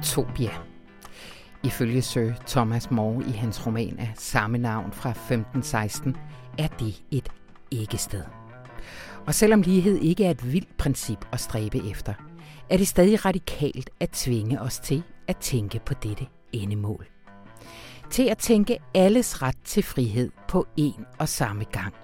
Utopia. 0.00 0.50
Ifølge 1.62 2.02
Sir 2.02 2.32
Thomas 2.46 2.90
More 2.90 3.24
i 3.28 3.30
hans 3.30 3.66
roman 3.66 3.98
af 3.98 4.12
samme 4.16 4.58
navn 4.58 4.92
fra 4.92 5.10
1516, 5.10 6.16
er 6.58 6.66
det 6.66 7.02
et 7.10 7.28
ikke-sted. 7.70 8.22
Og 9.26 9.34
selvom 9.34 9.62
lighed 9.62 9.96
ikke 9.96 10.24
er 10.24 10.30
et 10.30 10.52
vildt 10.52 10.76
princip 10.76 11.26
at 11.32 11.40
stræbe 11.40 11.90
efter, 11.90 12.14
er 12.70 12.76
det 12.76 12.88
stadig 12.88 13.24
radikalt 13.24 13.90
at 14.00 14.10
tvinge 14.10 14.60
os 14.60 14.78
til 14.78 15.02
at 15.28 15.36
tænke 15.36 15.80
på 15.86 15.94
dette 15.94 16.26
endemål. 16.52 17.06
Til 18.10 18.28
at 18.28 18.38
tænke 18.38 18.78
alles 18.94 19.42
ret 19.42 19.58
til 19.64 19.82
frihed 19.82 20.30
på 20.48 20.66
en 20.76 21.06
og 21.18 21.28
samme 21.28 21.64
gang. 21.64 21.94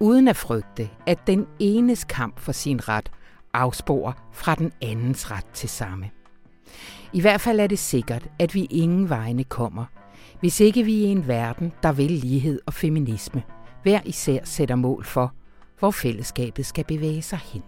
Uden 0.00 0.28
at 0.28 0.36
frygte, 0.36 0.90
at 1.06 1.26
den 1.26 1.46
enes 1.58 2.04
kamp 2.04 2.40
for 2.40 2.52
sin 2.52 2.88
ret 2.88 3.10
afsporer 3.54 4.12
fra 4.32 4.54
den 4.54 4.72
andens 4.82 5.30
ret 5.30 5.46
til 5.54 5.68
samme. 5.68 6.10
I 7.12 7.20
hvert 7.20 7.40
fald 7.40 7.60
er 7.60 7.66
det 7.66 7.78
sikkert, 7.78 8.28
at 8.38 8.54
vi 8.54 8.64
ingen 8.64 9.08
vegne 9.08 9.44
kommer, 9.44 9.84
hvis 10.40 10.60
ikke 10.60 10.82
vi 10.82 10.92
i 10.92 11.04
en 11.04 11.28
verden, 11.28 11.72
der 11.82 11.92
vil 11.92 12.10
lighed 12.10 12.60
og 12.66 12.74
feminisme, 12.74 13.42
hver 13.82 14.00
især 14.04 14.38
sætter 14.44 14.74
mål 14.74 15.04
for, 15.04 15.34
hvor 15.78 15.90
fællesskabet 15.90 16.66
skal 16.66 16.84
bevæge 16.84 17.22
sig 17.22 17.38
hen. 17.38 17.62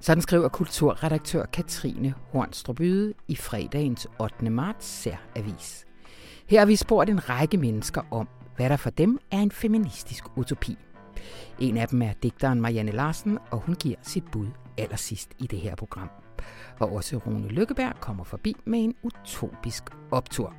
Sådan 0.00 0.22
skriver 0.22 0.48
kulturredaktør 0.48 1.44
Katrine 1.44 2.14
Hornstrup 2.32 2.80
i 3.28 3.36
fredagens 3.36 4.06
8. 4.20 4.50
marts 4.50 4.86
særavis. 4.86 5.84
Her 6.46 6.58
har 6.58 6.66
vi 6.66 6.76
spurgt 6.76 7.10
en 7.10 7.28
række 7.28 7.56
mennesker 7.56 8.02
om, 8.10 8.28
hvad 8.56 8.70
der 8.70 8.76
for 8.76 8.90
dem 8.90 9.18
er 9.30 9.38
en 9.38 9.50
feministisk 9.50 10.24
utopi. 10.36 10.78
En 11.58 11.76
af 11.76 11.88
dem 11.88 12.02
er 12.02 12.12
digteren 12.22 12.60
Marianne 12.60 12.92
Larsen, 12.92 13.38
og 13.50 13.58
hun 13.58 13.74
giver 13.74 13.96
sit 14.02 14.24
bud 14.32 14.46
allersidst 14.78 15.30
i 15.38 15.46
det 15.46 15.58
her 15.58 15.74
program. 15.74 16.10
Og 16.80 16.92
også 16.92 17.16
Rune 17.16 17.48
Lykkeberg 17.48 18.00
kommer 18.00 18.24
forbi 18.24 18.56
med 18.64 18.84
en 18.84 18.94
utopisk 19.02 19.82
optur. 20.10 20.54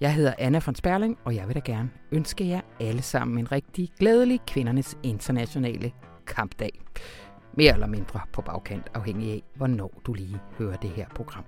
Jeg 0.00 0.14
hedder 0.14 0.34
Anna 0.38 0.60
von 0.66 0.74
Sperling, 0.74 1.18
og 1.24 1.34
jeg 1.34 1.46
vil 1.46 1.54
da 1.54 1.60
gerne 1.64 1.90
ønske 2.12 2.48
jer 2.48 2.60
alle 2.80 3.02
sammen 3.02 3.38
en 3.38 3.52
rigtig 3.52 3.90
glædelig 3.98 4.40
kvindernes 4.46 4.98
internationale 5.02 5.92
kampdag. 6.26 6.80
Mere 7.54 7.72
eller 7.72 7.86
mindre 7.86 8.20
på 8.32 8.42
bagkant, 8.42 8.90
afhængig 8.94 9.32
af, 9.32 9.42
hvornår 9.54 10.02
du 10.06 10.12
lige 10.12 10.40
hører 10.58 10.76
det 10.76 10.90
her 10.90 11.08
program. 11.08 11.44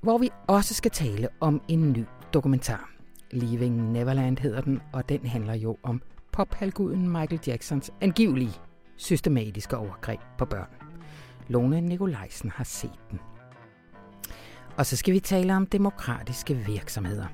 Hvor 0.00 0.18
vi 0.18 0.30
også 0.46 0.74
skal 0.74 0.90
tale 0.90 1.28
om 1.40 1.62
en 1.68 1.92
ny 1.92 2.04
dokumentar. 2.34 2.90
Leaving 3.30 3.92
Neverland 3.92 4.38
hedder 4.38 4.60
den, 4.60 4.80
og 4.92 5.08
den 5.08 5.26
handler 5.26 5.54
jo 5.54 5.76
om 5.82 6.02
pophalguden 6.32 7.08
Michael 7.08 7.40
Jacksons 7.46 7.90
angivelige 8.00 8.52
systematiske 8.96 9.76
overgreb 9.76 10.20
på 10.38 10.44
børn. 10.44 10.77
Lone 11.48 11.80
Nikolajsen 11.80 12.50
har 12.50 12.64
set 12.64 13.00
den. 13.10 13.20
Og 14.76 14.86
så 14.86 14.96
skal 14.96 15.14
vi 15.14 15.20
tale 15.20 15.56
om 15.56 15.66
demokratiske 15.66 16.54
virksomheder. 16.54 17.26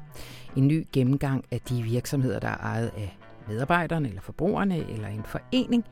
En 0.57 0.69
ny 0.69 0.87
gennemgang 0.93 1.45
af 1.51 1.61
de 1.61 1.83
virksomheder, 1.83 2.39
der 2.39 2.49
er 2.49 2.57
ejet 2.57 2.93
af 2.97 3.19
medarbejderne 3.49 4.09
eller 4.09 4.21
forbrugerne 4.21 4.91
eller 4.91 5.09
en 5.09 5.25
forening, 5.25 5.85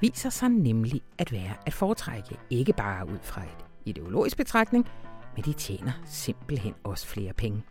viser 0.00 0.30
sig 0.30 0.48
nemlig 0.48 1.02
at 1.18 1.32
være 1.32 1.54
at 1.66 1.72
foretrække 1.72 2.36
ikke 2.50 2.72
bare 2.72 3.08
ud 3.08 3.18
fra 3.22 3.42
et 3.42 3.64
ideologisk 3.84 4.36
betragtning, 4.36 4.88
men 5.36 5.44
de 5.44 5.52
tjener 5.52 5.92
simpelthen 6.04 6.74
også 6.84 7.06
flere 7.06 7.32
penge. 7.32 7.62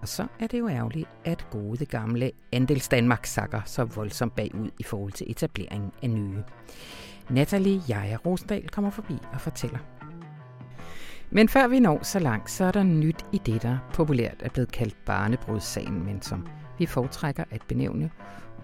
Og 0.00 0.08
så 0.08 0.26
er 0.40 0.46
det 0.46 0.58
jo 0.58 0.68
ærgerligt, 0.68 1.08
at 1.24 1.46
gode 1.50 1.86
gamle 1.86 2.30
Andels 2.52 2.88
Danmark 2.88 3.26
sakker 3.26 3.60
så 3.64 3.84
voldsomt 3.84 4.34
bagud 4.34 4.70
i 4.78 4.82
forhold 4.82 5.12
til 5.12 5.30
etableringen 5.30 5.92
af 6.02 6.10
nye. 6.10 6.42
Natalie 7.30 7.82
Jaja 7.88 8.16
Rosendal 8.16 8.68
kommer 8.68 8.90
forbi 8.90 9.18
og 9.32 9.40
fortæller. 9.40 9.78
Men 11.30 11.48
før 11.48 11.66
vi 11.66 11.80
når 11.80 12.02
så 12.02 12.18
langt, 12.18 12.50
så 12.50 12.64
er 12.64 12.70
der 12.70 12.82
nyt 12.82 13.26
i 13.32 13.38
det, 13.38 13.62
der 13.62 13.78
populært 13.94 14.36
er 14.40 14.48
blevet 14.48 14.72
kaldt 14.72 15.04
barnebrudssagen, 15.04 16.04
men 16.04 16.22
som 16.22 16.46
vi 16.78 16.86
foretrækker 16.86 17.44
at 17.50 17.62
benævne 17.68 18.10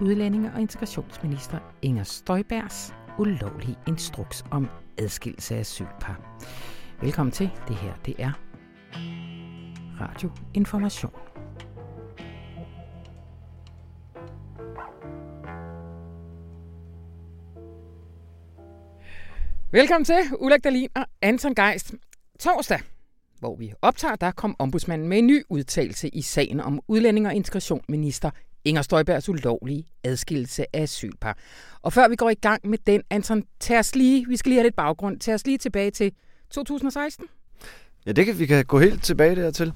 udlændinge- 0.00 0.52
og 0.54 0.60
integrationsminister 0.60 1.58
Inger 1.82 2.02
Støjbergs 2.02 2.94
ulovlige 3.18 3.76
instruks 3.86 4.44
om 4.50 4.68
adskillelse 4.98 5.54
af 5.54 5.60
asylpar. 5.60 6.20
Velkommen 7.00 7.32
til. 7.32 7.50
Det 7.68 7.76
her, 7.76 7.92
det 8.06 8.14
er 8.18 8.32
Radio 10.00 10.30
Information. 10.54 11.31
Velkommen 19.74 20.04
til, 20.04 20.16
Ulrik 20.38 20.64
Dahlin 20.64 20.88
og 20.94 21.06
Anton 21.22 21.54
Geist. 21.54 21.94
Torsdag, 22.40 22.80
hvor 23.38 23.56
vi 23.56 23.72
optager, 23.82 24.16
der 24.16 24.30
kom 24.30 24.56
ombudsmanden 24.58 25.08
med 25.08 25.18
en 25.18 25.26
ny 25.26 25.42
udtalelse 25.48 26.08
i 26.08 26.22
sagen 26.22 26.60
om 26.60 26.80
udlænding 26.88 27.26
og 27.26 27.34
integrationsminister 27.34 28.30
Inger 28.64 28.82
Støjbergs 28.82 29.28
ulovlige 29.28 29.84
adskillelse 30.04 30.76
af 30.76 30.82
asylpar. 30.82 31.38
Og 31.82 31.92
før 31.92 32.08
vi 32.08 32.16
går 32.16 32.30
i 32.30 32.34
gang 32.34 32.68
med 32.68 32.78
den, 32.86 33.02
Anton, 33.10 33.44
tag 33.60 33.78
os 33.78 33.94
lige, 33.94 34.28
vi 34.28 34.36
skal 34.36 34.50
lige 34.50 34.58
have 34.58 34.66
lidt 34.66 34.76
baggrund, 34.76 35.20
tag 35.20 35.34
os 35.34 35.46
lige 35.46 35.58
tilbage 35.58 35.90
til 35.90 36.12
2016. 36.50 37.26
Ja, 38.06 38.12
det 38.12 38.26
kan 38.26 38.38
vi 38.38 38.46
kan 38.46 38.64
gå 38.64 38.78
helt 38.78 39.02
tilbage 39.02 39.36
dertil. 39.36 39.72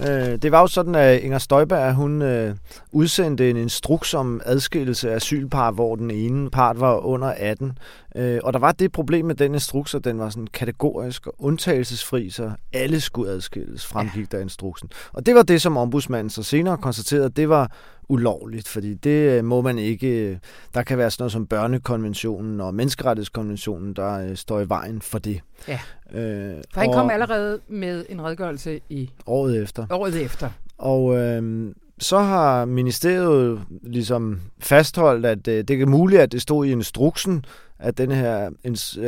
Øh, 0.00 0.38
det 0.42 0.52
var 0.52 0.60
jo 0.60 0.66
sådan, 0.66 0.94
at 0.94 1.20
Inger 1.20 1.38
Støjberg 1.38 1.94
hun 1.94 2.22
øh, 2.22 2.56
udsendte 2.92 3.50
en 3.50 3.56
instruks 3.56 4.14
om 4.14 4.40
adskillelse 4.44 5.10
af 5.10 5.16
asylpar, 5.16 5.70
hvor 5.70 5.96
den 5.96 6.10
ene 6.10 6.50
part 6.50 6.80
var 6.80 6.96
under 6.96 7.34
18. 7.36 7.78
Øh, 8.16 8.40
og 8.44 8.52
der 8.52 8.58
var 8.58 8.72
det 8.72 8.92
problem 8.92 9.24
med 9.24 9.34
den 9.34 9.54
instruks, 9.54 9.94
at 9.94 10.04
den 10.04 10.18
var 10.18 10.30
sådan 10.30 10.46
kategorisk 10.46 11.26
og 11.26 11.34
undtagelsesfri, 11.38 12.30
så 12.30 12.50
alle 12.72 13.00
skulle 13.00 13.30
adskilles, 13.30 13.86
fremgik 13.86 14.32
der 14.32 14.38
instruksen. 14.38 14.90
Og 15.12 15.26
det 15.26 15.34
var 15.34 15.42
det, 15.42 15.62
som 15.62 15.76
ombudsmanden 15.76 16.30
så 16.30 16.42
senere 16.42 16.76
konstaterede, 16.76 17.24
at 17.24 17.36
det 17.36 17.48
var 17.48 17.70
ulovligt, 18.08 18.68
fordi 18.68 18.94
det 18.94 19.44
må 19.44 19.60
man 19.60 19.78
ikke. 19.78 20.40
Der 20.74 20.82
kan 20.82 20.98
være 20.98 21.10
sådan 21.10 21.22
noget 21.22 21.32
som 21.32 21.46
børnekonventionen 21.46 22.60
og 22.60 22.74
menneskerettighedskonventionen, 22.74 23.94
der 23.94 24.34
står 24.34 24.60
i 24.60 24.68
vejen 24.68 25.02
for 25.02 25.18
det. 25.18 25.40
Ja. 25.68 25.80
Øh, 26.14 26.56
for 26.72 26.80
han 26.80 26.92
kom 26.92 27.10
allerede 27.10 27.60
med 27.68 28.04
en 28.08 28.24
redegørelse 28.24 28.80
i 28.88 29.10
året 29.26 29.62
efter. 29.62 29.81
Året 29.90 30.22
efter. 30.22 30.50
Og 30.78 31.16
øh, 31.16 31.74
så 31.98 32.18
har 32.18 32.64
ministeriet 32.64 33.60
ligesom 33.82 34.40
fastholdt, 34.60 35.26
at 35.26 35.48
øh, 35.48 35.64
det 35.64 35.82
er 35.82 35.86
muligt, 35.86 36.22
at 36.22 36.32
det 36.32 36.42
stod 36.42 36.66
i 36.66 36.72
instruksen, 36.72 37.44
at 37.78 37.98
den, 37.98 38.10
her, 38.10 38.50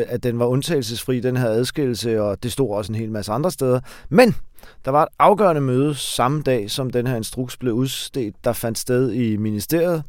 at 0.09 0.23
den 0.23 0.39
var 0.39 0.47
undtagelsesfri, 0.47 1.21
den 1.21 1.37
her 1.37 1.49
adskillelse, 1.49 2.23
og 2.23 2.43
det 2.43 2.53
stod 2.53 2.77
også 2.77 2.93
en 2.93 2.99
hel 2.99 3.11
masse 3.11 3.33
andre 3.33 3.51
steder. 3.51 3.81
Men 4.09 4.35
der 4.85 4.91
var 4.91 5.03
et 5.03 5.09
afgørende 5.19 5.61
møde 5.61 5.95
samme 5.95 6.43
dag, 6.43 6.71
som 6.71 6.91
den 6.91 7.07
her 7.07 7.17
instruks 7.17 7.57
blev 7.57 7.75
udstedt, 7.75 8.35
der 8.45 8.53
fandt 8.53 8.79
sted 8.79 9.13
i 9.13 9.37
ministeriet, 9.37 10.03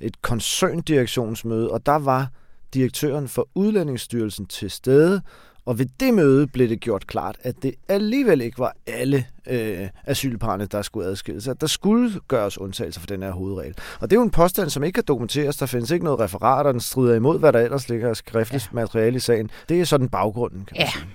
et 0.00 0.22
koncerndirektionsmøde, 0.22 1.70
og 1.70 1.86
der 1.86 1.98
var 1.98 2.28
direktøren 2.74 3.28
for 3.28 3.48
Udlændingsstyrelsen 3.54 4.46
til 4.46 4.70
stede, 4.70 5.22
og 5.64 5.78
ved 5.78 5.86
det 6.00 6.14
møde 6.14 6.46
blev 6.46 6.68
det 6.68 6.80
gjort 6.80 7.06
klart, 7.06 7.36
at 7.42 7.62
det 7.62 7.74
alligevel 7.88 8.40
ikke 8.40 8.58
var 8.58 8.76
alle 8.86 9.26
øh, 9.48 9.88
asylparne, 10.04 10.66
der 10.66 10.82
skulle 10.82 11.06
adskilles. 11.06 11.48
At 11.48 11.60
der 11.60 11.66
skulle 11.66 12.20
gøres 12.28 12.58
undtagelser 12.58 13.00
for 13.00 13.06
den 13.06 13.22
her 13.22 13.30
hovedregel. 13.30 13.74
Og 14.00 14.10
det 14.10 14.16
er 14.16 14.20
jo 14.20 14.24
en 14.24 14.30
påstand, 14.30 14.70
som 14.70 14.84
ikke 14.84 14.94
kan 14.94 15.04
dokumenteres. 15.08 15.56
Der 15.56 15.66
findes 15.66 15.90
ikke 15.90 16.04
noget 16.04 16.20
referat, 16.20 16.66
og 16.66 16.72
den 16.72 16.80
strider 16.80 17.14
imod, 17.14 17.38
hvad 17.38 17.52
der 17.52 17.60
ellers 17.60 17.88
ligger 17.88 18.08
af 18.08 18.16
skriftligt 18.16 18.68
ja. 18.72 18.74
materiale 18.74 19.16
i 19.16 19.20
sagen. 19.20 19.50
Det 19.68 19.80
er 19.80 19.84
sådan 19.84 20.08
baggrunden, 20.08 20.64
kan 20.64 20.76
man 20.78 20.86
ja. 20.86 20.92
sige. 20.92 21.06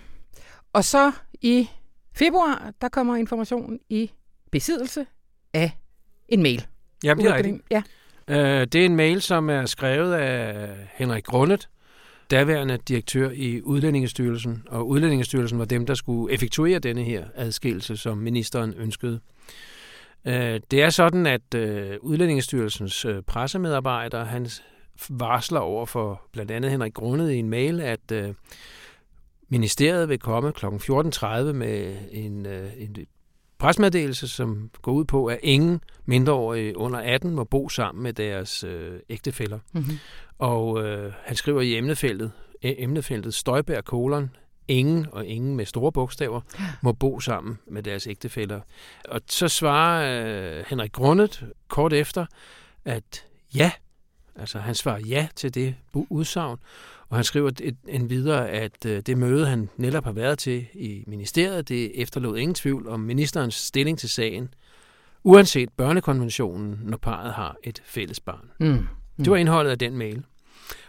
Og 0.74 0.84
så 0.84 1.12
i 1.42 1.70
februar, 2.14 2.72
der 2.82 2.90
kommer 2.90 3.16
informationen 3.16 3.80
i 3.90 4.12
besiddelse 4.52 5.06
af 5.54 5.72
en 6.30 6.44
mail. 6.44 6.66
Ja, 7.04 7.14
det 7.14 7.26
er 7.26 7.36
rigtigt. 7.36 7.62
Ja. 7.72 7.82
Uh, 8.32 8.68
det 8.68 8.76
er 8.76 8.86
en 8.86 8.96
mail, 8.96 9.22
som 9.22 9.50
er 9.50 9.66
skrevet 9.66 10.14
af 10.14 10.70
Henrik 10.94 11.24
Grundet, 11.24 11.70
daværende 12.32 12.78
direktør 12.88 13.30
i 13.30 13.62
Udlændingestyrelsen, 13.62 14.64
og 14.68 14.88
Udlændingestyrelsen 14.88 15.60
var 15.60 15.66
dem, 15.66 15.86
der 15.86 15.94
skulle 15.94 16.34
effektuere 16.34 16.80
denne 16.80 17.04
her 17.04 17.26
adskillelse, 17.36 17.98
som 17.98 18.18
ministeren 18.18 18.74
ønskede. 18.78 19.20
Øh, 20.26 20.60
det 20.72 20.82
er 20.82 20.90
sådan, 20.90 21.26
at 21.26 21.54
øh, 21.56 21.98
Udlændingestyrelsens 22.02 23.06
øh, 23.06 23.22
pressemedarbejder, 23.22 24.24
han 24.24 24.50
varsler 25.10 25.60
over 25.60 25.86
for 25.86 26.22
blandt 26.32 26.52
andet 26.52 26.72
Henrik 26.72 26.94
Grundet 26.94 27.32
i 27.32 27.38
en 27.38 27.50
mail, 27.50 27.82
at 27.82 28.36
ministeriet 29.50 30.10
vil 30.10 30.20
komme 30.20 30.52
kl. 30.52 30.66
14.30 30.66 31.28
med 31.52 31.96
en, 32.12 32.46
en 32.78 32.96
presmeddelelse, 33.60 34.28
som 34.28 34.70
går 34.82 34.92
ud 34.92 35.06
på, 35.06 35.26
at 35.26 35.40
ingen 35.44 35.82
mindreårige 36.06 36.78
under 36.78 37.00
18 37.00 37.32
må 37.32 37.44
bo 37.44 37.70
sammen 37.70 38.04
med 38.04 38.14
deres 38.14 38.64
øh, 38.64 39.00
ægtefæller. 39.10 39.60
Mm-hmm. 39.74 39.98
Og 40.38 40.84
øh, 40.84 41.14
han 41.26 41.36
skriver 41.36 41.62
i 41.62 41.78
emnefeltet, 41.78 42.32
emnefeltet 42.62 43.34
Støjbær 43.34 43.82
kolon, 43.82 44.30
ingen 44.68 45.08
og 45.12 45.26
ingen 45.26 45.56
med 45.56 45.66
store 45.66 45.92
bogstaver 45.92 46.42
må 46.84 46.92
bo 46.92 47.20
sammen 47.20 47.58
med 47.68 47.84
deres 47.84 48.08
ægtefæller. 48.08 48.62
Og 49.10 49.22
så 49.28 49.48
svarer 49.48 50.58
øh, 50.60 50.66
Henrik 50.68 50.92
Grundet 50.92 51.46
kort 51.68 51.94
efter, 51.94 52.26
at 52.86 53.26
ja, 53.56 53.72
Altså 54.40 54.60
han 54.60 54.76
svarer 54.76 55.00
ja 55.00 55.28
til 55.36 55.54
det 55.54 55.76
udsagn, 55.94 56.58
og 57.10 57.18
han 57.18 57.24
skriver 57.24 57.52
en 57.88 58.10
videre, 58.10 58.50
at 58.50 58.86
øh, 58.86 59.02
det 59.02 59.18
møde, 59.18 59.48
han 59.48 59.70
netop 59.78 60.04
har 60.04 60.12
været 60.12 60.40
til 60.40 60.66
i 60.74 61.04
ministeriet, 61.08 61.70
det 61.70 62.02
efterlod 62.02 62.38
ingen 62.38 62.56
tvivl 62.56 62.88
om 62.88 63.00
ministerens 63.00 63.56
stilling 63.56 64.00
til 64.00 64.10
sagen, 64.10 64.54
uanset 65.24 65.70
børnekonventionen, 65.78 66.80
når 66.84 66.98
parret 66.98 67.34
har 67.34 67.58
et 67.64 67.82
fælles 67.86 68.20
barn. 68.20 68.52
Mm. 68.60 68.68
Mm. 68.68 68.88
Det 69.18 69.32
var 69.32 69.38
indholdet 69.38 69.72
af 69.72 69.80
den 69.80 69.98
mail. 69.98 70.24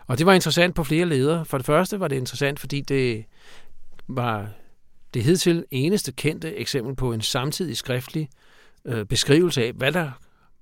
Og 0.07 0.19
det 0.19 0.27
var 0.27 0.33
interessant 0.33 0.75
på 0.75 0.85
flere 0.85 1.07
ledere. 1.07 1.45
For 1.45 1.59
det 1.59 1.67
første 1.67 2.01
var 2.01 2.09
det 2.09 2.17
interessant, 2.17 2.61
fordi 2.61 2.81
det 2.81 3.25
var 4.09 4.49
det 5.15 5.23
hidtil 5.23 5.65
eneste 5.71 6.13
kendte 6.13 6.57
eksempel 6.57 6.97
på 6.97 7.13
en 7.13 7.21
samtidig 7.21 7.77
skriftlig 7.77 8.29
øh, 8.85 9.05
beskrivelse 9.05 9.65
af, 9.65 9.73
hvad 9.73 9.93
der 9.93 10.11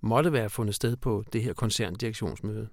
måtte 0.00 0.32
være 0.32 0.50
fundet 0.50 0.74
sted 0.74 0.96
på 0.96 1.24
det 1.32 1.42
her 1.42 1.52
koncerndirektionsmøde. 1.52 2.68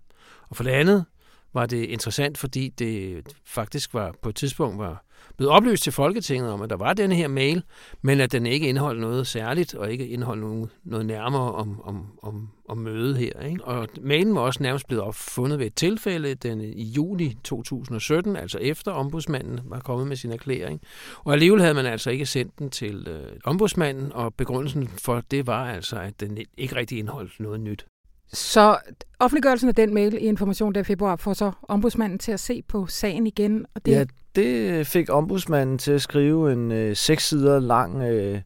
Og 0.50 0.56
for 0.56 0.64
det 0.64 0.72
andet 0.72 1.06
var 1.54 1.66
det 1.66 1.86
interessant, 1.86 2.38
fordi 2.38 2.70
det 2.70 3.24
faktisk 3.46 3.94
var 3.94 4.16
på 4.22 4.30
et 4.30 4.36
tidspunkt 4.36 4.78
var 4.78 5.06
blevet 5.38 5.54
oplyst 5.54 5.84
til 5.84 5.92
Folketinget 5.92 6.52
om, 6.52 6.62
at 6.62 6.70
der 6.70 6.76
var 6.76 6.94
denne 6.94 7.16
her 7.16 7.28
mail, 7.28 7.64
men 8.02 8.20
at 8.20 8.32
den 8.32 8.46
ikke 8.46 8.70
indeholdt 8.70 9.02
noget 9.02 9.28
særligt, 9.28 9.76
og 9.76 9.92
ikke 9.92 10.08
indeholdt 10.08 10.42
noget, 10.42 10.70
noget 10.84 11.06
nærmere 11.06 11.52
om, 11.52 11.82
om, 11.84 12.20
om, 12.22 12.50
om 12.70 12.78
mødet 12.78 13.18
her. 13.18 13.40
Ikke? 13.40 13.64
Og 13.64 13.88
mailen 14.02 14.36
var 14.36 14.42
også 14.42 14.64
nærmest 14.64 14.88
blevet 14.88 15.04
opfundet 15.04 15.60
ved 15.60 15.66
et 15.66 15.76
tilfælde 15.76 16.36
den, 16.36 16.62
i 16.62 16.84
juli 16.84 17.38
2017, 17.44 18.36
altså 18.36 18.58
efter 18.58 18.92
ombudsmanden 18.92 19.60
var 19.66 19.80
kommet 19.80 20.08
med 20.08 20.16
sin 20.16 20.32
erklæring. 20.32 20.82
Og 21.24 21.34
alligevel 21.34 21.62
havde 21.62 21.74
man 21.74 21.86
altså 21.86 22.10
ikke 22.10 22.26
sendt 22.26 22.60
den 22.60 22.70
til 22.70 23.08
øh, 23.08 23.32
ombudsmanden, 23.44 24.12
og 24.14 24.34
begrundelsen 24.34 24.88
for 24.88 25.22
det 25.32 25.48
var 25.48 25.66
altså, 25.66 25.96
at 25.96 26.20
den 26.20 26.38
ikke 26.58 26.76
rigtig 26.76 27.00
indeholdt 27.00 27.40
noget 27.40 27.60
nyt. 27.60 27.86
Så 28.34 28.78
offentliggørelsen 29.20 29.70
af 29.70 29.76
den 29.76 29.94
mail 29.94 30.14
i 30.14 30.18
Information 30.18 30.76
der 30.76 30.84
februar 30.84 31.16
får 31.16 31.34
så 31.34 31.52
ombudsmanden 31.64 32.20
til 32.20 32.32
at 32.32 32.40
se 32.40 32.62
på 32.68 32.88
sagen 32.88 33.28
igen. 33.28 33.66
Og 33.76 33.86
det... 33.86 33.92
Ja, 33.92 34.06
det 34.36 34.88
fik 34.88 35.10
ombudsmanden 35.10 35.78
til 35.78 35.92
at 35.92 36.02
skrive 36.02 36.54
en 36.54 36.72
øh, 36.72 36.96
seks 36.96 37.30
sider 37.30 37.60
lang 37.60 38.02
øh, 38.02 38.42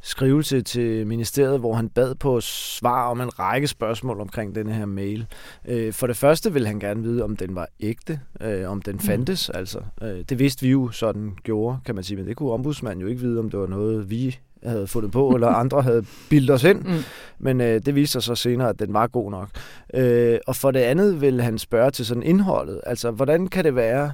skrivelse 0.00 0.62
til 0.62 1.06
ministeriet, 1.06 1.60
hvor 1.60 1.74
han 1.74 1.88
bad 1.88 2.14
på 2.14 2.40
svar 2.40 3.08
om 3.10 3.20
en 3.20 3.38
række 3.38 3.66
spørgsmål 3.66 4.20
omkring 4.20 4.54
denne 4.54 4.72
her 4.72 4.86
mail. 4.86 5.26
Øh, 5.68 5.92
for 5.92 6.06
det 6.06 6.16
første 6.16 6.52
ville 6.52 6.68
han 6.68 6.80
gerne 6.80 7.02
vide, 7.02 7.24
om 7.24 7.36
den 7.36 7.54
var 7.54 7.68
ægte, 7.80 8.20
øh, 8.40 8.70
om 8.70 8.82
den 8.82 8.94
mm. 8.94 9.00
fandtes. 9.00 9.50
Mm. 9.54 9.58
Altså, 9.58 9.80
øh, 10.02 10.24
det 10.28 10.38
vidste 10.38 10.62
vi 10.62 10.70
jo 10.70 10.90
sådan 10.90 11.36
gjorde, 11.42 11.78
kan 11.86 11.94
man 11.94 12.04
sige, 12.04 12.16
men 12.16 12.26
det 12.26 12.36
kunne 12.36 12.52
ombudsmanden 12.52 13.00
jo 13.00 13.06
ikke 13.06 13.20
vide, 13.20 13.38
om 13.38 13.50
det 13.50 13.60
var 13.60 13.66
noget, 13.66 14.10
vi 14.10 14.38
havde 14.64 14.86
fundet 14.86 15.12
på, 15.12 15.28
eller 15.28 15.48
andre 15.48 15.82
havde 15.82 16.04
bildet 16.30 16.50
os 16.50 16.64
ind. 16.64 16.78
Mm. 16.78 17.02
Men 17.38 17.60
øh, 17.60 17.80
det 17.86 17.94
viste 17.94 18.12
sig 18.12 18.22
så 18.22 18.34
senere, 18.34 18.68
at 18.68 18.78
den 18.78 18.92
var 18.92 19.06
god 19.06 19.30
nok. 19.30 19.48
Øh, 19.94 20.38
og 20.46 20.56
for 20.56 20.70
det 20.70 20.80
andet 20.80 21.20
vil 21.20 21.42
han 21.42 21.58
spørge 21.58 21.90
til 21.90 22.06
sådan 22.06 22.22
indholdet. 22.22 22.80
Altså, 22.86 23.10
hvordan 23.10 23.46
kan 23.46 23.64
det 23.64 23.74
være, 23.74 24.12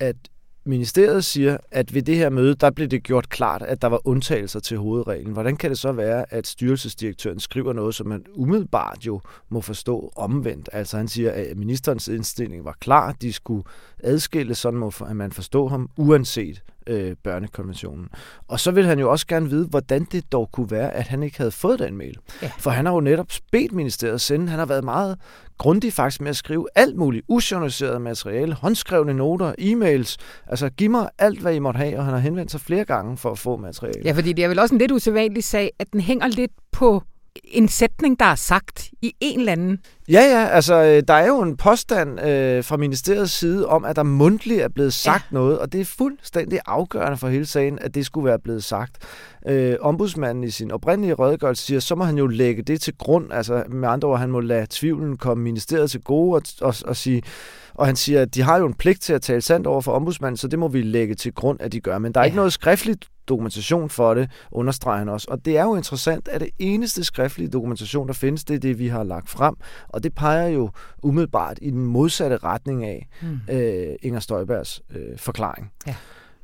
at 0.00 0.16
ministeriet 0.70 1.24
siger, 1.24 1.56
at 1.70 1.94
ved 1.94 2.02
det 2.02 2.16
her 2.16 2.30
møde, 2.30 2.54
der 2.54 2.70
blev 2.70 2.88
det 2.88 3.02
gjort 3.02 3.28
klart, 3.28 3.62
at 3.62 3.82
der 3.82 3.88
var 3.88 4.08
undtagelser 4.08 4.60
til 4.60 4.78
hovedreglen. 4.78 5.32
Hvordan 5.32 5.56
kan 5.56 5.70
det 5.70 5.78
så 5.78 5.92
være, 5.92 6.32
at 6.32 6.46
styrelsesdirektøren 6.46 7.40
skriver 7.40 7.72
noget, 7.72 7.94
som 7.94 8.06
man 8.06 8.24
umiddelbart 8.34 9.06
jo 9.06 9.20
må 9.48 9.60
forstå 9.60 10.12
omvendt? 10.16 10.68
Altså 10.72 10.96
han 10.96 11.08
siger, 11.08 11.32
at 11.32 11.56
ministerens 11.56 12.08
indstilling 12.08 12.64
var 12.64 12.76
klar, 12.80 13.12
de 13.12 13.32
skulle 13.32 13.64
adskille, 13.98 14.54
sådan 14.54 14.80
må 14.80 14.92
man 15.12 15.32
forstå 15.32 15.68
ham, 15.68 15.90
uanset 15.96 16.62
øh, 16.86 17.16
børnekonventionen. 17.22 18.08
Og 18.48 18.60
så 18.60 18.70
vil 18.70 18.86
han 18.86 18.98
jo 18.98 19.10
også 19.10 19.26
gerne 19.26 19.50
vide, 19.50 19.66
hvordan 19.66 20.06
det 20.12 20.32
dog 20.32 20.48
kunne 20.52 20.70
være, 20.70 20.94
at 20.94 21.04
han 21.04 21.22
ikke 21.22 21.38
havde 21.38 21.50
fået 21.50 21.78
den 21.78 21.96
mail. 21.96 22.18
Ja. 22.42 22.50
For 22.58 22.70
han 22.70 22.86
har 22.86 22.92
jo 22.92 23.00
netop 23.00 23.26
bedt 23.52 23.72
ministeriet 23.72 24.20
sende. 24.20 24.48
Han 24.48 24.58
har 24.58 24.66
været 24.66 24.84
meget 24.84 25.18
grundig 25.60 25.92
faktisk 25.92 26.20
med 26.20 26.30
at 26.30 26.36
skrive 26.36 26.66
alt 26.74 26.96
muligt 26.96 27.24
ujournaliseret 27.28 28.02
materiale, 28.02 28.54
håndskrevne 28.54 29.14
noter, 29.14 29.52
e-mails. 29.58 30.16
Altså 30.46 30.70
giv 30.70 30.90
mig 30.90 31.08
alt, 31.18 31.40
hvad 31.40 31.54
I 31.54 31.58
måtte 31.58 31.78
have, 31.78 31.98
og 31.98 32.04
han 32.04 32.14
har 32.14 32.20
henvendt 32.20 32.50
sig 32.50 32.60
flere 32.60 32.84
gange 32.84 33.16
for 33.16 33.30
at 33.30 33.38
få 33.38 33.56
materiale. 33.56 34.02
Ja, 34.04 34.12
fordi 34.12 34.32
det 34.32 34.44
er 34.44 34.48
vel 34.48 34.58
også 34.58 34.74
en 34.74 34.78
lidt 34.78 34.92
usædvanlig 34.92 35.44
sag, 35.44 35.70
at 35.78 35.92
den 35.92 36.00
hænger 36.00 36.28
lidt 36.28 36.52
på 36.72 37.02
en 37.44 37.68
sætning, 37.68 38.20
der 38.20 38.26
er 38.26 38.34
sagt 38.34 38.90
i 39.02 39.14
en 39.20 39.38
eller 39.38 39.52
anden. 39.52 39.78
Ja, 40.08 40.20
ja, 40.20 40.46
altså 40.46 40.74
øh, 40.74 41.02
der 41.08 41.14
er 41.14 41.26
jo 41.26 41.42
en 41.42 41.56
påstand 41.56 42.20
øh, 42.20 42.64
fra 42.64 42.76
ministeriets 42.76 43.32
side 43.32 43.68
om, 43.68 43.84
at 43.84 43.96
der 43.96 44.02
mundtligt 44.02 44.60
er 44.60 44.68
blevet 44.68 44.94
sagt 44.94 45.24
ja. 45.30 45.34
noget, 45.34 45.58
og 45.58 45.72
det 45.72 45.80
er 45.80 45.84
fuldstændig 45.84 46.60
afgørende 46.66 47.16
for 47.16 47.28
hele 47.28 47.46
sagen, 47.46 47.78
at 47.78 47.94
det 47.94 48.06
skulle 48.06 48.24
være 48.24 48.38
blevet 48.38 48.64
sagt. 48.64 48.96
Øh, 49.46 49.76
ombudsmanden 49.80 50.44
i 50.44 50.50
sin 50.50 50.70
oprindelige 50.70 51.14
redegørelse 51.14 51.64
siger, 51.64 51.80
så 51.80 51.94
må 51.94 52.04
han 52.04 52.18
jo 52.18 52.26
lægge 52.26 52.62
det 52.62 52.80
til 52.80 52.94
grund, 52.98 53.32
altså 53.32 53.64
med 53.68 53.88
andre 53.88 54.08
ord, 54.08 54.18
han 54.18 54.30
må 54.30 54.40
lade 54.40 54.66
tvivlen 54.70 55.16
komme 55.16 55.44
ministeriet 55.44 55.90
til 55.90 56.00
gode 56.00 56.36
og, 56.36 56.42
og, 56.60 56.74
og 56.86 56.96
sige, 56.96 57.22
og 57.74 57.86
han 57.86 57.96
siger, 57.96 58.22
at 58.22 58.34
de 58.34 58.42
har 58.42 58.58
jo 58.58 58.66
en 58.66 58.74
pligt 58.74 59.02
til 59.02 59.12
at 59.12 59.22
tale 59.22 59.40
sandt 59.40 59.66
over 59.66 59.80
for 59.80 59.92
ombudsmanden, 59.92 60.36
så 60.36 60.48
det 60.48 60.58
må 60.58 60.68
vi 60.68 60.82
lægge 60.82 61.14
til 61.14 61.34
grund, 61.34 61.60
at 61.60 61.72
de 61.72 61.80
gør. 61.80 61.98
Men 61.98 62.12
der 62.12 62.20
er 62.20 62.24
ja. 62.24 62.26
ikke 62.26 62.36
noget 62.36 62.52
skriftligt 62.52 63.08
dokumentation 63.28 63.90
for 63.90 64.14
det, 64.14 64.30
understreger 64.50 64.98
han 64.98 65.08
også. 65.08 65.26
Og 65.30 65.44
det 65.44 65.58
er 65.58 65.64
jo 65.64 65.74
interessant, 65.76 66.28
at 66.28 66.40
det 66.40 66.50
eneste 66.58 67.04
skriftlige 67.04 67.48
dokumentation, 67.48 68.06
der 68.06 68.14
findes, 68.14 68.44
det 68.44 68.54
er 68.54 68.58
det, 68.58 68.78
vi 68.78 68.88
har 68.88 69.02
lagt 69.02 69.28
frem. 69.28 69.54
Og 69.88 70.02
det 70.02 70.14
peger 70.14 70.48
jo 70.48 70.70
umiddelbart 71.02 71.58
i 71.62 71.70
den 71.70 71.86
modsatte 71.86 72.36
retning 72.36 72.84
af 72.84 73.08
mm. 73.22 73.40
øh, 73.50 73.96
Inger 74.02 74.20
Støjbergs 74.20 74.82
øh, 74.90 75.18
forklaring. 75.18 75.72
Ja. 75.86 75.94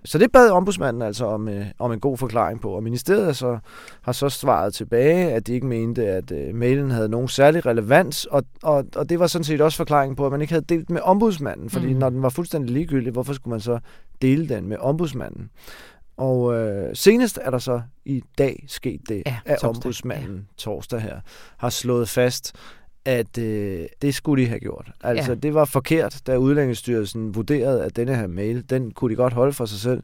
Så 0.07 0.19
det 0.19 0.33
bad 0.33 0.51
ombudsmanden 0.51 1.03
altså 1.03 1.27
om, 1.27 1.49
øh, 1.49 1.67
om 1.79 1.93
en 1.93 2.01
god 2.01 2.19
forklaring 2.19 2.61
på, 2.61 2.71
og 2.71 2.83
ministeriet 2.83 3.37
så, 3.37 3.59
har 4.03 4.13
så 4.13 4.29
svaret 4.29 4.75
tilbage, 4.75 5.33
at 5.33 5.47
de 5.47 5.53
ikke 5.53 5.67
mente, 5.67 6.07
at 6.09 6.31
øh, 6.31 6.55
mailen 6.55 6.91
havde 6.91 7.09
nogen 7.09 7.29
særlig 7.29 7.67
relevans, 7.67 8.25
og, 8.25 8.43
og, 8.63 8.85
og 8.97 9.09
det 9.09 9.19
var 9.19 9.27
sådan 9.27 9.45
set 9.45 9.61
også 9.61 9.77
forklaringen 9.77 10.17
på, 10.17 10.27
at 10.27 10.33
man 10.33 10.41
ikke 10.41 10.53
havde 10.53 10.65
delt 10.69 10.91
med 10.91 11.01
ombudsmanden, 11.01 11.71
fordi 11.71 11.93
mm. 11.93 11.99
når 11.99 12.11
den 12.11 12.23
var 12.23 12.29
fuldstændig 12.29 12.71
ligegyldig, 12.71 13.13
hvorfor 13.13 13.33
skulle 13.33 13.53
man 13.53 13.61
så 13.61 13.79
dele 14.23 14.49
den 14.49 14.69
med 14.69 14.77
ombudsmanden? 14.77 15.51
Og 16.17 16.55
øh, 16.55 16.97
senest 16.97 17.39
er 17.43 17.51
der 17.51 17.59
så 17.59 17.81
i 18.05 18.23
dag 18.39 18.65
sket 18.69 19.01
det, 19.09 19.23
ja, 19.27 19.37
at 19.45 19.65
ombudsmanden 19.65 20.37
ja. 20.37 20.43
torsdag 20.57 21.01
her 21.01 21.21
har 21.57 21.71
slået 21.71 22.09
fast, 22.09 22.57
at 23.07 23.39
øh, 23.39 23.87
det 24.03 24.15
skulle 24.15 24.45
de 24.45 24.49
have 24.49 24.61
gjort. 24.61 24.91
Altså, 25.03 25.33
ja. 25.33 25.39
det 25.39 25.55
var 25.55 25.65
forkert, 25.65 26.23
da 26.27 26.37
Udlændingsstyrelsen 26.37 27.35
vurderede, 27.35 27.85
at 27.85 27.97
denne 27.97 28.17
her 28.17 28.27
mail, 28.27 28.71
den 28.71 28.91
kunne 28.91 29.11
de 29.11 29.17
godt 29.17 29.33
holde 29.33 29.53
for 29.53 29.67
sig 29.67 29.79
selv. 29.79 30.03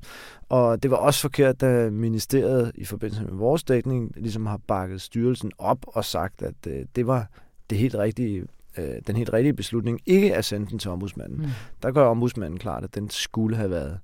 Og 0.49 0.83
det 0.83 0.91
var 0.91 0.97
også 0.97 1.21
forkert, 1.21 1.61
da 1.61 1.91
ministeriet 1.91 2.73
i 2.75 2.85
forbindelse 2.85 3.25
med 3.25 3.33
vores 3.33 3.65
dækning 3.65 4.13
ligesom 4.17 4.47
har 4.47 4.61
bakket 4.69 5.01
styrelsen 5.01 5.53
op 5.59 5.79
og 5.87 6.05
sagt, 6.05 6.43
at 6.43 6.55
øh, 6.67 6.85
det 6.97 7.07
var 7.07 7.27
det 7.71 7.79
helt 7.79 7.95
rigtige 7.95 8.45
øh, 8.79 8.95
den 9.07 9.17
helt 9.17 9.33
rigtige 9.33 9.53
beslutning 9.53 10.01
ikke 10.07 10.37
at 10.37 10.45
sende 10.45 10.67
den 10.67 10.79
til 10.79 10.91
ombudsmanden. 10.91 11.39
Mm. 11.39 11.51
Der 11.83 11.91
gør 11.91 12.07
ombudsmanden 12.07 12.59
klart, 12.59 12.85
at 12.85 12.95
den 12.95 13.11
skulle 13.11 13.57
have 13.57 13.71
været 13.71 13.99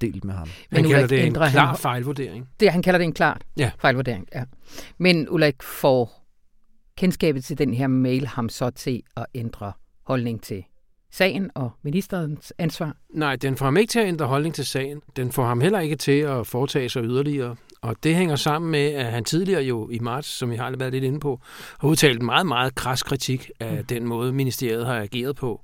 delt 0.00 0.24
med 0.24 0.34
ham. 0.34 0.48
Men 0.70 0.84
han 0.84 0.90
kalder 0.90 1.06
det 1.06 1.26
en 1.26 1.34
klar 1.34 1.48
han, 1.48 1.76
fejlvurdering. 1.76 2.48
Det, 2.60 2.72
han 2.72 2.82
kalder 2.82 2.98
det 2.98 3.04
en 3.04 3.12
klart 3.12 3.44
ja. 3.56 3.70
fejlvurdering, 3.78 4.28
ja. 4.34 4.44
Men 4.98 5.28
Ulrik, 5.28 5.62
får 5.62 6.19
kendskabet 7.00 7.44
til 7.44 7.58
den 7.58 7.74
her 7.74 7.86
mail 7.86 8.26
ham 8.26 8.48
så 8.48 8.70
til 8.70 9.02
at 9.16 9.26
ændre 9.34 9.72
holdning 10.02 10.42
til 10.42 10.64
sagen 11.10 11.50
og 11.54 11.70
ministerens 11.82 12.52
ansvar? 12.58 12.96
Nej, 13.10 13.36
den 13.36 13.56
får 13.56 13.64
ham 13.64 13.76
ikke 13.76 13.90
til 13.90 14.00
at 14.00 14.06
ændre 14.06 14.26
holdning 14.26 14.54
til 14.54 14.66
sagen. 14.66 15.00
Den 15.16 15.32
får 15.32 15.46
ham 15.46 15.60
heller 15.60 15.80
ikke 15.80 15.96
til 15.96 16.20
at 16.20 16.46
foretage 16.46 16.88
sig 16.88 17.04
yderligere. 17.04 17.56
Og 17.82 17.96
det 18.02 18.14
hænger 18.14 18.36
sammen 18.36 18.70
med, 18.70 18.86
at 18.86 19.04
han 19.04 19.24
tidligere 19.24 19.62
jo 19.62 19.90
i 19.90 19.98
marts, 19.98 20.28
som 20.28 20.52
jeg 20.52 20.62
har 20.62 20.76
været 20.76 20.92
lidt 20.92 21.04
inde 21.04 21.20
på, 21.20 21.40
har 21.80 21.88
udtalt 21.88 22.22
meget, 22.22 22.46
meget 22.46 22.74
kras 22.74 23.02
kritik 23.02 23.50
af 23.60 23.76
mm. 23.76 23.84
den 23.84 24.06
måde, 24.06 24.32
ministeriet 24.32 24.86
har 24.86 24.96
ageret 24.96 25.36
på. 25.36 25.60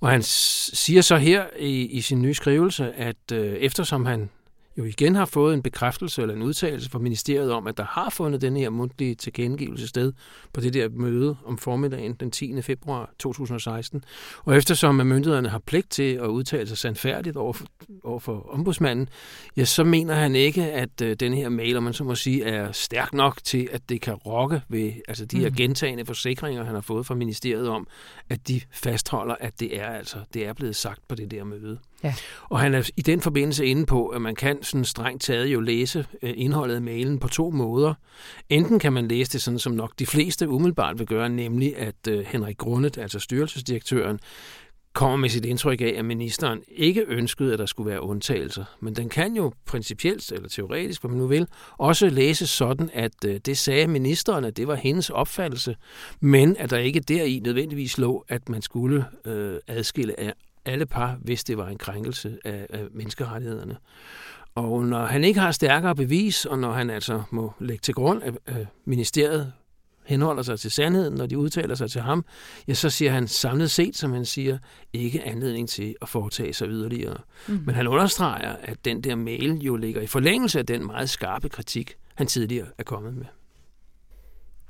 Og 0.00 0.10
han 0.10 0.22
siger 0.22 1.02
så 1.02 1.16
her 1.16 1.44
i, 1.58 1.86
i 1.86 2.00
sin 2.00 2.22
nye 2.22 2.34
skrivelse, 2.34 2.92
at 2.92 3.32
øh, 3.32 3.52
eftersom 3.52 4.06
han 4.06 4.30
jo 4.78 4.84
igen 4.84 5.14
har 5.14 5.24
fået 5.24 5.54
en 5.54 5.62
bekræftelse 5.62 6.22
eller 6.22 6.34
en 6.34 6.42
udtalelse 6.42 6.90
fra 6.90 6.98
ministeriet 6.98 7.52
om, 7.52 7.66
at 7.66 7.76
der 7.76 7.84
har 7.84 8.10
fundet 8.10 8.40
den 8.40 8.56
her 8.56 8.70
mundtlige 8.70 9.14
tilkendegivelse 9.14 9.88
sted 9.88 10.12
på 10.52 10.60
det 10.60 10.74
der 10.74 10.88
møde 10.88 11.36
om 11.44 11.58
formiddagen 11.58 12.14
den 12.14 12.30
10. 12.30 12.62
februar 12.62 13.10
2016. 13.18 14.04
Og 14.44 14.56
eftersom 14.56 14.94
myndighederne 14.94 15.48
har 15.48 15.58
pligt 15.58 15.90
til 15.90 16.12
at 16.14 16.26
udtale 16.26 16.68
sig 16.68 16.78
sandfærdigt 16.78 17.36
over 17.36 17.52
for, 17.52 17.66
over 18.04 18.20
for 18.20 18.50
ombudsmanden, 18.52 19.08
ja, 19.56 19.64
så 19.64 19.84
mener 19.84 20.14
han 20.14 20.34
ikke, 20.34 20.62
at 20.62 21.00
øh, 21.02 21.16
den 21.20 21.34
her 21.34 21.48
mail, 21.48 21.76
om 21.76 21.82
man 21.82 21.92
så 21.92 22.04
må 22.04 22.14
sige, 22.14 22.44
er 22.44 22.72
stærk 22.72 23.12
nok 23.12 23.38
til, 23.44 23.68
at 23.72 23.88
det 23.88 24.00
kan 24.00 24.14
rokke 24.14 24.62
ved 24.68 24.92
altså 25.08 25.24
de 25.24 25.38
her 25.38 25.48
mm. 25.48 25.54
gentagende 25.54 26.04
forsikringer, 26.04 26.64
han 26.64 26.74
har 26.74 26.82
fået 26.82 27.06
fra 27.06 27.14
ministeriet 27.14 27.68
om, 27.68 27.86
at 28.28 28.48
de 28.48 28.60
fastholder, 28.72 29.34
at 29.40 29.60
det 29.60 29.80
er 29.80 29.86
altså 29.86 30.16
det 30.34 30.46
er 30.46 30.52
blevet 30.52 30.76
sagt 30.76 31.08
på 31.08 31.14
det 31.14 31.30
der 31.30 31.44
møde. 31.44 31.78
Ja. 32.02 32.14
Og 32.48 32.60
han 32.60 32.74
er 32.74 32.90
i 32.96 33.02
den 33.02 33.20
forbindelse 33.20 33.66
inde 33.66 33.86
på, 33.86 34.06
at 34.06 34.22
man 34.22 34.34
kan 34.34 34.62
sådan 34.62 34.84
strengt 34.84 35.22
taget 35.22 35.46
jo 35.46 35.60
læse 35.60 36.06
øh, 36.22 36.32
indholdet 36.36 36.74
af 36.74 36.82
mailen 36.82 37.18
på 37.18 37.28
to 37.28 37.50
måder. 37.50 37.94
Enten 38.48 38.78
kan 38.78 38.92
man 38.92 39.08
læse 39.08 39.32
det 39.32 39.42
sådan, 39.42 39.58
som 39.58 39.72
nok 39.72 39.92
de 39.98 40.06
fleste 40.06 40.48
umiddelbart 40.48 40.98
vil 40.98 41.06
gøre, 41.06 41.28
nemlig 41.28 41.76
at 41.76 42.08
øh, 42.08 42.24
Henrik 42.26 42.58
Grundet, 42.58 42.98
altså 42.98 43.18
styrelsesdirektøren, 43.18 44.20
kommer 44.92 45.16
med 45.16 45.28
sit 45.28 45.44
indtryk 45.44 45.80
af, 45.80 45.94
at 45.96 46.04
ministeren 46.04 46.62
ikke 46.68 47.04
ønskede, 47.08 47.52
at 47.52 47.58
der 47.58 47.66
skulle 47.66 47.90
være 47.90 48.02
undtagelser. 48.02 48.64
Men 48.80 48.96
den 48.96 49.08
kan 49.08 49.36
jo 49.36 49.52
principielt, 49.66 50.32
eller 50.32 50.48
teoretisk, 50.48 51.02
hvad 51.02 51.08
man 51.08 51.18
nu 51.18 51.26
vil, 51.26 51.46
også 51.78 52.08
læses 52.08 52.50
sådan, 52.50 52.90
at 52.92 53.24
øh, 53.26 53.36
det 53.46 53.58
sagde 53.58 53.86
ministeren, 53.86 54.44
at 54.44 54.56
det 54.56 54.68
var 54.68 54.74
hendes 54.74 55.10
opfattelse, 55.10 55.76
men 56.20 56.56
at 56.56 56.70
der 56.70 56.78
ikke 56.78 57.00
deri 57.00 57.40
nødvendigvis 57.44 57.98
lå, 57.98 58.24
at 58.28 58.48
man 58.48 58.62
skulle 58.62 59.04
øh, 59.24 59.58
adskille 59.68 60.20
af 60.20 60.34
alle 60.64 60.86
par, 60.86 61.18
hvis 61.20 61.44
det 61.44 61.56
var 61.56 61.68
en 61.68 61.78
krænkelse 61.78 62.38
af, 62.44 62.66
af 62.70 62.84
menneskerettighederne. 62.92 63.76
Og 64.54 64.84
når 64.84 65.06
han 65.06 65.24
ikke 65.24 65.40
har 65.40 65.52
stærkere 65.52 65.94
bevis, 65.94 66.44
og 66.44 66.58
når 66.58 66.72
han 66.72 66.90
altså 66.90 67.22
må 67.30 67.52
lægge 67.58 67.82
til 67.82 67.94
grund, 67.94 68.22
at 68.46 68.66
ministeriet 68.84 69.52
henholder 70.04 70.42
sig 70.42 70.60
til 70.60 70.70
sandheden, 70.70 71.14
når 71.14 71.26
de 71.26 71.38
udtaler 71.38 71.74
sig 71.74 71.90
til 71.90 72.00
ham, 72.00 72.24
ja, 72.68 72.74
så 72.74 72.90
siger 72.90 73.10
han 73.10 73.28
samlet 73.28 73.70
set, 73.70 73.96
som 73.96 74.12
han 74.12 74.24
siger, 74.24 74.58
ikke 74.92 75.22
anledning 75.24 75.68
til 75.68 75.96
at 76.02 76.08
foretage 76.08 76.52
sig 76.52 76.68
yderligere. 76.68 77.16
Mm. 77.48 77.62
Men 77.66 77.74
han 77.74 77.86
understreger, 77.88 78.56
at 78.62 78.84
den 78.84 79.00
der 79.00 79.14
mail 79.14 79.58
jo 79.62 79.76
ligger 79.76 80.00
i 80.00 80.06
forlængelse 80.06 80.58
af 80.58 80.66
den 80.66 80.86
meget 80.86 81.10
skarpe 81.10 81.48
kritik, 81.48 81.94
han 82.14 82.26
tidligere 82.26 82.66
er 82.78 82.82
kommet 82.82 83.14
med. 83.14 83.24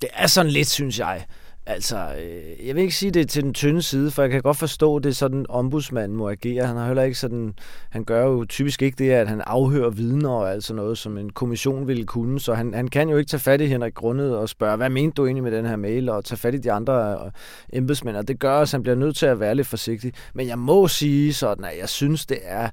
Det 0.03 0.09
er 0.13 0.27
sådan 0.27 0.53
lidt, 0.53 0.69
synes 0.69 0.99
jeg, 0.99 1.27
Altså, 1.67 1.97
øh, 1.97 2.67
jeg 2.67 2.75
vil 2.75 2.83
ikke 2.83 2.95
sige 2.95 3.11
det 3.11 3.29
til 3.29 3.43
den 3.43 3.55
tynde 3.55 3.83
side, 3.83 4.11
for 4.11 4.23
jeg 4.23 4.31
kan 4.31 4.43
godt 4.43 4.57
forstå, 4.57 4.99
det 4.99 5.17
sådan 5.17 5.47
ombudsmanden 5.49 6.19
må 6.19 6.29
agere. 6.29 6.67
Han 6.67 6.77
har 6.77 6.87
heller 6.87 7.03
ikke 7.03 7.19
sådan, 7.19 7.55
han 7.91 8.05
gør 8.05 8.27
jo 8.27 8.45
typisk 8.45 8.83
ikke 8.83 9.05
det, 9.05 9.11
at 9.11 9.29
han 9.29 9.41
afhører 9.47 9.91
vidner 9.91 10.31
og 10.31 10.53
alt 10.53 10.65
sådan 10.65 10.77
noget, 10.83 10.99
som 10.99 11.19
en 11.19 11.31
kommission 11.31 11.89
ville 11.89 12.07
kunne. 12.07 12.41
Så 12.41 12.55
han, 12.55 12.75
han 12.75 12.89
kan 12.89 13.09
jo 13.09 13.17
ikke 13.17 13.29
tage 13.29 13.41
fat 13.41 13.61
i 13.61 13.67
Henrik 13.67 13.95
Grundet 13.95 14.37
og 14.37 14.49
spørge, 14.49 14.77
hvad 14.77 14.91
mente 14.91 15.15
du 15.15 15.27
egentlig 15.27 15.43
med 15.43 15.53
den 15.53 15.67
her 15.67 15.77
mail, 15.77 16.09
og 16.09 16.25
tage 16.25 16.39
fat 16.39 16.55
i 16.55 16.59
de 16.59 16.73
andre 16.73 17.13
øh, 17.13 17.31
embedsmænd. 17.73 18.17
Og 18.17 18.29
det 18.29 18.39
gør, 18.39 18.55
at 18.55 18.73
han 18.73 18.83
bliver 18.83 18.97
nødt 18.97 19.17
til 19.17 19.27
at 19.27 19.41
være 19.41 19.55
lidt 19.55 19.67
forsigtig. 19.67 20.13
Men 20.35 20.49
jeg 20.49 20.59
må 20.59 20.89
sige 20.89 21.35
sådan, 21.35 21.65
at 21.65 21.79
jeg 21.81 21.89
synes, 21.89 22.27
det 22.27 22.39
er 22.43 22.69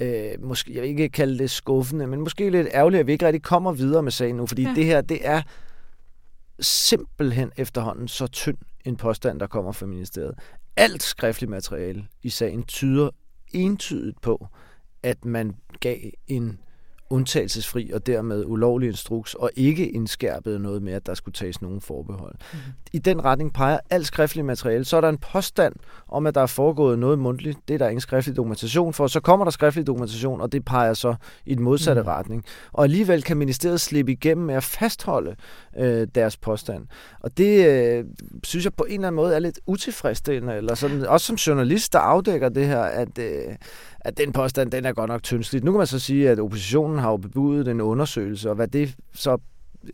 øh, 0.00 0.44
måske, 0.44 0.74
jeg 0.74 0.82
vil 0.82 0.90
ikke 0.90 1.08
kalde 1.08 1.38
det 1.38 1.50
skuffende, 1.50 2.06
men 2.06 2.20
måske 2.20 2.50
lidt 2.50 2.68
ærgerligt, 2.74 3.00
at 3.00 3.06
vi 3.06 3.12
ikke 3.12 3.26
rigtig 3.26 3.42
kommer 3.42 3.72
videre 3.72 4.02
med 4.02 4.12
sagen 4.12 4.36
nu, 4.36 4.46
fordi 4.46 4.62
ja. 4.62 4.72
det 4.76 4.84
her, 4.84 5.00
det 5.00 5.18
er 5.22 5.42
simpelthen 6.62 7.52
efterhånden 7.56 8.08
så 8.08 8.26
tynd 8.26 8.58
en 8.84 8.96
påstand, 8.96 9.40
der 9.40 9.46
kommer 9.46 9.72
fra 9.72 9.86
ministeriet. 9.86 10.38
Alt 10.76 11.02
skriftligt 11.02 11.50
materiale 11.50 12.06
i 12.22 12.30
sagen 12.30 12.62
tyder 12.62 13.10
entydigt 13.52 14.20
på, 14.20 14.48
at 15.02 15.24
man 15.24 15.56
gav 15.80 15.98
en 16.26 16.60
undtagelsesfri 17.12 17.90
og 17.94 18.06
dermed 18.06 18.44
ulovlig 18.46 18.88
instruks, 18.88 19.34
og 19.34 19.50
ikke 19.56 19.90
indskærpede 19.90 20.58
noget 20.58 20.82
med, 20.82 20.92
at 20.92 21.06
der 21.06 21.14
skulle 21.14 21.32
tages 21.32 21.62
nogen 21.62 21.80
forbehold. 21.80 22.34
Mm. 22.52 22.58
I 22.92 22.98
den 22.98 23.24
retning 23.24 23.52
peger 23.52 23.78
alt 23.90 24.06
skriftligt 24.06 24.46
materiale. 24.46 24.84
Så 24.84 24.96
er 24.96 25.00
der 25.00 25.08
en 25.08 25.18
påstand 25.18 25.74
om, 26.08 26.26
at 26.26 26.34
der 26.34 26.40
er 26.40 26.46
foregået 26.46 26.98
noget 26.98 27.18
mundtligt. 27.18 27.58
Det 27.68 27.74
er 27.74 27.78
der 27.78 27.88
ingen 27.88 28.00
skriftlig 28.00 28.36
dokumentation 28.36 28.92
for. 28.92 29.06
Så 29.06 29.20
kommer 29.20 29.44
der 29.44 29.50
skriftlig 29.50 29.86
dokumentation, 29.86 30.40
og 30.40 30.52
det 30.52 30.64
peger 30.64 30.94
så 30.94 31.14
i 31.46 31.54
den 31.54 31.64
modsatte 31.64 32.02
mm. 32.02 32.08
retning. 32.08 32.44
Og 32.72 32.84
alligevel 32.84 33.22
kan 33.22 33.36
ministeriet 33.36 33.80
slippe 33.80 34.12
igennem 34.12 34.46
med 34.46 34.54
at 34.54 34.64
fastholde 34.64 35.36
øh, 35.78 36.06
deres 36.14 36.36
påstand. 36.36 36.86
Og 37.20 37.38
det 37.38 37.66
øh, 37.66 38.04
synes 38.44 38.64
jeg 38.64 38.74
på 38.74 38.84
en 38.84 38.94
eller 38.94 39.06
anden 39.06 39.16
måde 39.16 39.34
er 39.34 39.38
lidt 39.38 39.60
utilfredsstillende, 39.66 40.54
eller 40.54 40.74
sådan, 40.74 41.06
også 41.06 41.26
som 41.26 41.36
journalist, 41.36 41.92
der 41.92 41.98
afdækker 41.98 42.48
det 42.48 42.66
her, 42.66 42.82
at 42.82 43.18
øh, 43.18 43.54
at 44.04 44.18
den 44.18 44.32
påstand, 44.32 44.70
den 44.70 44.84
er 44.84 44.92
godt 44.92 45.08
nok 45.08 45.22
tyndsligt. 45.22 45.64
Nu 45.64 45.72
kan 45.72 45.78
man 45.78 45.86
så 45.86 45.98
sige, 45.98 46.30
at 46.30 46.38
oppositionen 46.38 46.98
har 46.98 47.10
jo 47.10 47.16
bebudet 47.16 47.68
en 47.68 47.80
undersøgelse, 47.80 48.50
og 48.50 48.56
hvad 48.56 48.68
det 48.68 48.94
så 49.14 49.38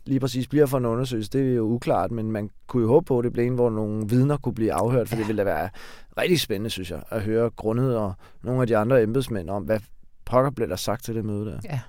lige 0.05 0.19
præcis 0.19 0.47
bliver 0.47 0.65
for 0.65 0.77
en 0.77 0.85
undersøgelse, 0.85 1.29
det 1.31 1.51
er 1.51 1.55
jo 1.55 1.63
uklart, 1.63 2.11
men 2.11 2.31
man 2.31 2.49
kunne 2.67 2.83
jo 2.83 2.87
håbe 2.89 3.05
på, 3.05 3.19
at 3.19 3.23
det 3.23 3.33
blev 3.33 3.45
en, 3.45 3.53
hvor 3.53 3.69
nogle 3.69 4.09
vidner 4.09 4.37
kunne 4.37 4.53
blive 4.53 4.73
afhørt, 4.73 5.09
for 5.09 5.15
det 5.15 5.27
ville 5.27 5.39
da 5.39 5.43
være 5.43 5.69
rigtig 6.17 6.39
spændende, 6.39 6.69
synes 6.69 6.91
jeg, 6.91 7.03
at 7.09 7.21
høre 7.21 7.49
grundet 7.49 7.97
og 7.97 8.13
nogle 8.43 8.61
af 8.61 8.67
de 8.67 8.77
andre 8.77 9.03
embedsmænd 9.03 9.49
om, 9.49 9.63
hvad 9.63 9.79
pokker 10.25 10.51
blev 10.51 10.69
der 10.69 10.75
sagt 10.75 11.03
til 11.03 11.15
det 11.15 11.25
møde 11.25 11.45
der. 11.45 11.59
Ja. 11.63 11.79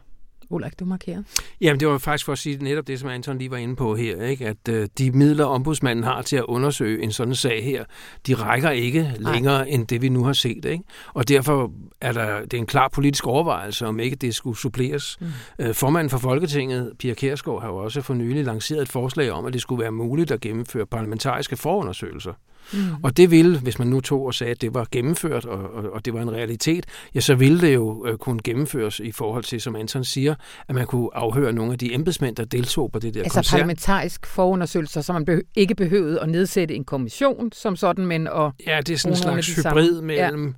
Ulrik, 0.51 0.81
du 0.81 0.85
markerer. 0.85 1.23
Jamen, 1.61 1.81
det 1.81 1.89
var 1.89 1.99
faktisk 1.99 2.25
for 2.25 2.33
at 2.33 2.39
sige 2.39 2.65
netop 2.65 2.87
det, 2.87 3.01
som 3.01 3.09
Anton 3.09 3.39
lige 3.39 3.51
var 3.51 3.57
inde 3.57 3.77
på 3.77 3.97
her, 3.97 4.23
ikke? 4.23 4.47
at 4.47 4.69
øh, 4.69 4.89
de 4.99 5.11
midler, 5.11 5.45
ombudsmanden 5.45 6.05
har 6.05 6.23
til 6.23 6.37
at 6.37 6.45
undersøge 6.45 7.03
en 7.03 7.13
sådan 7.13 7.35
sag 7.35 7.65
her, 7.65 7.85
de 8.27 8.35
rækker 8.35 8.71
ikke 8.71 9.15
Nej. 9.21 9.33
længere 9.33 9.69
end 9.71 9.87
det, 9.87 10.03
vi 10.03 10.09
nu 10.09 10.25
har 10.25 10.33
set. 10.33 10.65
Ikke? 10.65 10.85
Og 11.15 11.29
derfor 11.29 11.73
er 12.01 12.13
der 12.13 12.41
det 12.41 12.55
er 12.55 12.59
en 12.59 12.67
klar 12.67 12.89
politisk 12.89 13.27
overvejelse, 13.27 13.87
om 13.87 14.01
ikke 14.01 14.17
det 14.17 14.35
skulle 14.35 14.59
suppleres. 14.59 15.19
Mm. 15.21 15.27
Øh, 15.59 15.75
formanden 15.75 16.11
for 16.11 16.19
Folketinget, 16.19 16.93
Pia 16.99 17.15
Kærsgaard, 17.15 17.61
har 17.61 17.69
jo 17.69 17.77
også 17.77 18.03
for 18.03 18.15
nylig 18.15 18.45
lanceret 18.45 18.83
et 18.83 18.89
forslag 18.89 19.31
om, 19.31 19.47
at 19.47 19.53
det 19.53 19.61
skulle 19.61 19.83
være 19.83 19.93
muligt 19.93 20.31
at 20.31 20.41
gennemføre 20.41 20.87
parlamentariske 20.87 21.57
forundersøgelser. 21.57 22.33
Mm. 22.73 22.79
Og 23.03 23.17
det 23.17 23.31
ville, 23.31 23.59
hvis 23.59 23.79
man 23.79 23.89
nu 23.89 24.01
tog 24.01 24.27
og 24.27 24.35
sagde, 24.35 24.51
at 24.51 24.61
det 24.61 24.75
var 24.75 24.87
gennemført, 24.91 25.45
og, 25.45 25.75
og, 25.75 25.93
og 25.93 26.05
det 26.05 26.15
var 26.15 26.23
en 26.23 26.33
realitet, 26.33 26.87
ja, 27.15 27.21
så 27.21 27.35
ville 27.35 27.61
det 27.61 27.75
jo 27.75 28.07
øh, 28.07 28.19
kunne 28.19 28.41
gennemføres 28.45 29.01
i 29.01 29.13
forhold 29.13 29.45
til, 29.45 29.61
som 29.61 29.77
Anton 29.77 30.05
siger, 30.05 30.35
at 30.69 30.75
man 30.75 30.87
kunne 30.87 31.09
afhøre 31.13 31.53
nogle 31.53 31.73
af 31.73 31.79
de 31.79 31.95
embedsmænd, 31.95 32.37
der 32.37 32.45
deltog 32.45 32.93
på 32.93 32.99
det 32.99 33.15
der 33.15 33.23
altså 33.23 33.35
koncert. 33.39 33.59
parlamentarisk 33.59 34.27
forundersøgelser, 34.27 35.01
så 35.01 35.13
man 35.13 35.25
be- 35.25 35.43
ikke 35.55 35.75
behøvede 35.75 36.21
at 36.21 36.29
nedsætte 36.29 36.75
en 36.75 36.85
kommission 36.85 37.53
som 37.53 37.77
sådan, 37.77 38.07
men 38.07 38.27
at 38.27 38.53
Ja, 38.67 38.81
det 38.87 38.91
er 38.91 38.97
sådan 38.97 39.13
en 39.13 39.17
slags 39.17 39.57
hybrid 39.57 40.01
mellem... 40.01 40.47
Ja 40.47 40.53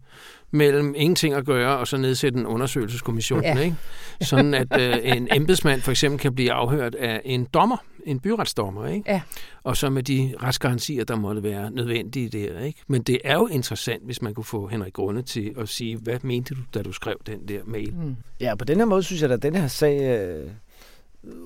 mellem 0.53 0.95
ingenting 0.97 1.35
at 1.35 1.47
gøre 1.47 1.79
og 1.79 1.89
så 1.89 1.97
nedsætte 1.97 2.39
en 2.39 2.47
undersøgelseskommission. 2.47 3.43
Ja. 3.43 3.59
Ikke? 3.59 3.77
Sådan 4.21 4.55
at 4.55 4.81
øh, 4.81 5.17
en 5.17 5.29
embedsmand 5.33 5.81
for 5.81 5.91
eksempel 5.91 6.21
kan 6.21 6.35
blive 6.35 6.53
afhørt 6.53 6.95
af 6.95 7.21
en 7.25 7.47
dommer, 7.55 7.77
en 8.07 8.21
byretsdommer, 8.21 8.87
ikke? 8.87 9.11
Ja. 9.11 9.21
og 9.63 9.77
så 9.77 9.91
med 9.91 10.03
de 10.03 10.35
retsgarantier, 10.43 11.05
der 11.05 11.17
måtte 11.17 11.43
være 11.43 11.71
nødvendige 11.71 12.29
der. 12.29 12.61
Ikke? 12.61 12.81
Men 12.89 13.03
det 13.03 13.19
er 13.25 13.35
jo 13.35 13.47
interessant, 13.47 14.05
hvis 14.05 14.23
man 14.23 14.35
kunne 14.35 14.45
få 14.45 14.67
Henrik 14.67 14.93
Grunde 14.93 15.23
til 15.23 15.55
at 15.59 15.69
sige, 15.69 15.97
hvad 15.97 16.19
mente 16.23 16.55
du, 16.55 16.61
da 16.75 16.83
du 16.83 16.93
skrev 16.93 17.17
den 17.27 17.49
der 17.49 17.61
mail? 17.65 17.95
Mm. 17.95 18.17
Ja, 18.41 18.55
på 18.55 18.65
den 18.65 18.79
her 18.79 18.85
måde 18.85 19.03
synes 19.03 19.23
jeg, 19.23 19.31
at 19.31 19.43
den 19.43 19.55
her 19.55 19.67
sag 19.67 20.01
øh, 20.01 20.51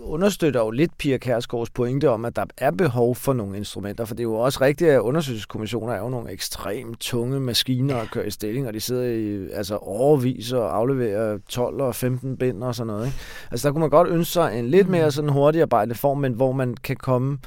understøtter 0.02 0.60
jo 0.60 0.70
lidt 0.70 0.98
Pia 0.98 1.18
Kærsgaards 1.18 1.70
pointe 1.70 2.10
om, 2.10 2.24
at 2.24 2.36
der 2.36 2.44
er 2.58 2.70
behov 2.70 3.14
for 3.14 3.32
nogle 3.32 3.56
instrumenter, 3.56 4.04
for 4.04 4.14
det 4.14 4.20
er 4.20 4.28
jo 4.28 4.34
også 4.34 4.60
rigtigt, 4.60 4.90
at 4.90 5.00
undersøgelseskommissioner 5.00 5.92
er 5.92 5.98
jo 5.98 6.08
nogle 6.08 6.30
ekstremt 6.30 7.00
tunge 7.00 7.40
maskiner 7.40 7.96
at 7.96 8.10
køre 8.10 8.26
i 8.26 8.30
stilling, 8.30 8.66
og 8.66 8.74
de 8.74 8.80
sidder 8.80 9.02
i 9.02 9.50
altså 9.52 9.76
overvis 9.76 10.52
og 10.52 10.76
afleverer 10.76 11.38
12 11.48 11.80
og 11.80 11.94
15 11.94 12.36
bind 12.36 12.64
og 12.64 12.74
sådan 12.74 12.86
noget. 12.86 13.06
Ikke? 13.06 13.18
Altså 13.50 13.68
der 13.68 13.72
kunne 13.72 13.80
man 13.80 13.90
godt 13.90 14.08
ønske 14.08 14.32
sig 14.32 14.58
en 14.58 14.66
lidt 14.66 14.88
mere 14.88 15.10
sådan 15.12 15.30
hurtig 15.30 15.62
arbejde 15.62 15.94
form, 15.94 16.18
men 16.18 16.32
hvor 16.32 16.52
man 16.52 16.74
kan 16.74 16.96
komme 16.96 17.38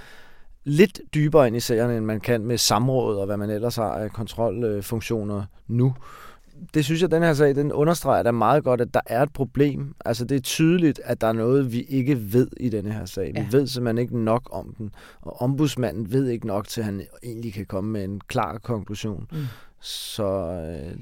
lidt 0.64 1.00
dybere 1.14 1.48
ind 1.48 1.56
i 1.56 1.60
sagerne, 1.60 1.98
end 1.98 2.06
man 2.06 2.20
kan 2.20 2.46
med 2.46 2.58
samråd 2.58 3.18
og 3.18 3.26
hvad 3.26 3.38
man 3.38 3.50
ellers 3.50 3.76
har 3.76 3.92
af 3.92 4.12
kontrolfunktioner 4.12 5.44
nu 5.68 5.94
det 6.74 6.86
synes 6.86 7.02
jeg, 7.02 7.12
den 7.12 7.24
her 7.24 7.34
sag, 7.34 7.56
den 7.56 7.72
understreger 7.72 8.24
da 8.24 8.32
meget 8.32 8.64
godt, 8.64 8.82
at 8.82 8.94
der 8.94 9.02
er 9.06 9.24
et 9.24 9.34
problem. 9.34 9.96
Altså, 10.06 10.26
det 10.26 10.36
er 10.36 10.42
tydeligt, 10.42 11.02
at 11.04 11.22
der 11.22 11.28
er 11.28 11.34
noget, 11.34 11.72
vi 11.72 11.82
ikke 11.82 12.34
ved 12.34 12.48
i 12.58 12.70
denne 12.70 12.92
her 12.92 13.06
sag. 13.06 13.32
Ja. 13.36 13.42
Vi 13.44 13.52
ved 13.52 13.68
simpelthen 13.68 13.98
ikke 13.98 14.20
nok 14.24 14.50
om 14.52 14.74
den. 14.78 14.92
Og 15.22 15.42
ombudsmanden 15.42 16.12
ved 16.12 16.28
ikke 16.28 16.48
nok, 16.48 16.68
til 16.68 16.84
han 16.84 17.02
egentlig 17.24 17.54
kan 17.54 17.66
komme 17.66 17.92
med 17.92 18.04
en 18.04 18.22
klar 18.28 18.58
konklusion. 18.58 19.28
Mm. 19.32 19.46
Så 19.82 20.24
øh, 20.24 20.98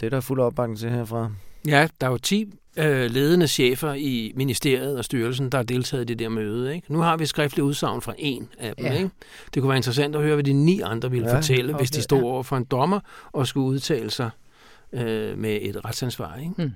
det 0.00 0.06
er 0.06 0.10
der 0.10 0.20
fuld 0.20 0.40
opbakning 0.40 0.78
til 0.78 0.90
herfra. 0.90 1.30
Ja, 1.66 1.88
der 2.00 2.06
er 2.06 2.10
jo 2.10 2.18
10 2.18 2.52
øh, 2.76 3.10
ledende 3.10 3.48
chefer 3.48 3.94
i 3.94 4.32
ministeriet 4.36 4.98
og 4.98 5.04
styrelsen, 5.04 5.50
der 5.50 5.58
har 5.58 5.62
deltaget 5.62 6.02
i 6.02 6.04
det 6.04 6.18
der 6.18 6.28
møde. 6.28 6.74
Ikke? 6.74 6.92
Nu 6.92 6.98
har 6.98 7.16
vi 7.16 7.26
skriftlig 7.26 7.64
udsagn 7.64 8.00
fra 8.00 8.14
en 8.18 8.48
af 8.58 8.74
dem. 8.76 8.86
Ja. 8.86 8.92
Ikke? 8.92 9.10
Det 9.54 9.62
kunne 9.62 9.68
være 9.68 9.76
interessant 9.76 10.16
at 10.16 10.22
høre, 10.22 10.34
hvad 10.34 10.44
de 10.44 10.52
ni 10.52 10.80
andre 10.80 11.10
ville 11.10 11.28
ja, 11.28 11.36
fortælle, 11.36 11.74
okay, 11.74 11.80
hvis 11.80 11.90
de 11.90 12.02
stod 12.02 12.18
ja. 12.18 12.24
over 12.24 12.42
for 12.42 12.56
en 12.56 12.64
dommer 12.64 13.00
og 13.32 13.46
skulle 13.46 13.66
udtale 13.66 14.10
sig 14.10 14.30
øh, 14.92 15.38
med 15.38 15.58
et 15.62 15.84
retsansvar. 15.84 16.36
Ikke? 16.36 16.54
Hmm. 16.56 16.70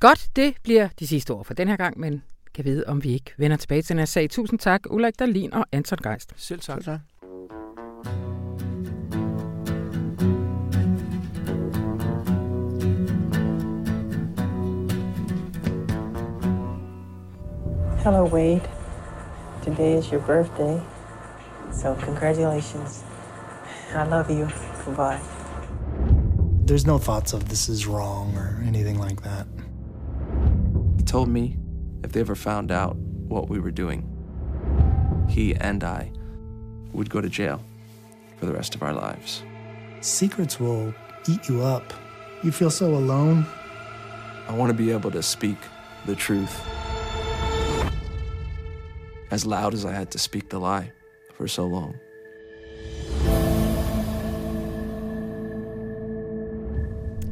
Godt, 0.00 0.28
det 0.36 0.54
bliver 0.62 0.88
de 0.98 1.06
sidste 1.06 1.30
ord 1.30 1.44
for 1.44 1.54
den 1.54 1.68
her 1.68 1.76
gang, 1.76 2.00
men 2.00 2.22
kan 2.54 2.64
vide, 2.64 2.84
om 2.86 3.04
vi 3.04 3.12
ikke 3.12 3.34
vender 3.38 3.56
tilbage 3.56 3.82
til 3.82 3.88
den 3.88 3.98
her 3.98 4.06
sag. 4.06 4.30
Tusind 4.30 4.58
tak, 4.58 4.80
Ulrik 4.90 5.18
Dahlin 5.18 5.54
og 5.54 5.66
Anton 5.72 5.98
Geist. 6.02 6.32
Selv 6.36 6.60
tak. 6.60 6.82
Selv 6.82 6.84
tak. 6.84 7.00
Hello, 18.04 18.26
Wade. 18.26 18.60
Today 19.62 19.98
is 19.98 20.10
your 20.10 20.20
birthday, 20.20 20.78
so 21.72 21.94
congratulations. 21.94 23.02
I 23.94 24.04
love 24.04 24.30
you. 24.30 24.48
Goodbye. 24.84 25.43
There's 26.66 26.86
no 26.86 26.96
thoughts 26.96 27.34
of 27.34 27.50
this 27.50 27.68
is 27.68 27.86
wrong 27.86 28.34
or 28.38 28.62
anything 28.66 28.98
like 28.98 29.20
that. 29.20 29.46
He 30.96 31.02
told 31.02 31.28
me 31.28 31.58
if 32.02 32.12
they 32.12 32.20
ever 32.20 32.34
found 32.34 32.72
out 32.72 32.96
what 32.96 33.50
we 33.50 33.60
were 33.60 33.70
doing, 33.70 34.08
he 35.28 35.54
and 35.54 35.84
I 35.84 36.10
would 36.94 37.10
go 37.10 37.20
to 37.20 37.28
jail 37.28 37.60
for 38.38 38.46
the 38.46 38.54
rest 38.54 38.74
of 38.74 38.82
our 38.82 38.94
lives. 38.94 39.42
Secrets 40.00 40.58
will 40.58 40.94
eat 41.28 41.50
you 41.50 41.62
up. 41.62 41.92
You 42.42 42.50
feel 42.50 42.70
so 42.70 42.94
alone. 42.94 43.44
I 44.48 44.54
want 44.54 44.70
to 44.70 44.74
be 44.74 44.90
able 44.90 45.10
to 45.10 45.22
speak 45.22 45.58
the 46.06 46.16
truth 46.16 46.66
as 49.30 49.44
loud 49.44 49.74
as 49.74 49.84
I 49.84 49.92
had 49.92 50.10
to 50.12 50.18
speak 50.18 50.48
the 50.48 50.58
lie 50.58 50.92
for 51.34 51.46
so 51.46 51.66
long. 51.66 51.94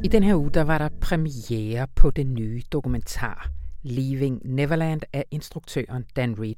I 0.03 0.07
den 0.07 0.23
her 0.23 0.35
uge, 0.35 0.51
der 0.51 0.61
var 0.61 0.77
der 0.77 0.89
premiere 1.01 1.87
på 1.95 2.11
den 2.11 2.33
nye 2.33 2.61
dokumentar 2.71 3.49
Leaving 3.83 4.41
Neverland 4.45 5.01
af 5.13 5.25
instruktøren 5.31 6.05
Dan 6.15 6.39
Reed, 6.39 6.55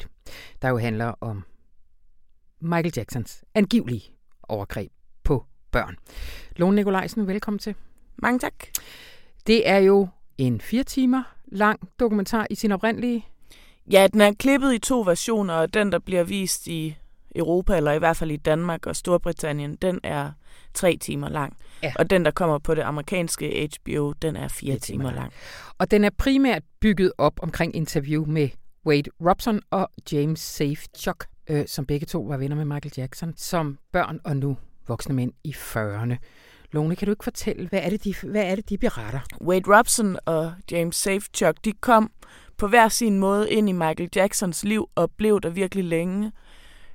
der 0.62 0.70
jo 0.70 0.78
handler 0.78 1.14
om 1.22 1.44
Michael 2.60 2.94
Jacksons 2.98 3.44
angivelige 3.56 4.04
overgreb 4.44 4.92
på 5.24 5.46
børn. 5.72 5.96
Lone 6.56 6.76
Nikolajsen, 6.76 7.28
velkommen 7.28 7.60
til. 7.60 7.76
Mange 8.18 8.40
tak. 8.40 8.54
Det 9.48 9.70
er 9.70 9.78
jo 9.78 10.08
en 10.38 10.62
fire 10.62 10.84
timer 10.84 11.24
lang 11.46 11.80
dokumentar 12.00 12.48
i 12.50 12.56
sin 12.56 12.72
oprindelige. 12.72 13.26
Ja, 13.92 14.08
den 14.14 14.22
er 14.22 14.34
klippet 14.34 14.74
i 14.74 14.80
to 14.80 15.02
versioner, 15.02 15.54
og 15.54 15.74
den, 15.74 15.92
der 15.92 16.00
bliver 16.00 16.24
vist 16.24 16.68
i 16.68 16.96
Europa, 17.36 17.78
eller 17.78 17.92
i 17.92 18.00
hvert 18.00 18.18
fald 18.18 18.32
i 18.32 18.38
Danmark 18.38 18.86
og 18.86 18.96
Storbritannien, 18.96 19.76
den 19.76 20.00
er 20.04 20.32
tre 20.74 20.98
timer 21.02 21.30
lang. 21.30 21.58
Ja. 21.84 21.94
Og 22.00 22.10
den, 22.10 22.26
der 22.26 22.32
kommer 22.32 22.60
på 22.60 22.76
det 22.76 22.82
amerikanske 22.82 23.70
HBO, 23.84 24.14
den 24.22 24.36
er 24.36 24.48
fire 24.48 24.78
timer, 24.80 24.80
timer 24.80 25.12
lang. 25.12 25.34
Og 25.78 25.92
den 25.92 26.04
er 26.04 26.10
primært 26.18 26.64
bygget 26.82 27.12
op 27.18 27.34
omkring 27.42 27.76
interview 27.76 28.26
med 28.26 28.50
Wade 28.86 29.10
Robson 29.22 29.62
og 29.72 29.90
James 30.12 30.40
Safe 30.40 30.82
Chuck, 30.98 31.26
øh, 31.50 31.68
som 31.68 31.86
begge 31.86 32.06
to 32.06 32.22
var 32.22 32.38
venner 32.38 32.56
med 32.56 32.66
Michael 32.66 32.94
Jackson, 32.98 33.34
som 33.38 33.78
børn 33.92 34.20
og 34.24 34.38
nu 34.38 34.58
voksne 34.88 35.16
mænd 35.16 35.32
i 35.44 35.52
40'erne. 35.52 36.16
Lone, 36.72 36.96
kan 36.96 37.06
du 37.06 37.12
ikke 37.12 37.24
fortælle, 37.24 37.68
hvad 37.68 37.80
er 37.84 37.90
det, 37.90 38.04
de, 38.04 38.16
hvad 38.24 38.44
er 38.44 38.56
det, 38.56 38.70
de 38.70 38.78
beretter? 38.78 39.20
Wade 39.42 39.78
Robson 39.78 40.18
og 40.26 40.54
James 40.72 40.96
Safechuck, 40.96 41.58
de 41.66 41.72
kom 41.72 42.12
på 42.58 42.68
hver 42.68 42.88
sin 42.88 43.20
måde 43.20 43.52
ind 43.52 43.70
i 43.70 43.72
Michael 43.72 44.10
Jacksons 44.16 44.64
liv 44.64 44.90
og 44.96 45.12
blev 45.18 45.42
der 45.42 45.50
virkelig 45.50 45.84
længe. 45.84 46.32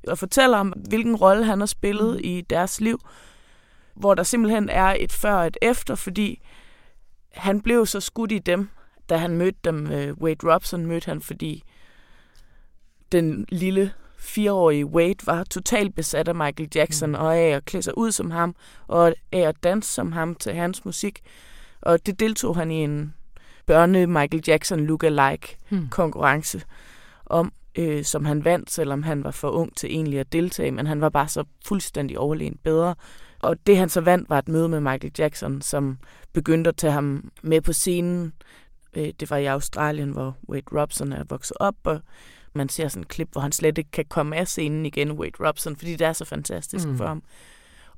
Og 0.06 0.18
fortæller 0.18 0.58
om, 0.58 0.68
hvilken 0.88 1.16
rolle 1.16 1.44
han 1.44 1.58
har 1.58 1.66
spillet 1.66 2.14
mm. 2.14 2.20
i 2.24 2.40
deres 2.40 2.80
liv, 2.80 2.98
hvor 3.94 4.14
der 4.14 4.22
simpelthen 4.22 4.68
er 4.68 4.96
et 4.98 5.12
før 5.12 5.34
og 5.34 5.46
et 5.46 5.56
efter, 5.62 5.94
fordi 5.94 6.42
han 7.32 7.60
blev 7.60 7.86
så 7.86 8.00
skudt 8.00 8.32
i 8.32 8.38
dem, 8.38 8.68
da 9.08 9.16
han 9.16 9.36
mødte 9.36 9.58
dem. 9.64 9.86
Øh, 9.86 10.14
Wade 10.14 10.54
Robson 10.54 10.86
mødte 10.86 11.06
han, 11.06 11.20
fordi 11.20 11.62
den 13.12 13.46
lille 13.48 13.92
fireårige 14.18 14.86
Wade 14.86 15.26
var 15.26 15.44
totalt 15.44 15.94
besat 15.94 16.28
af 16.28 16.34
Michael 16.34 16.68
Jackson, 16.74 17.08
mm. 17.08 17.14
og 17.14 17.36
af 17.36 17.48
at 17.48 17.64
klæde 17.64 17.82
sig 17.82 17.98
ud 17.98 18.12
som 18.12 18.30
ham, 18.30 18.54
og 18.86 19.14
af 19.32 19.40
at 19.40 19.56
danse 19.62 19.92
som 19.92 20.12
ham 20.12 20.34
til 20.34 20.54
hans 20.54 20.84
musik. 20.84 21.20
Og 21.80 22.06
det 22.06 22.20
deltog 22.20 22.56
han 22.56 22.70
i 22.70 22.84
en 22.84 23.14
børne 23.66 24.06
Michael 24.06 24.44
Jackson 24.46 24.86
look-alike 24.86 25.56
mm. 25.70 25.88
konkurrence 25.88 26.62
om, 27.26 27.52
øh, 27.78 28.04
som 28.04 28.24
han 28.24 28.44
vandt, 28.44 28.70
selvom 28.70 29.02
han 29.02 29.24
var 29.24 29.30
for 29.30 29.50
ung 29.50 29.76
til 29.76 29.90
egentlig 29.90 30.20
at 30.20 30.32
deltage, 30.32 30.70
men 30.70 30.86
han 30.86 31.00
var 31.00 31.08
bare 31.08 31.28
så 31.28 31.44
fuldstændig 31.66 32.18
overlegen 32.18 32.58
bedre. 32.64 32.94
Og 33.42 33.56
det 33.66 33.76
han 33.76 33.88
så 33.88 34.00
vandt 34.00 34.30
var 34.30 34.38
et 34.38 34.48
møde 34.48 34.68
med 34.68 34.80
Michael 34.80 35.12
Jackson, 35.18 35.62
som 35.62 35.98
begyndte 36.32 36.68
at 36.68 36.76
tage 36.76 36.92
ham 36.92 37.30
med 37.42 37.60
på 37.60 37.72
scenen. 37.72 38.32
Øh, 38.96 39.12
det 39.20 39.30
var 39.30 39.36
i 39.36 39.46
Australien, 39.46 40.10
hvor 40.10 40.36
Wade 40.48 40.80
Robson 40.80 41.12
er 41.12 41.24
vokset 41.24 41.56
op, 41.60 41.74
og 41.84 42.00
man 42.52 42.68
ser 42.68 42.88
sådan 42.88 43.02
et 43.02 43.08
klip, 43.08 43.28
hvor 43.32 43.40
han 43.40 43.52
slet 43.52 43.78
ikke 43.78 43.90
kan 43.90 44.04
komme 44.08 44.36
af 44.36 44.48
scenen 44.48 44.86
igen, 44.86 45.12
Wade 45.12 45.46
Robson, 45.46 45.76
fordi 45.76 45.96
det 45.96 46.06
er 46.06 46.12
så 46.12 46.24
fantastisk 46.24 46.88
mm. 46.88 46.96
for 46.96 47.06
ham. 47.06 47.22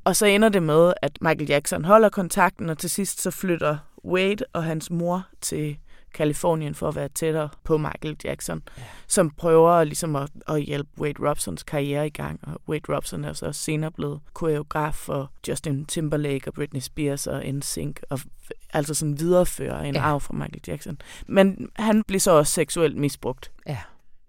Og 0.05 0.17
så 0.17 0.27
ender 0.27 0.49
det 0.49 0.63
med, 0.63 0.93
at 1.03 1.19
Michael 1.21 1.49
Jackson 1.49 1.85
holder 1.85 2.09
kontakten, 2.09 2.71
og 2.71 2.79
til 2.79 2.91
sidst 2.91 3.21
så 3.23 3.31
flytter 3.31 3.79
Wade 4.05 4.45
og 4.53 4.65
hans 4.65 4.91
mor 4.91 5.27
til 5.41 5.79
Kalifornien 6.15 6.75
for 6.75 6.89
at 6.89 6.95
være 6.95 7.09
tættere 7.09 7.49
på 7.65 7.79
Michael 7.79 8.17
Jackson, 8.25 8.63
ja. 8.79 8.83
som 9.07 9.31
prøver 9.31 9.85
ligesom 9.85 10.17
at, 10.17 10.29
at 10.49 10.63
hjælpe 10.63 10.91
Wade 11.01 11.29
Robsons 11.29 11.63
karriere 11.63 12.07
i 12.07 12.11
gang. 12.11 12.41
Og 12.43 12.61
Wade 12.69 12.97
Robson 12.97 13.25
er 13.25 13.33
så 13.33 13.53
senere 13.53 13.91
blevet 13.91 14.21
koreograf 14.33 14.95
for 14.95 15.33
Justin 15.49 15.87
Timberlake 15.87 16.49
og 16.49 16.55
Britney 16.55 16.81
Spears 16.81 17.27
og 17.27 17.45
NSYNC, 17.47 17.97
og 18.11 18.21
altså 18.73 18.95
sådan 18.95 19.21
viderefører 19.21 19.83
en 19.83 19.95
ja. 19.95 20.01
arv 20.01 20.21
fra 20.21 20.35
Michael 20.35 20.63
Jackson. 20.67 20.99
Men 21.27 21.71
han 21.77 22.03
blev 22.03 22.21
så 22.21 22.31
også 22.31 22.53
seksuelt 22.53 22.97
misbrugt. 22.97 23.53
Ja. 23.67 23.79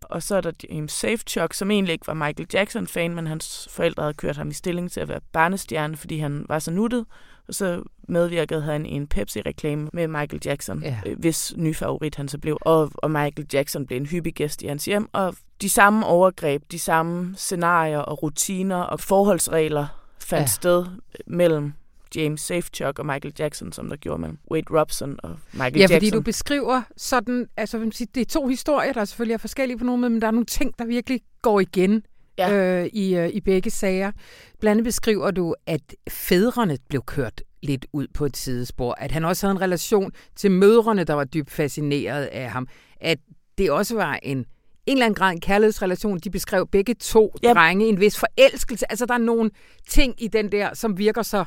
Og 0.01 0.23
så 0.23 0.35
er 0.35 0.41
der 0.41 0.51
James 0.69 0.91
Safechuck, 0.91 1.53
som 1.53 1.71
egentlig 1.71 1.93
ikke 1.93 2.07
var 2.07 2.13
Michael 2.13 2.47
Jackson-fan, 2.53 3.15
men 3.15 3.27
hans 3.27 3.67
forældre 3.71 4.03
havde 4.03 4.13
kørt 4.13 4.37
ham 4.37 4.49
i 4.49 4.53
stilling 4.53 4.91
til 4.91 4.99
at 4.99 5.07
være 5.07 5.21
barnestjerne, 5.31 5.97
fordi 5.97 6.17
han 6.17 6.45
var 6.49 6.59
så 6.59 6.71
nuttet. 6.71 7.05
Og 7.47 7.53
så 7.53 7.83
medvirkede 8.07 8.61
han 8.61 8.85
i 8.85 8.91
en 8.91 9.07
Pepsi-reklame 9.07 9.89
med 9.93 10.07
Michael 10.07 10.41
Jackson, 10.45 10.83
ja. 10.83 11.01
øh, 11.05 11.19
hvis 11.19 11.53
ny 11.57 11.75
favorit 11.75 12.15
han 12.15 12.27
så 12.27 12.37
blev. 12.37 12.57
Og, 12.61 12.91
og 12.95 13.11
Michael 13.11 13.47
Jackson 13.53 13.85
blev 13.85 13.97
en 13.97 14.05
hyppig 14.05 14.33
gæst 14.33 14.61
i 14.61 14.67
hans 14.67 14.85
hjem. 14.85 15.09
Og 15.13 15.35
de 15.61 15.69
samme 15.69 16.05
overgreb, 16.05 16.63
de 16.71 16.79
samme 16.79 17.33
scenarier 17.37 17.99
og 17.99 18.23
rutiner 18.23 18.77
og 18.77 18.99
forholdsregler 18.99 19.87
fandt 20.19 20.41
ja. 20.41 20.45
sted 20.45 20.85
mellem 21.27 21.73
James 22.15 22.41
Safechuck 22.41 22.99
og 22.99 23.05
Michael 23.05 23.33
Jackson, 23.39 23.71
som 23.71 23.89
der 23.89 23.95
gjorde 23.95 24.21
mellem 24.21 24.37
Wade 24.51 24.79
Robson 24.79 25.19
og 25.23 25.37
Michael 25.51 25.73
ja, 25.75 25.79
Jackson. 25.79 25.93
Ja, 25.93 25.97
fordi 25.97 26.09
du 26.09 26.21
beskriver 26.21 26.81
sådan, 26.97 27.47
altså 27.57 27.91
det 28.15 28.21
er 28.21 28.25
to 28.25 28.47
historier, 28.47 28.93
der 28.93 29.05
selvfølgelig 29.05 29.33
er 29.33 29.37
forskellige 29.37 29.77
på 29.77 29.83
nogen 29.83 30.01
måde, 30.01 30.09
men 30.09 30.21
der 30.21 30.27
er 30.27 30.31
nogle 30.31 30.45
ting, 30.45 30.79
der 30.79 30.85
virkelig 30.85 31.21
går 31.41 31.59
igen 31.59 32.03
ja. 32.37 32.53
øh, 32.53 32.85
i, 32.85 33.15
øh, 33.15 33.29
i 33.29 33.41
begge 33.41 33.69
sager. 33.69 34.11
Blandt 34.59 34.71
andet 34.71 34.83
beskriver 34.83 35.31
du, 35.31 35.55
at 35.67 35.81
fædrene 36.09 36.77
blev 36.89 37.01
kørt 37.01 37.41
lidt 37.63 37.85
ud 37.93 38.07
på 38.13 38.25
et 38.25 38.37
sidespor, 38.37 38.95
at 38.97 39.11
han 39.11 39.25
også 39.25 39.47
havde 39.47 39.55
en 39.55 39.61
relation 39.61 40.11
til 40.35 40.51
mødrene, 40.51 41.03
der 41.03 41.13
var 41.13 41.23
dybt 41.23 41.51
fascineret 41.51 42.25
af 42.25 42.49
ham, 42.49 42.67
at 43.01 43.17
det 43.57 43.71
også 43.71 43.95
var 43.95 44.19
en 44.23 44.45
en 44.85 44.97
eller 44.97 45.05
anden 45.05 45.15
grad 45.15 45.31
en 45.31 45.39
kærlighedsrelation. 45.39 46.17
De 46.19 46.29
beskrev 46.29 46.67
begge 46.67 46.93
to 46.93 47.35
yep. 47.45 47.55
drenge 47.55 47.87
en 47.87 47.99
vis 47.99 48.19
forelskelse. 48.19 48.91
Altså, 48.91 49.05
der 49.05 49.13
er 49.13 49.17
nogle 49.17 49.51
ting 49.87 50.23
i 50.23 50.27
den 50.27 50.51
der, 50.51 50.73
som 50.73 50.97
virker 50.97 51.21
så 51.21 51.45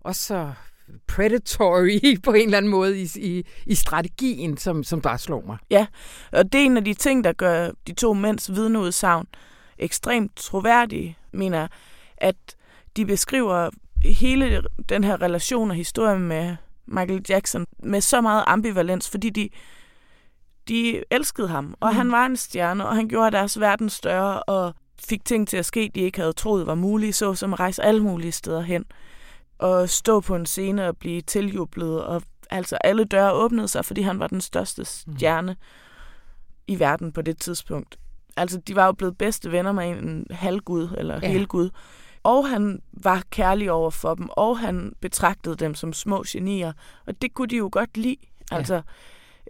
også 0.00 0.22
så 0.22 0.52
predatory 1.06 2.00
på 2.24 2.32
en 2.32 2.44
eller 2.44 2.58
anden 2.58 2.70
måde 2.70 3.00
i, 3.02 3.08
i, 3.16 3.44
i 3.66 3.74
strategien, 3.74 4.56
som, 4.56 4.84
som 4.84 5.00
bare 5.00 5.18
slår 5.18 5.42
mig. 5.46 5.56
Ja, 5.70 5.86
og 6.32 6.52
det 6.52 6.60
er 6.60 6.64
en 6.64 6.76
af 6.76 6.84
de 6.84 6.94
ting, 6.94 7.24
der 7.24 7.32
gør 7.32 7.70
de 7.86 7.94
to 7.94 8.14
mænds 8.14 8.54
vidneudsagn 8.54 9.26
ekstremt 9.78 10.36
troværdige, 10.36 11.16
mener 11.32 11.58
jeg, 11.58 11.68
at 12.16 12.36
de 12.96 13.06
beskriver 13.06 13.70
hele 14.04 14.62
den 14.88 15.04
her 15.04 15.22
relation 15.22 15.70
og 15.70 15.76
historie 15.76 16.18
med 16.18 16.56
Michael 16.86 17.24
Jackson 17.28 17.66
med 17.78 18.00
så 18.00 18.20
meget 18.20 18.44
ambivalens, 18.46 19.10
fordi 19.10 19.30
de, 19.30 19.48
de 20.68 21.02
elskede 21.10 21.48
ham, 21.48 21.74
og 21.80 21.90
mm. 21.90 21.96
han 21.96 22.12
var 22.12 22.26
en 22.26 22.36
stjerne, 22.36 22.86
og 22.86 22.94
han 22.96 23.08
gjorde 23.08 23.36
deres 23.36 23.60
verden 23.60 23.90
større, 23.90 24.42
og 24.42 24.74
fik 25.08 25.24
ting 25.24 25.48
til 25.48 25.56
at 25.56 25.66
ske, 25.66 25.90
de 25.94 26.00
ikke 26.00 26.18
havde 26.18 26.32
troet 26.32 26.66
var 26.66 26.74
mulige, 26.74 27.12
så 27.12 27.34
som 27.34 27.52
at 27.52 27.60
rejse 27.60 27.82
alle 27.82 28.02
mulige 28.02 28.32
steder 28.32 28.62
hen 28.62 28.84
at 29.60 29.90
stå 29.90 30.20
på 30.20 30.36
en 30.36 30.46
scene 30.46 30.88
og 30.88 30.96
blive 30.96 31.20
tiljublet, 31.20 32.04
og 32.04 32.22
altså 32.50 32.76
alle 32.76 33.04
døre 33.04 33.32
åbnede 33.32 33.68
sig, 33.68 33.84
fordi 33.84 34.02
han 34.02 34.18
var 34.18 34.26
den 34.26 34.40
største 34.40 34.80
mm. 34.80 35.16
stjerne 35.16 35.52
mm. 35.52 35.58
i 36.66 36.78
verden 36.78 37.12
på 37.12 37.22
det 37.22 37.38
tidspunkt. 37.38 37.98
Altså, 38.36 38.58
de 38.58 38.76
var 38.76 38.86
jo 38.86 38.92
blevet 38.92 39.18
bedste 39.18 39.52
venner 39.52 39.72
med 39.72 39.88
en 39.88 40.26
halvgud, 40.30 40.88
eller 40.98 41.20
ja. 41.22 41.28
helgud. 41.28 41.70
Og 42.22 42.48
han 42.48 42.82
var 42.92 43.22
kærlig 43.30 43.72
over 43.72 43.90
for 43.90 44.14
dem, 44.14 44.28
og 44.30 44.58
han 44.58 44.92
betragtede 45.00 45.56
dem 45.56 45.74
som 45.74 45.92
små 45.92 46.24
genier. 46.28 46.72
Og 47.06 47.22
det 47.22 47.34
kunne 47.34 47.48
de 47.48 47.56
jo 47.56 47.68
godt 47.72 47.96
lide. 47.96 48.16
Altså, 48.50 48.82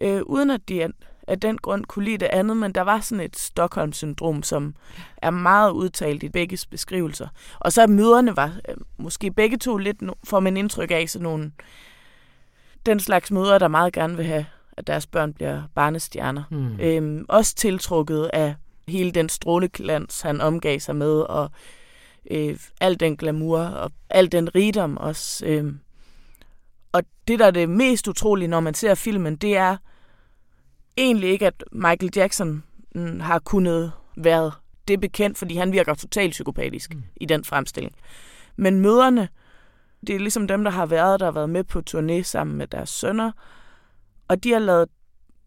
ja. 0.01 0.17
øh, 0.17 0.23
uden 0.23 0.51
at 0.51 0.69
de 0.69 0.93
af 1.29 1.41
den 1.41 1.59
grund 1.59 1.85
kunne 1.85 2.05
lide 2.05 2.19
det 2.19 2.27
andet, 2.27 2.57
men 2.57 2.73
der 2.73 2.81
var 2.81 3.01
sådan 3.01 3.25
et 3.25 3.37
Stockholm-syndrom, 3.37 4.43
som 4.43 4.75
er 5.17 5.31
meget 5.31 5.71
udtalt 5.71 6.23
i 6.23 6.29
begges 6.29 6.67
beskrivelser. 6.67 7.29
Og 7.61 7.73
så 7.73 7.87
møderne 7.87 8.37
var 8.37 8.53
øh, 8.69 8.77
måske 8.97 9.31
begge 9.31 9.57
to 9.57 9.77
lidt, 9.77 9.97
får 10.25 10.41
man 10.41 10.57
indtryk 10.57 10.91
af, 10.91 11.09
sådan 11.09 11.23
nogle, 11.23 11.53
den 12.87 13.01
slags 13.01 13.31
mødre, 13.31 13.59
der 13.59 13.69
meget 13.69 13.93
gerne 13.93 14.17
vil 14.17 14.27
have, 14.27 14.47
at 14.77 14.87
deres 14.87 15.07
børn 15.07 15.33
bliver 15.33 15.63
barnestjerner. 15.75 16.43
Mm. 16.51 16.81
Øhm, 16.81 17.25
også 17.29 17.55
tiltrukket 17.55 18.31
af 18.33 18.55
hele 18.89 19.11
den 19.11 19.29
stråleglans, 19.29 20.21
han 20.21 20.41
omgav 20.41 20.79
sig 20.79 20.97
med, 20.97 21.21
og 21.21 21.51
øh, 22.31 22.59
al 22.81 23.01
den 23.01 23.17
glamour, 23.17 23.59
og 23.59 23.93
al 24.11 24.33
den 24.33 24.55
rigdom 24.55 24.97
også. 24.97 25.47
Øh. 25.47 25.73
Og 26.93 27.03
det, 27.29 27.39
der 27.39 27.47
er 27.47 27.51
det 27.51 27.69
mest 27.69 28.09
utrolige, 28.09 28.49
når 28.49 28.61
man 28.61 28.75
ser 28.75 28.95
filmen, 28.95 29.37
det 29.37 29.57
er, 29.57 29.77
egentlig 30.97 31.31
ikke, 31.31 31.47
at 31.47 31.65
Michael 31.73 32.11
Jackson 32.17 32.63
mm, 32.95 33.21
har 33.21 33.39
kunnet 33.39 33.93
være 34.17 34.53
det 34.89 35.01
bekendt, 35.01 35.39
fordi 35.39 35.57
han 35.57 35.73
virker 35.73 35.95
totalt 35.95 36.31
psykopatisk 36.31 36.95
mm. 36.95 37.03
i 37.17 37.27
den 37.27 37.45
fremstilling. 37.45 37.95
Men 38.57 38.81
møderne, 38.81 39.29
det 40.07 40.15
er 40.15 40.19
ligesom 40.19 40.49
dem, 40.49 40.65
der 40.65 40.71
har 40.71 40.87
været 40.87 41.21
der, 41.21 41.27
har 41.27 41.33
været 41.33 41.51
med 41.51 41.65
på 41.65 41.83
turné 41.91 42.23
sammen 42.23 42.57
med 42.57 42.67
deres 42.67 42.91
sønner, 42.91 43.33
og 44.29 44.45
de 44.45 44.53
har 44.53 44.59
lavet 44.59 44.89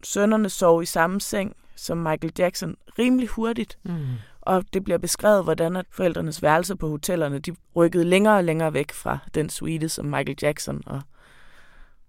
sønnerne 0.04 0.48
sove 0.48 0.82
i 0.82 0.86
samme 0.86 1.20
seng 1.20 1.56
som 1.78 1.98
Michael 1.98 2.32
Jackson 2.38 2.76
rimelig 2.98 3.28
hurtigt. 3.28 3.78
Mm. 3.82 4.06
Og 4.40 4.64
det 4.72 4.84
bliver 4.84 4.98
beskrevet, 4.98 5.44
hvordan 5.44 5.76
at 5.76 5.86
forældrenes 5.90 6.42
værelser 6.42 6.74
på 6.74 6.88
hotellerne, 6.88 7.38
de 7.38 7.54
rykkede 7.76 8.04
længere 8.04 8.36
og 8.36 8.44
længere 8.44 8.72
væk 8.74 8.92
fra 8.92 9.18
den 9.34 9.50
suite, 9.50 9.88
som 9.88 10.06
Michael 10.06 10.36
Jackson 10.42 10.82
og 10.86 11.02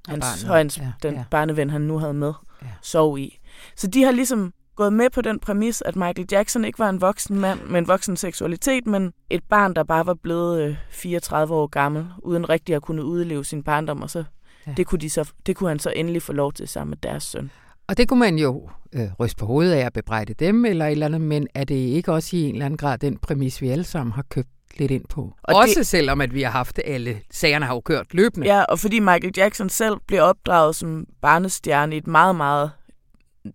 hans, 0.08 0.44
og 0.44 0.56
hans, 0.56 0.78
ja, 0.78 0.92
den 1.04 1.14
ja. 1.14 1.24
barneven, 1.32 1.70
han 1.70 1.82
nu 1.82 1.98
havde 1.98 2.14
med, 2.14 2.34
ja. 2.62 2.68
sov 2.82 3.18
i. 3.18 3.40
Så 3.76 3.88
de 3.88 4.04
har 4.04 4.12
ligesom 4.12 4.54
gået 4.76 4.94
med 4.94 5.10
på 5.10 5.22
den 5.22 5.40
præmis, 5.40 5.82
at 5.82 5.96
Michael 5.96 6.28
Jackson 6.32 6.66
ikke 6.66 6.80
var 6.80 6.90
en 6.90 7.02
voksen 7.02 7.40
mand 7.40 7.60
med 7.62 7.80
en 7.80 7.88
voksen 7.88 8.18
seksualitet, 8.18 8.88
men 8.88 9.14
et 9.30 9.44
barn, 9.44 9.76
der 9.76 9.84
bare 9.84 10.06
var 10.06 10.14
blevet 10.14 10.62
øh, 10.62 10.76
34 10.90 11.56
år 11.56 11.68
gammel, 11.68 12.08
uden 12.18 12.50
rigtig 12.50 12.76
at 12.76 12.82
kunne 12.82 13.04
udleve 13.04 13.46
sin 13.46 13.64
barndom, 13.64 14.02
og 14.02 14.10
så 14.10 14.24
Ja. 14.68 14.74
Det, 14.78 14.88
kunne 14.88 15.00
de 15.00 15.10
så, 15.10 15.32
det 15.46 15.56
kunne 15.56 15.70
han 15.70 15.80
så 15.80 15.94
endelig 15.96 16.22
få 16.22 16.34
lov 16.34 16.54
til 16.54 16.68
sammen 16.68 16.90
med 16.90 16.98
deres 16.98 17.24
søn. 17.24 17.52
Og 17.90 17.98
det 17.98 18.08
kunne 18.08 18.20
man 18.20 18.38
jo 18.38 18.70
øh, 18.94 19.08
ryste 19.20 19.40
på 19.40 19.46
hovedet 19.46 19.74
af 19.74 19.86
at 19.86 19.94
bebrejde 19.94 20.34
dem 20.34 20.66
eller 20.66 20.86
et 20.86 20.92
eller 20.92 21.06
andet, 21.06 21.22
men 21.22 21.48
er 21.54 21.64
det 21.64 21.76
ikke 21.76 22.14
også 22.14 22.36
i 22.36 22.42
en 22.42 22.56
eller 22.56 22.66
anden 22.66 22.78
grad 22.78 22.98
den 22.98 23.18
præmis, 23.18 23.62
vi 23.62 23.70
alle 23.70 23.84
sammen 23.84 24.14
har 24.14 24.26
købt 24.30 24.50
lidt 24.78 24.92
ind 24.92 25.06
på? 25.10 25.34
Og 25.44 25.56
også 25.56 25.76
det, 25.78 25.88
selvom, 25.88 26.22
at 26.22 26.34
vi 26.34 26.42
har 26.42 26.52
haft 26.52 26.80
alle 26.86 27.22
sagerne 27.32 27.66
har 27.66 27.74
jo 27.74 27.80
kørt 27.80 28.14
løbende. 28.14 28.48
Ja, 28.48 28.64
og 28.64 28.80
fordi 28.80 29.00
Michael 29.00 29.34
Jackson 29.38 29.70
selv 29.70 29.96
blev 30.08 30.22
opdraget 30.22 30.76
som 30.76 31.06
barnestjerne 31.22 31.96
i 31.96 31.98
et 31.98 32.08
meget, 32.08 32.36
meget 32.36 32.72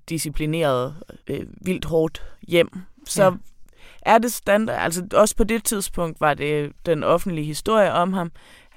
disciplineret, 0.08 0.94
øh, 1.26 1.40
vildt 1.60 1.84
hårdt 1.84 2.22
hjem, 2.48 2.68
så 3.06 3.24
ja. 3.24 3.30
er 4.02 4.18
det 4.18 4.32
standard, 4.32 4.76
altså 4.78 5.06
også 5.12 5.36
på 5.36 5.44
det 5.44 5.64
tidspunkt 5.64 6.20
var 6.20 6.34
det 6.34 6.72
den 6.86 7.02
offentlige 7.02 7.46
historie 7.46 7.92
om 7.92 8.12
ham, 8.12 8.30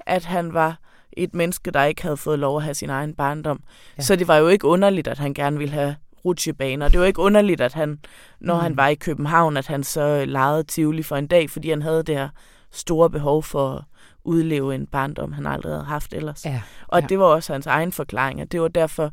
at 0.05 0.25
han 0.25 0.53
var 0.53 0.79
et 1.17 1.35
menneske, 1.35 1.71
der 1.71 1.83
ikke 1.83 2.01
havde 2.01 2.17
fået 2.17 2.39
lov 2.39 2.57
at 2.57 2.63
have 2.63 2.73
sin 2.73 2.89
egen 2.89 3.13
barndom. 3.13 3.63
Ja. 3.97 4.03
Så 4.03 4.15
det 4.15 4.27
var 4.27 4.37
jo 4.37 4.47
ikke 4.47 4.67
underligt, 4.67 5.07
at 5.07 5.17
han 5.17 5.33
gerne 5.33 5.57
ville 5.57 5.73
have 5.73 5.95
rutsjebaner. 6.25 6.87
Det 6.87 6.99
var 6.99 7.05
ikke 7.05 7.21
underligt, 7.21 7.61
at 7.61 7.73
han, 7.73 7.99
når 8.39 8.55
mm. 8.55 8.61
han 8.61 8.77
var 8.77 8.87
i 8.87 8.95
København, 8.95 9.57
at 9.57 9.67
han 9.67 9.83
så 9.83 10.25
lejede 10.25 10.63
Tivoli 10.63 11.03
for 11.03 11.15
en 11.15 11.27
dag, 11.27 11.49
fordi 11.49 11.69
han 11.69 11.81
havde 11.81 12.03
det 12.03 12.15
her 12.15 12.29
store 12.71 13.09
behov 13.09 13.43
for 13.43 13.75
at 13.75 13.83
udleve 14.23 14.75
en 14.75 14.87
barndom, 14.87 15.31
han 15.31 15.45
aldrig 15.45 15.73
havde 15.73 15.85
haft 15.85 16.13
ellers. 16.13 16.45
Ja. 16.45 16.61
Og 16.87 17.01
ja. 17.01 17.07
det 17.07 17.19
var 17.19 17.25
også 17.25 17.53
hans 17.53 17.65
egen 17.65 17.91
forklaring, 17.91 18.41
at 18.41 18.51
det 18.51 18.61
var 18.61 18.67
derfor, 18.67 19.11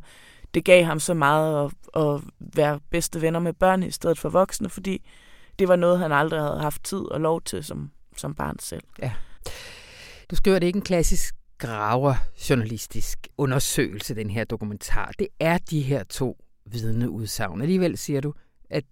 det 0.53 0.65
gav 0.65 0.83
ham 0.83 0.99
så 0.99 1.13
meget 1.13 1.65
at, 1.65 2.01
at 2.01 2.21
være 2.39 2.79
bedste 2.91 3.21
venner 3.21 3.39
med 3.39 3.53
børn 3.53 3.83
i 3.83 3.91
stedet 3.91 4.19
for 4.19 4.29
voksne, 4.29 4.69
fordi 4.69 5.09
det 5.59 5.67
var 5.67 5.75
noget, 5.75 5.99
han 5.99 6.11
aldrig 6.11 6.41
havde 6.41 6.59
haft 6.59 6.83
tid 6.83 7.11
og 7.11 7.21
lov 7.21 7.41
til 7.41 7.63
som, 7.63 7.91
som 8.17 8.35
barn 8.35 8.59
selv. 8.59 8.83
Ja. 9.01 9.11
Du 10.31 10.35
skriver, 10.35 10.59
det 10.59 10.67
ikke 10.67 10.77
en 10.77 10.83
klassisk 10.83 11.35
graver-journalistisk 11.57 13.27
undersøgelse, 13.37 14.15
den 14.15 14.29
her 14.29 14.43
dokumentar. 14.43 15.11
Det 15.19 15.27
er 15.39 15.57
de 15.57 15.81
her 15.81 16.03
to 16.03 16.37
vidneudsagn. 16.65 17.61
Alligevel 17.61 17.97
siger 17.97 18.21
du, 18.21 18.33
at 18.69 18.83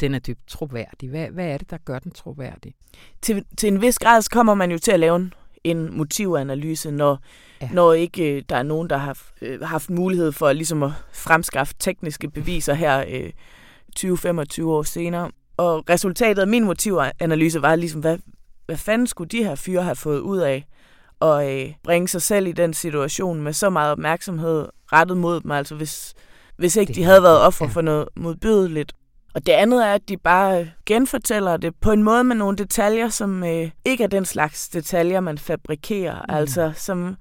den 0.00 0.14
er 0.14 0.18
dybt 0.18 0.46
troværdig. 0.48 1.08
Hvad, 1.08 1.28
hvad 1.28 1.46
er 1.46 1.58
det, 1.58 1.70
der 1.70 1.78
gør 1.84 1.98
den 1.98 2.12
troværdig? 2.12 2.74
Til, 3.22 3.44
til 3.58 3.72
en 3.72 3.80
vis 3.80 3.98
grad 3.98 4.22
kommer 4.30 4.54
man 4.54 4.70
jo 4.70 4.78
til 4.78 4.92
at 4.92 5.00
lave 5.00 5.16
en, 5.16 5.32
en 5.64 5.96
motivanalyse, 5.96 6.90
når, 6.90 7.18
ja. 7.60 7.68
når 7.72 7.92
ikke 7.92 8.36
øh, 8.36 8.42
der 8.48 8.56
er 8.56 8.62
nogen, 8.62 8.90
der 8.90 8.96
har 8.96 9.18
øh, 9.42 9.60
haft 9.60 9.90
mulighed 9.90 10.32
for 10.32 10.52
ligesom 10.52 10.82
at 10.82 10.90
fremskaffe 11.12 11.74
tekniske 11.78 12.30
beviser 12.30 12.74
her 12.74 13.04
øh, 13.08 13.30
20-25 13.98 14.64
år 14.64 14.82
senere. 14.82 15.30
Og 15.56 15.84
resultatet 15.90 16.42
af 16.42 16.48
min 16.48 16.64
motivanalyse 16.64 17.62
var 17.62 17.76
ligesom, 17.76 18.00
hvad, 18.00 18.18
hvad 18.66 18.76
fanden 18.76 19.06
skulle 19.06 19.28
de 19.28 19.44
her 19.44 19.54
fyre 19.54 19.82
have 19.82 19.96
fået 19.96 20.20
ud 20.20 20.38
af 20.38 20.66
at 21.22 21.66
øh, 21.66 21.72
bringe 21.84 22.08
sig 22.08 22.22
selv 22.22 22.46
i 22.46 22.52
den 22.52 22.74
situation 22.74 23.40
med 23.40 23.52
så 23.52 23.70
meget 23.70 23.92
opmærksomhed 23.92 24.68
rettet 24.92 25.16
mod 25.16 25.40
dem, 25.40 25.50
altså 25.50 25.74
hvis, 25.74 26.14
hvis 26.56 26.76
ikke 26.76 26.88
det, 26.88 26.96
de 26.96 27.04
havde 27.04 27.22
været 27.22 27.40
offer 27.40 27.64
ja. 27.64 27.70
for 27.70 27.80
noget 27.80 28.08
modbydeligt. 28.16 28.92
Og 29.34 29.46
det 29.46 29.52
andet 29.52 29.86
er, 29.86 29.92
at 29.92 30.08
de 30.08 30.16
bare 30.16 30.70
genfortæller 30.86 31.56
det 31.56 31.74
på 31.80 31.92
en 31.92 32.02
måde 32.02 32.24
med 32.24 32.36
nogle 32.36 32.56
detaljer, 32.56 33.08
som 33.08 33.44
øh, 33.44 33.70
ikke 33.84 34.04
er 34.04 34.08
den 34.08 34.24
slags 34.24 34.68
detaljer, 34.68 35.20
man 35.20 35.38
fabrikerer. 35.38 36.14
Mm. 36.14 36.34
Altså, 36.34 36.72
som 36.76 37.16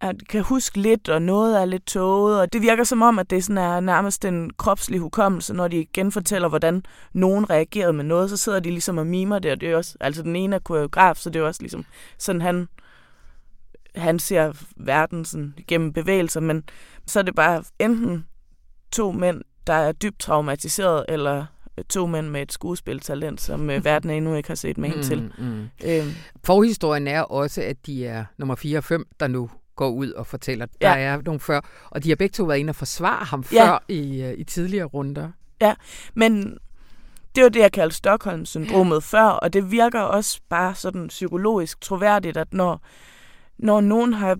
at 0.00 0.28
kan 0.28 0.42
huske 0.42 0.80
lidt, 0.80 1.08
og 1.08 1.22
noget 1.22 1.60
er 1.60 1.64
lidt 1.64 1.86
tåget, 1.86 2.40
og 2.40 2.52
det 2.52 2.62
virker 2.62 2.84
som 2.84 3.02
om, 3.02 3.18
at 3.18 3.30
det 3.30 3.44
sådan 3.44 3.58
er 3.58 3.80
nærmest 3.80 4.24
en 4.24 4.50
kropslig 4.56 5.00
hukommelse, 5.00 5.54
når 5.54 5.68
de 5.68 5.86
genfortæller, 5.92 6.48
hvordan 6.48 6.82
nogen 7.12 7.50
reagerede 7.50 7.92
med 7.92 8.04
noget, 8.04 8.30
så 8.30 8.36
sidder 8.36 8.60
de 8.60 8.70
ligesom 8.70 8.98
og 8.98 9.06
mimer 9.06 9.38
det, 9.38 9.52
og 9.52 9.60
det 9.60 9.70
er 9.70 9.76
også, 9.76 9.96
altså 10.00 10.22
den 10.22 10.36
ene 10.36 10.56
er 10.56 10.60
koreograf, 10.60 11.16
så 11.16 11.30
det 11.30 11.40
er 11.40 11.46
også 11.46 11.62
ligesom 11.62 11.84
sådan, 12.18 12.40
han, 12.40 12.68
han 13.96 14.18
ser 14.18 14.52
verden 14.76 15.24
sådan 15.24 15.54
gennem 15.68 15.92
bevægelser, 15.92 16.40
men 16.40 16.62
så 17.06 17.18
er 17.18 17.22
det 17.22 17.34
bare 17.34 17.64
enten 17.78 18.26
to 18.92 19.12
mænd, 19.12 19.42
der 19.66 19.72
er 19.72 19.92
dybt 19.92 20.20
traumatiseret, 20.20 21.04
eller 21.08 21.46
to 21.88 22.06
mænd 22.06 22.28
med 22.28 22.42
et 22.42 22.52
skuespiltalent, 22.52 23.40
som 23.40 23.70
øh, 23.70 23.84
verden 23.84 24.10
endnu 24.10 24.34
ikke 24.34 24.48
har 24.48 24.54
set 24.54 24.78
med 24.78 24.96
mm, 24.96 25.02
til. 25.02 25.32
Mm. 25.38 25.68
Øhm. 25.84 26.10
Forhistorien 26.44 27.08
er 27.08 27.20
også, 27.20 27.62
at 27.62 27.86
de 27.86 28.06
er 28.06 28.24
nummer 28.38 28.54
4 28.54 28.78
og 28.78 28.84
5, 28.84 29.06
der 29.20 29.26
nu 29.26 29.50
går 29.76 29.88
ud 29.88 30.10
og 30.10 30.26
fortæller, 30.26 30.66
der 30.80 30.96
ja. 30.96 30.98
er 30.98 31.22
nogle 31.24 31.40
før. 31.40 31.60
Og 31.90 32.04
de 32.04 32.08
har 32.08 32.16
begge 32.16 32.32
to 32.32 32.44
været 32.44 32.58
inde 32.58 32.70
og 32.70 32.76
forsvare 32.76 33.24
ham 33.24 33.44
ja. 33.52 33.66
før 33.66 33.84
i, 33.88 34.22
øh, 34.22 34.34
i 34.38 34.44
tidligere 34.44 34.84
runder. 34.84 35.30
Ja, 35.60 35.74
men 36.14 36.58
det 37.34 37.42
var 37.42 37.48
det, 37.48 37.60
jeg 37.60 37.72
kaldte 37.72 37.96
Stockholm-syndromet 37.96 39.04
før, 39.14 39.24
og 39.24 39.52
det 39.52 39.70
virker 39.70 40.00
også 40.00 40.40
bare 40.48 40.74
sådan 40.74 41.08
psykologisk 41.08 41.80
troværdigt, 41.80 42.36
at 42.36 42.54
når, 42.54 42.80
når 43.58 43.80
nogen 43.80 44.12
har 44.12 44.36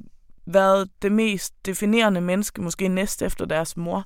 været 0.47 0.91
det 1.03 1.13
mest 1.13 1.55
definerende 1.67 2.21
menneske, 2.21 2.63
måske 2.63 2.89
næst 2.89 3.23
efter 3.23 3.45
deres 3.45 3.77
mor, 3.77 4.05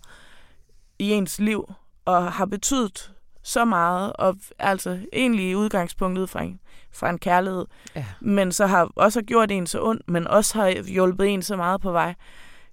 i 0.98 1.12
ens 1.12 1.38
liv, 1.38 1.72
og 2.04 2.32
har 2.32 2.46
betydet 2.46 3.12
så 3.42 3.64
meget, 3.64 4.12
og 4.12 4.36
altså 4.58 4.98
egentlig 5.12 5.50
i 5.50 5.54
udgangspunktet 5.54 6.30
fra 6.30 6.42
en, 6.42 6.60
fra 6.92 7.10
en 7.10 7.18
kærlighed, 7.18 7.66
ja. 7.96 8.04
men 8.20 8.52
så 8.52 8.66
har 8.66 8.90
også 8.96 9.22
gjort 9.22 9.50
en 9.50 9.66
så 9.66 9.82
ondt, 9.82 10.08
men 10.08 10.26
også 10.26 10.58
har 10.58 10.82
hjulpet 10.82 11.28
en 11.28 11.42
så 11.42 11.56
meget 11.56 11.80
på 11.80 11.92
vej. 11.92 12.14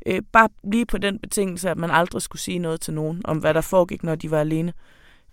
Øh, 0.06 0.22
bare 0.32 0.50
lige 0.64 0.86
på 0.86 0.98
den 0.98 1.20
betingelse, 1.20 1.70
at 1.70 1.78
man 1.78 1.92
aldrig 1.92 2.22
skulle 2.22 2.42
sige 2.42 2.60
noget 2.60 2.82
til 2.82 2.94
nogen 2.94 3.22
om, 3.24 3.38
hvad 3.38 3.54
der 3.54 3.62
foregik, 3.62 4.04
når 4.04 4.16
de 4.16 4.32
var 4.32 4.40
alene. 4.40 4.74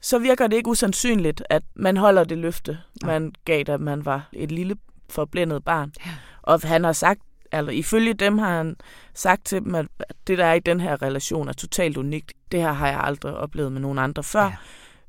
Så 0.00 0.18
virker 0.18 0.46
det 0.46 0.56
ikke 0.56 0.70
usandsynligt, 0.70 1.42
at 1.50 1.62
man 1.74 1.96
holder 1.96 2.24
det 2.24 2.38
løfte, 2.38 2.78
ja. 3.02 3.06
man 3.06 3.32
gav, 3.44 3.62
da 3.62 3.76
man 3.76 4.04
var 4.04 4.28
et 4.32 4.52
lille 4.52 4.76
forblændet 5.10 5.64
barn. 5.64 5.92
Ja. 6.06 6.10
Og 6.42 6.60
han 6.64 6.84
har 6.84 6.92
sagt, 6.92 7.20
altså 7.52 7.70
ifølge 7.70 8.14
dem 8.14 8.38
har 8.38 8.56
han 8.56 8.76
sagt 9.14 9.44
til 9.44 9.62
dem, 9.64 9.74
at 9.74 9.86
det, 10.26 10.38
der 10.38 10.44
er 10.44 10.54
i 10.54 10.60
den 10.60 10.80
her 10.80 11.02
relation, 11.02 11.48
er 11.48 11.52
totalt 11.52 11.96
unikt. 11.96 12.32
Det 12.52 12.60
her 12.60 12.72
har 12.72 12.88
jeg 12.88 13.00
aldrig 13.00 13.36
oplevet 13.36 13.72
med 13.72 13.80
nogen 13.80 13.98
andre 13.98 14.22
før. 14.22 14.44
Ja. 14.44 14.56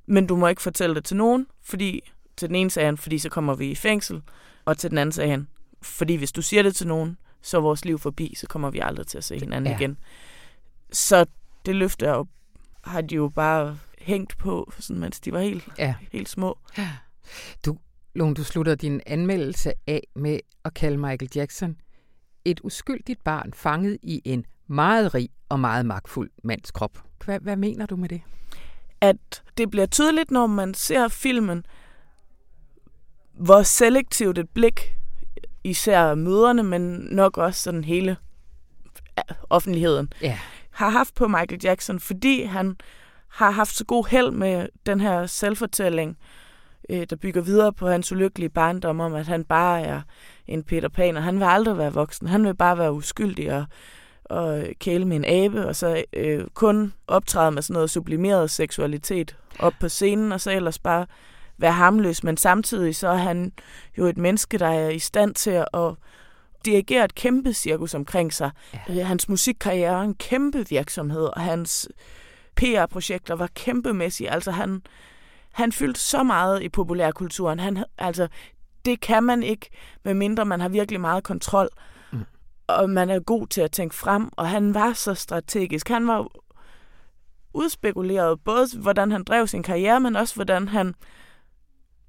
Men 0.05 0.27
du 0.27 0.35
må 0.35 0.47
ikke 0.47 0.61
fortælle 0.61 0.95
det 0.95 1.05
til 1.05 1.17
nogen, 1.17 1.47
fordi 1.63 2.11
til 2.37 2.47
den 2.47 2.55
ene 2.55 2.71
sagde 2.71 2.85
han, 2.85 2.97
fordi 2.97 3.17
så 3.17 3.29
kommer 3.29 3.55
vi 3.55 3.71
i 3.71 3.75
fængsel, 3.75 4.21
og 4.65 4.77
til 4.77 4.89
den 4.89 4.97
anden 4.97 5.13
sagde 5.13 5.29
han, 5.29 5.47
fordi 5.81 6.15
hvis 6.15 6.31
du 6.31 6.41
siger 6.41 6.63
det 6.63 6.75
til 6.75 6.87
nogen, 6.87 7.17
så 7.41 7.57
er 7.57 7.61
vores 7.61 7.85
liv 7.85 7.99
forbi, 7.99 8.33
så 8.37 8.47
kommer 8.47 8.69
vi 8.69 8.79
aldrig 8.79 9.07
til 9.07 9.17
at 9.17 9.23
se 9.23 9.39
hinanden 9.39 9.71
ja. 9.71 9.77
igen. 9.77 9.97
Så 10.91 11.25
det 11.65 11.75
løfte 11.75 12.09
jo, 12.09 12.27
har 12.83 13.01
de 13.01 13.15
jo 13.15 13.31
bare 13.35 13.77
hængt 13.99 14.37
på, 14.37 14.73
sådan, 14.79 14.99
mens 14.99 15.19
de 15.19 15.31
var 15.33 15.39
helt, 15.39 15.67
ja. 15.77 15.95
helt 16.11 16.29
små. 16.29 16.57
Ja. 16.77 16.89
Du, 17.65 17.77
Lone, 18.15 18.35
du 18.35 18.43
slutter 18.43 18.75
din 18.75 19.01
anmeldelse 19.05 19.73
af 19.87 20.07
med 20.15 20.39
at 20.65 20.73
kalde 20.73 20.97
Michael 20.97 21.29
Jackson 21.35 21.77
et 22.45 22.59
uskyldigt 22.63 23.23
barn 23.23 23.53
fanget 23.53 23.97
i 24.03 24.21
en 24.25 24.45
meget 24.67 25.13
rig 25.13 25.29
og 25.49 25.59
meget 25.59 25.85
magtfuld 25.85 26.29
mands 26.43 26.71
krop. 26.71 27.03
Hvad, 27.25 27.39
hvad 27.39 27.55
mener 27.55 27.85
du 27.85 27.95
med 27.95 28.09
det? 28.09 28.21
At 29.01 29.43
det 29.57 29.71
bliver 29.71 29.85
tydeligt, 29.85 30.31
når 30.31 30.47
man 30.47 30.73
ser 30.73 31.07
filmen, 31.07 31.65
hvor 33.33 33.63
selektivt 33.63 34.37
et 34.37 34.49
blik, 34.49 34.95
især 35.63 36.15
møderne, 36.15 36.63
men 36.63 37.07
nok 37.11 37.37
også 37.37 37.63
sådan 37.63 37.83
hele 37.83 38.17
offentligheden, 39.49 40.13
ja. 40.21 40.39
har 40.71 40.89
haft 40.89 41.15
på 41.15 41.27
Michael 41.27 41.59
Jackson, 41.63 41.99
fordi 41.99 42.43
han 42.43 42.77
har 43.27 43.51
haft 43.51 43.75
så 43.75 43.85
god 43.85 44.09
held 44.09 44.31
med 44.31 44.67
den 44.85 45.01
her 45.01 45.25
selvfortælling, 45.25 46.09
øh, 46.09 46.42
der 46.89 47.15
bygger 47.15 47.41
videre 47.41 47.73
på 47.73 47.87
hans 47.87 48.11
ulykkelige 48.11 48.49
barndom 48.49 48.99
om, 48.99 49.13
at 49.13 49.27
han 49.27 49.43
bare 49.43 49.81
er 49.81 50.01
en 50.47 50.63
Peter 50.63 50.89
Pan, 50.89 51.17
og 51.17 51.23
han 51.23 51.39
vil 51.39 51.45
aldrig 51.45 51.77
være 51.77 51.93
voksen. 51.93 52.27
Han 52.27 52.45
vil 52.45 52.55
bare 52.55 52.77
være 52.77 52.93
uskyldig 52.93 53.53
og, 53.53 53.65
og 54.23 54.63
kæle 54.79 55.05
med 55.05 55.15
en 55.15 55.25
abe, 55.25 55.67
og 55.67 55.75
så 55.75 56.03
øh, 56.13 56.45
kun 56.53 56.93
optræde 57.07 57.51
med 57.51 57.61
sådan 57.61 57.73
noget 57.73 57.89
sublimeret 57.89 58.51
seksualitet 58.51 59.35
op 59.59 59.73
på 59.79 59.89
scenen, 59.89 60.31
og 60.31 60.41
så 60.41 60.51
ellers 60.51 60.79
bare 60.79 61.05
være 61.57 61.71
hamløs. 61.71 62.23
Men 62.23 62.37
samtidig 62.37 62.95
så 62.95 63.07
er 63.07 63.17
han 63.17 63.51
jo 63.97 64.05
et 64.05 64.17
menneske, 64.17 64.57
der 64.57 64.67
er 64.67 64.89
i 64.89 64.99
stand 64.99 65.33
til 65.35 65.51
at 65.51 65.95
dirigere 66.65 67.05
et 67.05 67.15
kæmpe 67.15 67.53
cirkus 67.53 67.93
omkring 67.93 68.33
sig. 68.33 68.51
Ja. 68.73 68.79
Øh, 68.89 69.05
hans 69.07 69.29
musikkarriere 69.29 69.97
er 69.97 70.01
en 70.01 70.15
kæmpe 70.15 70.65
virksomhed, 70.69 71.25
og 71.25 71.41
hans 71.41 71.89
PR-projekter 72.55 73.35
var 73.35 73.49
kæmpemæssige. 73.55 74.31
Altså 74.31 74.51
han, 74.51 74.81
han 75.53 75.71
fyldte 75.71 75.99
så 75.99 76.23
meget 76.23 76.63
i 76.63 76.69
populærkulturen. 76.69 77.59
Han, 77.59 77.83
altså, 77.97 78.27
det 78.85 79.01
kan 79.01 79.23
man 79.23 79.43
ikke, 79.43 79.69
medmindre 80.05 80.45
man 80.45 80.61
har 80.61 80.69
virkelig 80.69 81.01
meget 81.01 81.23
kontrol. 81.23 81.69
Mm. 82.11 82.23
Og 82.67 82.89
man 82.89 83.09
er 83.09 83.19
god 83.19 83.47
til 83.47 83.61
at 83.61 83.71
tænke 83.71 83.95
frem, 83.95 84.29
og 84.31 84.49
han 84.49 84.73
var 84.73 84.93
så 84.93 85.13
strategisk. 85.13 85.89
Han 85.89 86.07
var 86.07 86.27
udspekuleret, 87.53 88.39
både 88.45 88.67
hvordan 88.77 89.11
han 89.11 89.23
drev 89.23 89.47
sin 89.47 89.63
karriere, 89.63 89.99
men 89.99 90.15
også 90.15 90.35
hvordan 90.35 90.67
han 90.67 90.95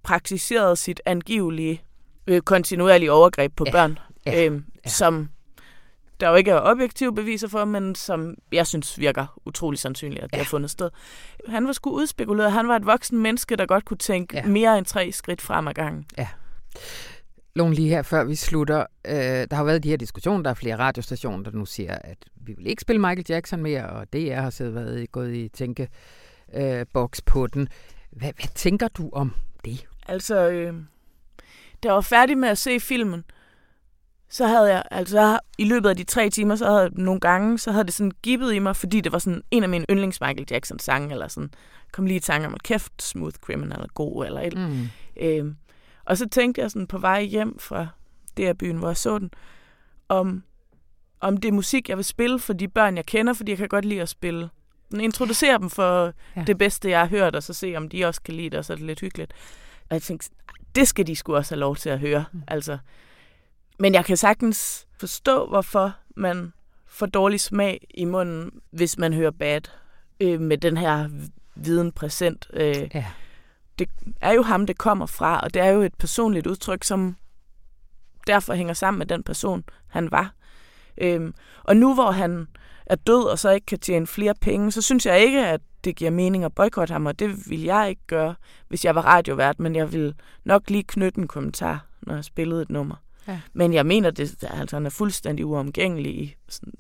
praktiserede 0.03 0.77
sit 0.77 1.01
angivelige 1.05 1.83
øh, 2.27 2.41
kontinuerlige 2.43 3.13
overgreb 3.13 3.57
på 3.57 3.65
ja, 3.67 3.73
børn, 3.73 3.99
ja, 4.27 4.47
øh, 4.47 4.63
ja. 4.85 4.91
som 4.91 5.29
der 6.21 6.29
jo 6.29 6.35
ikke 6.35 6.51
er 6.51 6.61
objektive 6.63 7.15
beviser 7.15 7.49
for, 7.49 7.65
men 7.65 7.95
som 7.95 8.35
jeg 8.53 8.67
synes 8.67 8.99
virker 8.99 9.41
utrolig 9.47 9.79
sandsynligt, 9.79 10.25
at 10.25 10.31
det 10.31 10.37
ja. 10.37 10.43
har 10.43 10.49
fundet 10.49 10.71
sted. 10.71 10.91
Han 11.49 11.67
var 11.67 11.73
sgu 11.73 11.91
udspekuleret. 11.91 12.53
Han 12.53 12.69
var 12.69 12.77
et 12.77 12.87
voksen 12.87 13.19
menneske, 13.19 13.57
der 13.57 13.67
godt 13.67 13.85
kunne 13.85 13.97
tænke 13.97 14.37
ja. 14.37 14.47
mere 14.47 14.79
end 14.79 14.87
tre 14.87 15.13
skridt 15.13 15.41
frem 15.41 15.69
ad 15.69 15.75
gangen. 15.75 16.07
Ja. 16.19 16.29
Lone, 17.57 17.75
lige 17.75 17.89
her 17.89 18.03
før 18.03 18.25
vi 18.25 18.35
slutter. 18.35 18.87
Øh, 19.05 19.15
der 19.51 19.55
har 19.55 19.65
været 19.65 19.83
de 19.83 19.89
her 19.89 19.97
diskussioner, 19.97 20.43
der 20.43 20.51
er 20.51 20.55
flere 20.55 20.77
radiostationer, 20.77 21.45
der 21.45 21.51
nu 21.51 21.67
siger, 21.67 21.99
at 22.05 22.19
vi 22.37 22.55
vil 22.57 22.67
ikke 22.67 22.83
spille 22.83 23.01
Michael 23.01 23.27
Jackson 23.29 23.63
mere, 23.63 23.87
og 23.87 24.13
DR 24.13 24.35
har 24.35 24.51
siddet 24.51 24.75
været 24.75 25.13
gået 25.13 25.35
i 25.35 25.49
tænkeboks 25.49 27.21
øh, 27.21 27.25
på 27.27 27.47
den. 27.47 27.69
Hvad, 28.11 28.33
hvad 28.37 28.55
tænker 28.55 28.89
du 28.89 29.11
om 29.13 29.35
det? 29.65 29.87
Altså, 30.09 30.51
øh, 30.51 30.75
da 31.83 31.89
jeg 31.89 31.95
var 31.95 32.01
færdig 32.01 32.39
med 32.39 32.49
at 32.49 32.59
se 32.59 32.81
filmen, 32.81 33.25
så 34.35 34.47
havde 34.47 34.75
jeg, 34.75 34.83
altså 34.91 35.39
i 35.59 35.65
løbet 35.65 35.89
af 35.89 35.97
de 35.97 36.05
tre 36.05 36.31
timer, 36.31 36.57
så 36.57 36.67
havde 36.67 36.81
jeg 36.81 36.91
nogle 36.93 37.21
gange, 37.21 37.59
så 37.59 37.73
havde 37.73 37.85
det 37.85 37.95
sådan 37.95 38.13
gibbet 38.23 38.55
i 38.55 38.59
mig, 38.59 38.77
fordi 38.77 39.01
det 39.01 39.13
var 39.13 39.19
sådan 39.19 39.43
en 39.51 39.63
af 39.63 39.69
mine 39.69 39.85
yndlings 39.91 40.21
Michael 40.21 40.47
Jackson 40.51 40.79
sange, 40.79 41.13
eller 41.13 41.29
sådan, 41.29 41.51
kom 41.93 42.07
lige 42.07 42.17
i 42.17 42.21
tanke 42.21 42.47
om, 42.47 42.57
kæft, 42.65 43.03
Smooth 43.03 43.35
Criminal 43.35 43.81
er 43.81 43.87
god, 43.95 44.27
eller 44.27 44.41
et. 44.41 44.59
Mm. 44.59 44.89
Øh, 45.17 45.55
og 46.05 46.19
så 46.19 46.29
tænkte 46.29 46.61
jeg 46.61 46.71
sådan 46.71 46.87
på 46.87 46.99
vej 46.99 47.23
hjem 47.23 47.59
fra 47.59 47.87
der 48.37 48.53
byen, 48.53 48.77
hvor 48.77 48.89
jeg 48.89 48.97
så 48.97 49.19
den, 49.19 49.31
om, 50.09 50.43
om 51.21 51.37
det 51.37 51.49
er 51.49 51.53
musik, 51.53 51.89
jeg 51.89 51.97
vil 51.97 52.05
spille 52.05 52.39
for 52.39 52.53
de 52.53 52.69
børn, 52.69 52.97
jeg 52.97 53.07
kender, 53.07 53.33
fordi 53.33 53.51
jeg 53.53 53.59
kan 53.59 53.69
godt 53.69 53.85
lide 53.85 54.03
at 54.03 54.09
spille. 54.09 54.51
Introducere 55.01 55.59
dem 55.59 55.71
for 55.71 56.13
ja. 56.37 56.45
det 56.47 56.59
bedste, 56.59 56.91
jeg 56.91 57.01
har 57.01 57.07
hørt, 57.07 57.37
og 57.37 57.43
så 57.43 57.53
se, 57.53 57.75
om 57.77 57.89
de 57.89 58.05
også 58.05 58.23
kan 58.23 58.35
lide 58.35 58.51
det, 58.51 58.59
og 58.59 58.65
så 58.65 58.73
er 58.73 58.77
det 58.77 58.87
lidt 58.87 59.01
hyggeligt. 59.01 59.33
Og 59.91 59.95
jeg 59.95 60.03
tænkte, 60.03 60.31
det 60.75 60.89
skal 60.89 61.07
de 61.07 61.17
sgu 61.17 61.37
også 61.37 61.55
have 61.55 61.61
lov 61.61 61.77
til 61.77 61.91
at 61.91 61.99
høre. 61.99 62.25
Mm. 62.33 62.43
Altså, 62.49 62.79
men 63.79 63.95
jeg 63.95 64.05
kan 64.05 64.17
sagtens 64.17 64.87
forstå, 64.99 65.47
hvorfor 65.47 65.97
man 66.17 66.53
får 66.87 67.07
dårlig 67.07 67.41
smag 67.41 67.87
i 67.95 68.05
munden, 68.05 68.51
hvis 68.71 68.99
man 68.99 69.13
hører 69.13 69.31
bad 69.31 69.61
øh, 70.21 70.41
med 70.41 70.59
den 70.59 70.77
her 70.77 71.09
viden 71.55 71.93
præsent. 71.93 72.47
Øh, 72.53 72.89
ja 72.95 73.05
det 73.79 73.89
er 74.21 74.33
jo 74.33 74.43
ham, 74.43 74.67
det 74.67 74.79
kommer 74.79 75.07
fra, 75.07 75.41
og 75.41 75.55
det 75.55 75.63
er 75.63 75.69
jo 75.69 75.83
et 75.83 75.95
personligt 75.95 76.47
udtryk, 76.47 76.85
som 76.85 77.17
derfor 78.27 78.55
hænger 78.55 78.75
sammen 78.75 78.99
med 78.99 79.07
den 79.07 79.23
person, 79.23 79.65
han 79.89 80.11
var. 80.11 80.35
Øhm, 80.99 81.35
og 81.63 81.77
nu 81.77 81.95
hvor 81.95 82.11
han 82.11 82.47
er 82.87 82.97
død, 82.97 83.25
og 83.25 83.39
så 83.39 83.51
ikke 83.51 83.67
kan 83.67 83.79
tjene 83.79 84.07
flere 84.07 84.35
penge, 84.41 84.73
så 84.73 84.83
synes 84.83 85.07
jeg 85.07 85.21
ikke, 85.21 85.47
at 85.47 85.61
det 85.85 85.97
giver 85.97 86.11
mening 86.11 86.45
at 86.45 86.55
boykotte 86.55 86.93
ham, 86.93 87.07
og 87.07 87.19
det 87.19 87.51
vil 87.51 87.63
jeg 87.63 87.89
ikke 87.89 88.07
gøre, 88.07 88.35
hvis 88.69 88.85
jeg 88.85 88.95
var 88.95 89.03
radiovært, 89.03 89.61
men 89.61 89.77
jeg 89.77 89.93
vil 89.93 90.15
nok 90.45 90.71
lige 90.71 90.83
knytte 90.83 91.21
en 91.21 91.29
kommentar, 91.29 91.87
når 92.01 92.15
jeg 92.15 92.25
spillede 92.25 92.63
et 92.63 92.71
nummer. 92.71 92.97
Ja. 93.29 93.41
Men 93.53 93.73
jeg 93.73 93.87
mener, 93.87 94.11
det, 94.11 94.45
altså, 94.51 94.77
han 94.77 94.87
er 94.87 94.91
fuldstændig 94.91 95.47
uomgængelig 95.47 96.23
i 96.23 96.37
sådan 96.49 96.73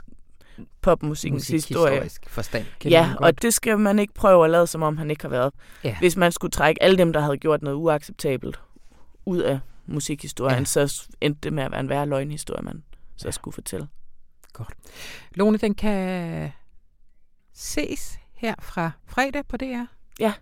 popmusikkens 0.80 1.48
historie. 1.48 2.10
forstand. 2.26 2.64
Ja, 2.84 3.14
og 3.18 3.42
det 3.42 3.54
skal 3.54 3.78
man 3.78 3.98
ikke 3.98 4.14
prøve 4.14 4.44
at 4.44 4.50
lade, 4.50 4.66
som 4.66 4.82
om 4.82 4.96
han 4.96 5.10
ikke 5.10 5.22
har 5.22 5.28
været. 5.28 5.52
Ja. 5.84 5.98
Hvis 5.98 6.16
man 6.16 6.32
skulle 6.32 6.50
trække 6.50 6.82
alle 6.82 6.98
dem, 6.98 7.12
der 7.12 7.20
havde 7.20 7.36
gjort 7.36 7.62
noget 7.62 7.76
uacceptabelt 7.76 8.60
ud 9.24 9.38
af 9.38 9.60
musikhistorien, 9.86 10.58
ja. 10.58 10.64
så 10.64 11.08
endte 11.20 11.40
det 11.42 11.52
med 11.52 11.62
at 11.62 11.70
være 11.70 11.80
en 11.80 11.88
værre 11.88 12.06
løgnhistorie, 12.06 12.62
man 12.62 12.82
så 13.16 13.28
ja. 13.28 13.32
skulle 13.32 13.54
fortælle. 13.54 13.88
Godt. 14.52 14.74
Lone, 15.34 15.58
den 15.58 15.74
kan 15.74 16.52
ses 17.54 18.18
her 18.34 18.54
fra 18.60 18.90
fredag 19.06 19.46
på 19.46 19.56
DR. 19.56 19.84
Ja. 20.20 20.32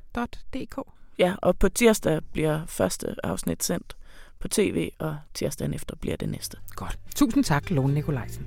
.dk. 0.54 0.78
Ja, 1.18 1.34
og 1.42 1.58
på 1.58 1.68
tirsdag 1.68 2.20
bliver 2.32 2.66
første 2.66 3.14
afsnit 3.24 3.64
sendt 3.64 3.96
på 4.42 4.48
tv, 4.48 4.90
og 4.98 5.16
tirsdagen 5.34 5.74
efter 5.74 5.96
bliver 5.96 6.16
det 6.16 6.28
næste. 6.28 6.56
Godt. 6.74 6.98
Tusind 7.14 7.44
tak, 7.44 7.70
Lone 7.70 7.94
Nikolajsen. 7.94 8.46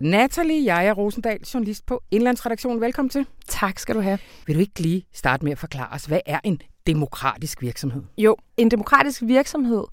Natalie 0.00 0.64
jeg 0.74 0.86
er 0.86 0.92
Rosendal, 0.92 1.40
journalist 1.54 1.86
på 1.86 2.02
Indlandsredaktionen. 2.10 2.80
Velkommen 2.80 3.10
til. 3.10 3.26
Tak 3.48 3.78
skal 3.78 3.94
du 3.94 4.00
have. 4.00 4.18
Vil 4.46 4.56
du 4.56 4.60
ikke 4.60 4.80
lige 4.80 5.06
starte 5.12 5.44
med 5.44 5.52
at 5.52 5.58
forklare 5.58 5.88
os, 5.92 6.04
hvad 6.04 6.20
er 6.26 6.40
en 6.44 6.60
demokratisk 6.86 7.62
virksomhed? 7.62 8.02
Jo, 8.18 8.36
en 8.56 8.70
demokratisk 8.70 9.22
virksomhed, 9.22 9.84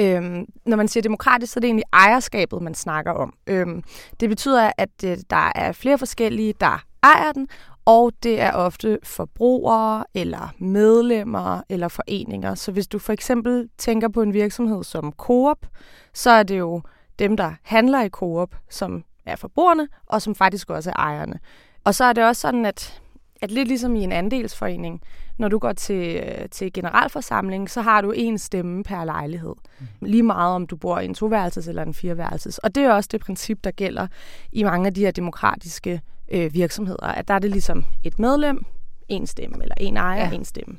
øhm, 0.00 0.46
når 0.66 0.76
man 0.76 0.88
siger 0.88 1.02
demokratisk, 1.02 1.52
så 1.52 1.58
er 1.58 1.60
det 1.60 1.68
egentlig 1.68 1.84
ejerskabet, 1.92 2.62
man 2.62 2.74
snakker 2.74 3.12
om. 3.12 3.34
Øhm, 3.46 3.82
det 4.20 4.28
betyder, 4.28 4.72
at 4.78 5.04
øh, 5.04 5.16
der 5.30 5.52
er 5.54 5.72
flere 5.72 5.98
forskellige, 5.98 6.54
der 6.60 6.84
ejer 7.02 7.32
den, 7.32 7.48
og 7.84 8.12
det 8.22 8.40
er 8.40 8.52
ofte 8.52 8.98
forbrugere 9.02 10.04
eller 10.14 10.54
medlemmer 10.58 11.62
eller 11.68 11.88
foreninger. 11.88 12.54
Så 12.54 12.72
hvis 12.72 12.86
du 12.86 12.98
for 12.98 13.12
eksempel 13.12 13.68
tænker 13.78 14.08
på 14.08 14.22
en 14.22 14.32
virksomhed 14.32 14.84
som 14.84 15.12
Coop, 15.12 15.66
så 16.14 16.30
er 16.30 16.42
det 16.42 16.58
jo 16.58 16.82
dem, 17.18 17.36
der 17.36 17.52
handler 17.62 18.02
i 18.02 18.08
Coop, 18.08 18.56
som 18.70 19.04
er 19.28 19.36
forbrugerne, 19.36 19.88
og 20.06 20.22
som 20.22 20.34
faktisk 20.34 20.70
også 20.70 20.90
er 20.90 20.94
ejerne. 20.98 21.38
Og 21.84 21.94
så 21.94 22.04
er 22.04 22.12
det 22.12 22.24
også 22.24 22.40
sådan, 22.40 22.66
at, 22.66 23.02
at 23.42 23.50
lidt 23.50 23.68
ligesom 23.68 23.96
i 23.96 24.04
en 24.04 24.12
andelsforening, 24.12 25.02
når 25.38 25.48
du 25.48 25.58
går 25.58 25.72
til, 25.72 26.22
til 26.50 26.72
generalforsamling, 26.72 27.70
så 27.70 27.80
har 27.80 28.00
du 28.00 28.12
en 28.12 28.38
stemme 28.38 28.84
per 28.84 29.04
lejlighed. 29.04 29.54
Mm. 29.80 29.86
Lige 30.06 30.22
meget 30.22 30.54
om 30.54 30.66
du 30.66 30.76
bor 30.76 30.98
i 30.98 31.04
en 31.04 31.14
toværelses 31.14 31.68
eller 31.68 31.82
en 31.82 31.94
fireværelses. 31.94 32.58
Og 32.58 32.74
det 32.74 32.82
er 32.82 32.92
også 32.92 33.08
det 33.12 33.20
princip, 33.20 33.64
der 33.64 33.70
gælder 33.70 34.06
i 34.52 34.62
mange 34.62 34.86
af 34.86 34.94
de 34.94 35.00
her 35.00 35.10
demokratiske 35.10 36.00
øh, 36.30 36.54
virksomheder, 36.54 37.06
at 37.06 37.28
der 37.28 37.34
er 37.34 37.38
det 37.38 37.50
ligesom 37.50 37.84
et 38.04 38.18
medlem, 38.18 38.64
en 39.08 39.26
stemme, 39.26 39.62
eller 39.62 39.74
en 39.80 39.96
ejer, 39.96 40.28
ja. 40.28 40.34
en 40.34 40.44
stemme. 40.44 40.78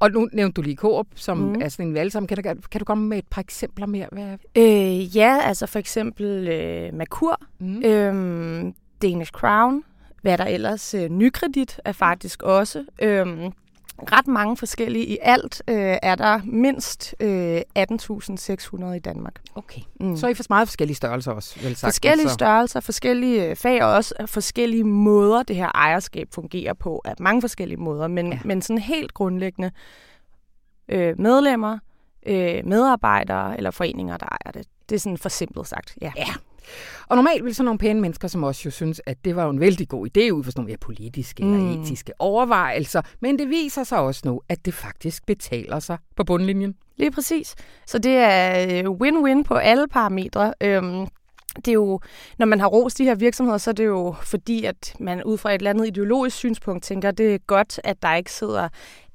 Og 0.00 0.10
nu 0.10 0.28
nævnte 0.32 0.54
du 0.54 0.62
lige 0.62 0.76
Coop, 0.76 1.06
som 1.14 1.38
mm. 1.38 1.60
er 1.60 1.68
sådan 1.68 1.86
en 1.86 1.94
valgsam. 1.94 2.26
Kan 2.26 2.36
du, 2.36 2.42
kan 2.70 2.78
du 2.78 2.84
komme 2.84 3.08
med 3.08 3.18
et 3.18 3.26
par 3.30 3.40
eksempler 3.40 3.86
mere? 3.86 4.08
Hvad? 4.12 4.38
Øh, 4.56 5.16
ja, 5.16 5.40
altså 5.42 5.66
for 5.66 5.78
eksempel 5.78 6.48
øh, 6.48 6.94
Makur, 6.94 7.40
mm. 7.58 7.82
øh, 7.84 8.72
Danish 9.02 9.32
Crown, 9.32 9.84
hvad 10.22 10.38
der 10.38 10.44
ellers, 10.44 10.94
øh, 10.94 11.08
Nykredit 11.08 11.80
er 11.84 11.92
faktisk 11.92 12.42
også. 12.42 12.84
Øh, 13.02 13.26
ret 14.12 14.26
mange 14.26 14.56
forskellige. 14.56 15.06
I 15.06 15.18
alt 15.22 15.62
øh, 15.68 15.96
er 16.02 16.14
der 16.14 16.40
mindst 16.44 17.14
øh, 17.20 17.60
18.600 17.78 18.92
i 18.92 18.98
Danmark. 18.98 19.34
Okay. 19.54 19.80
Mm. 20.00 20.16
Så 20.16 20.26
er 20.26 20.30
I 20.30 20.34
for 20.34 20.44
meget 20.48 20.68
forskellige 20.68 20.96
størrelser 20.96 21.32
også, 21.32 21.60
vel 21.60 21.76
sagt? 21.76 21.92
Forskellige 21.92 22.28
så. 22.28 22.34
størrelser, 22.34 22.80
forskellige 22.80 23.56
fag 23.56 23.82
og 23.82 23.92
også 23.92 24.14
forskellige 24.26 24.84
måder, 24.84 25.42
det 25.42 25.56
her 25.56 25.70
ejerskab 25.74 26.28
fungerer 26.34 26.74
på. 26.74 27.02
Af 27.04 27.14
mange 27.20 27.40
forskellige 27.40 27.80
måder, 27.80 28.08
men, 28.08 28.32
ja. 28.32 28.38
men 28.44 28.62
sådan 28.62 28.78
helt 28.78 29.14
grundlæggende 29.14 29.70
øh, 30.88 31.20
medlemmer, 31.20 31.78
øh, 32.26 32.66
medarbejdere 32.66 33.56
eller 33.56 33.70
foreninger, 33.70 34.16
der 34.16 34.26
ejer 34.26 34.52
det. 34.52 34.66
Det 34.88 34.94
er 34.94 35.00
sådan 35.00 35.18
for 35.18 35.28
simpelt 35.28 35.68
sagt, 35.68 35.96
ja. 36.02 36.12
ja. 36.16 36.34
Og 37.08 37.16
normalt 37.16 37.44
vil 37.44 37.54
sådan 37.54 37.64
nogle 37.64 37.78
pæne 37.78 38.00
mennesker 38.00 38.28
som 38.28 38.42
også 38.42 38.62
jo 38.64 38.70
synes, 38.70 39.00
at 39.06 39.24
det 39.24 39.36
var 39.36 39.44
jo 39.44 39.50
en 39.50 39.60
vældig 39.60 39.88
god 39.88 40.06
idé 40.06 40.30
ud 40.30 40.44
fra 40.44 40.50
sådan 40.50 40.60
nogle 40.60 40.68
mere 40.68 40.78
politiske 40.78 41.44
mm. 41.44 41.54
eller 41.54 41.82
etiske 41.82 42.12
overvejelser. 42.18 43.02
Men 43.20 43.38
det 43.38 43.48
viser 43.48 43.84
sig 43.84 43.98
også 43.98 44.22
nu, 44.24 44.40
at 44.48 44.64
det 44.64 44.74
faktisk 44.74 45.26
betaler 45.26 45.78
sig 45.78 45.98
på 46.16 46.24
bundlinjen. 46.24 46.74
Lige 46.96 47.10
præcis. 47.10 47.54
Så 47.86 47.98
det 47.98 48.12
er 48.12 48.66
øh, 48.84 48.90
win-win 48.90 49.42
på 49.42 49.54
alle 49.54 49.88
parametre. 49.88 50.54
Øhm, 50.60 51.06
det 51.56 51.68
er 51.68 51.72
jo, 51.72 52.00
når 52.38 52.46
man 52.46 52.60
har 52.60 52.66
rost 52.66 52.98
de 52.98 53.04
her 53.04 53.14
virksomheder, 53.14 53.58
så 53.58 53.70
er 53.70 53.74
det 53.74 53.86
jo 53.86 54.14
fordi, 54.22 54.64
at 54.64 54.94
man 55.00 55.24
ud 55.24 55.38
fra 55.38 55.50
et 55.50 55.54
eller 55.54 55.70
andet 55.70 55.86
ideologisk 55.86 56.36
synspunkt 56.36 56.84
tænker, 56.84 57.08
at 57.08 57.18
det 57.18 57.34
er 57.34 57.38
godt, 57.38 57.80
at 57.84 58.02
der 58.02 58.14
ikke 58.14 58.32
sidder 58.32 58.68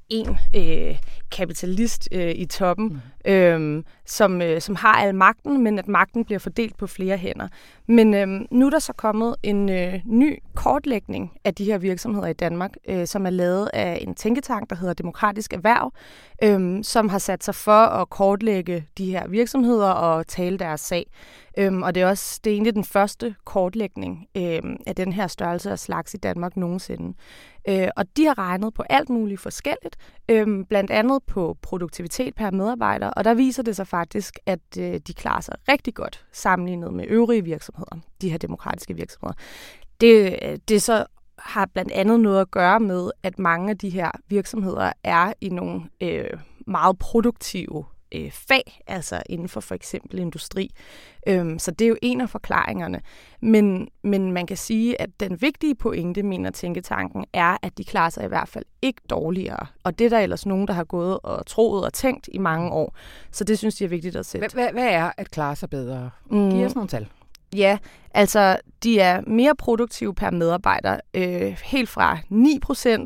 en 0.10 0.38
øh, 0.56 0.98
kapitalist 1.34 2.10
øh, 2.12 2.32
i 2.36 2.46
toppen, 2.46 3.02
mm. 3.26 3.32
øh, 3.32 3.84
som, 4.06 4.42
øh, 4.42 4.62
som 4.62 4.76
har 4.76 4.94
al 4.94 5.16
magten, 5.16 5.64
men 5.64 5.80
at 5.80 5.88
magten 5.88 6.26
bliver 6.26 6.40
fordelt 6.40 6.78
på 6.78 6.88
flere 6.88 7.18
hænder. 7.18 7.48
Men 7.88 8.14
øh, 8.14 8.28
nu 8.52 8.66
er 8.66 8.70
der 8.70 8.80
så 8.80 8.94
kommet 8.94 9.36
en 9.44 9.70
øh, 9.70 9.94
ny 10.06 10.40
kortlægning 10.56 11.32
af 11.44 11.56
de 11.56 11.66
her 11.66 11.78
virksomheder 11.78 12.28
i 12.28 12.34
Danmark, 12.34 12.72
øh, 12.88 13.08
som 13.08 13.26
er 13.26 13.30
lavet 13.30 13.70
af 13.74 14.00
en 14.02 14.16
tænketank, 14.16 14.70
der 14.70 14.76
hedder 14.76 14.94
Demokratisk 14.94 15.54
Erhverv, 15.54 15.92
øh, 16.44 16.84
som 16.84 17.10
har 17.10 17.20
sat 17.20 17.44
sig 17.44 17.56
for 17.56 17.86
at 17.86 18.10
kortlægge 18.10 18.86
de 18.98 19.06
her 19.12 19.28
virksomheder 19.28 19.90
og 19.90 20.28
tale 20.28 20.58
deres 20.58 20.82
sag. 20.82 21.06
Øhm, 21.58 21.84
og 21.84 21.96
det 21.96 22.04
er 22.04 22.08
også 22.08 22.40
det 22.44 22.50
er 22.50 22.54
egentlig 22.54 22.76
den 22.76 22.84
første 22.84 23.36
kortlægning 23.46 24.28
øhm, 24.38 24.78
af 24.88 24.96
den 24.96 25.14
her 25.14 25.28
størrelse 25.28 25.72
af 25.72 25.80
slags 25.80 26.14
i 26.14 26.18
Danmark 26.18 26.58
nogensinde. 26.58 27.18
Øh, 27.70 27.88
og 27.96 28.06
de 28.18 28.26
har 28.26 28.38
regnet 28.38 28.74
på 28.74 28.84
alt 28.90 29.10
muligt 29.10 29.42
forskelligt, 29.42 29.96
øhm, 30.30 30.66
blandt 30.66 30.92
andet 30.92 31.23
på 31.28 31.58
produktivitet 31.62 32.36
per 32.36 32.52
medarbejder, 32.52 33.08
og 33.08 33.24
der 33.24 33.34
viser 33.34 33.64
det 33.64 33.76
sig 33.76 33.88
faktisk, 33.88 34.40
at 34.46 34.60
øh, 34.80 35.00
de 35.08 35.14
klarer 35.14 35.42
sig 35.42 35.56
rigtig 35.68 35.94
godt 35.94 36.26
sammenlignet 36.32 36.94
med 36.94 37.06
øvrige 37.08 37.44
virksomheder, 37.44 38.00
de 38.22 38.30
her 38.30 38.38
demokratiske 38.38 38.96
virksomheder. 38.96 39.34
Det, 40.02 40.40
øh, 40.42 40.58
det 40.68 40.82
så 40.82 41.06
har 41.38 41.66
blandt 41.66 41.92
andet 41.92 42.20
noget 42.20 42.42
at 42.42 42.52
gøre 42.52 42.80
med, 42.80 43.12
at 43.24 43.40
mange 43.40 43.70
af 43.70 43.78
de 43.78 43.90
her 43.90 44.12
virksomheder 44.28 44.92
er 45.04 45.34
i 45.42 45.50
nogle 45.50 45.82
øh, 46.02 46.30
meget 46.68 47.00
produktive 47.00 47.86
øh, 48.14 48.32
fag, 48.32 48.82
altså 48.88 49.22
inden 49.30 49.50
for 49.50 49.60
for 49.60 49.76
eksempel 49.76 50.20
industri. 50.20 50.72
Øhm, 51.28 51.60
så 51.60 51.72
det 51.72 51.86
er 51.86 51.90
jo 51.90 51.98
en 52.02 52.22
af 52.22 52.30
forklaringerne. 52.30 53.02
Men, 53.42 53.88
men 54.04 54.32
man 54.32 54.48
kan 54.48 54.58
sige, 54.58 55.02
at 55.02 55.10
den 55.20 55.42
vigtige 55.42 55.76
pointe, 55.76 56.24
mener 56.24 56.52
Tænketanken, 56.52 57.26
er, 57.34 57.58
at 57.62 57.78
de 57.78 57.84
klarer 57.84 58.10
sig 58.10 58.26
i 58.26 58.28
hvert 58.28 58.48
fald 58.48 58.66
ikke 58.82 59.02
dårligere. 59.10 59.66
Og 59.84 60.00
det 60.00 60.06
er 60.06 60.10
der 60.10 60.20
ellers 60.20 60.46
nogen, 60.46 60.68
der 60.68 60.74
har 60.74 60.84
gået 60.84 61.20
og 61.24 61.46
troet 61.46 61.86
og 61.86 61.94
tænkt 61.94 62.30
i 62.32 62.38
mange 62.38 62.72
år. 62.72 62.96
Så 63.32 63.44
det 63.44 63.58
synes 63.58 63.76
de 63.76 63.84
er 63.84 63.90
vigtigt 63.90 64.16
at 64.16 64.26
sætte. 64.26 64.54
Hvad, 64.54 64.72
hvad 64.72 64.88
er 64.88 65.12
at 65.18 65.32
klare 65.32 65.56
sig 65.56 65.70
bedre? 65.70 66.10
Mm. 66.32 66.52
Giv 66.52 66.66
os 66.66 66.76
nogle 66.76 66.90
tal. 66.90 67.08
Ja, 67.56 67.78
altså 68.14 68.58
de 68.84 69.00
er 69.00 69.22
mere 69.28 69.56
produktive 69.56 70.16
per 70.16 70.32
medarbejder. 70.32 71.00
Øh, 71.14 71.58
helt 71.64 71.90
fra 71.90 72.18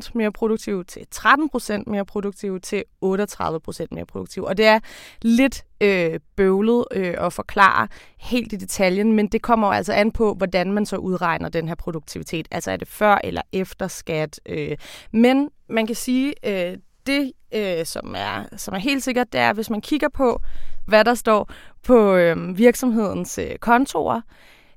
9% 0.06 0.10
mere 0.14 0.32
produktive 0.32 0.84
til 0.84 1.06
13% 1.14 1.82
mere 1.86 2.04
produktive 2.04 2.60
til 2.60 2.84
38% 3.04 3.86
mere 3.90 4.06
produktive. 4.06 4.48
Og 4.48 4.56
det 4.56 4.66
er 4.66 4.78
lidt 5.22 5.64
øh, 5.80 6.20
bøvlet 6.36 6.84
øh, 6.92 7.14
at 7.18 7.32
forklare 7.32 7.88
helt 8.18 8.52
i 8.52 8.56
detaljen, 8.56 9.12
men 9.12 9.26
det 9.26 9.42
kommer 9.42 9.68
altså 9.68 9.92
an 9.92 10.12
på, 10.12 10.34
hvordan 10.34 10.72
man 10.72 10.86
så 10.86 10.96
udregner 10.96 11.48
den 11.48 11.68
her 11.68 11.74
produktivitet. 11.74 12.48
Altså 12.50 12.70
er 12.70 12.76
det 12.76 12.88
før 12.88 13.18
eller 13.24 13.42
efter 13.52 13.88
skat. 13.88 14.40
Øh. 14.46 14.76
Men 15.12 15.48
man 15.68 15.86
kan 15.86 15.96
sige, 15.96 16.34
øh, 16.46 16.78
det, 17.06 17.32
øh, 17.54 17.86
som, 17.86 18.14
er, 18.18 18.44
som 18.56 18.74
er 18.74 18.78
helt 18.78 19.02
sikkert, 19.02 19.32
det 19.32 19.40
er, 19.40 19.52
hvis 19.52 19.70
man 19.70 19.80
kigger 19.80 20.08
på, 20.08 20.40
hvad 20.88 21.04
der 21.04 21.14
står 21.14 21.50
på 21.82 22.14
øh, 22.14 22.58
virksomhedens 22.58 23.38
øh, 23.38 23.56
kontorer, 23.56 24.20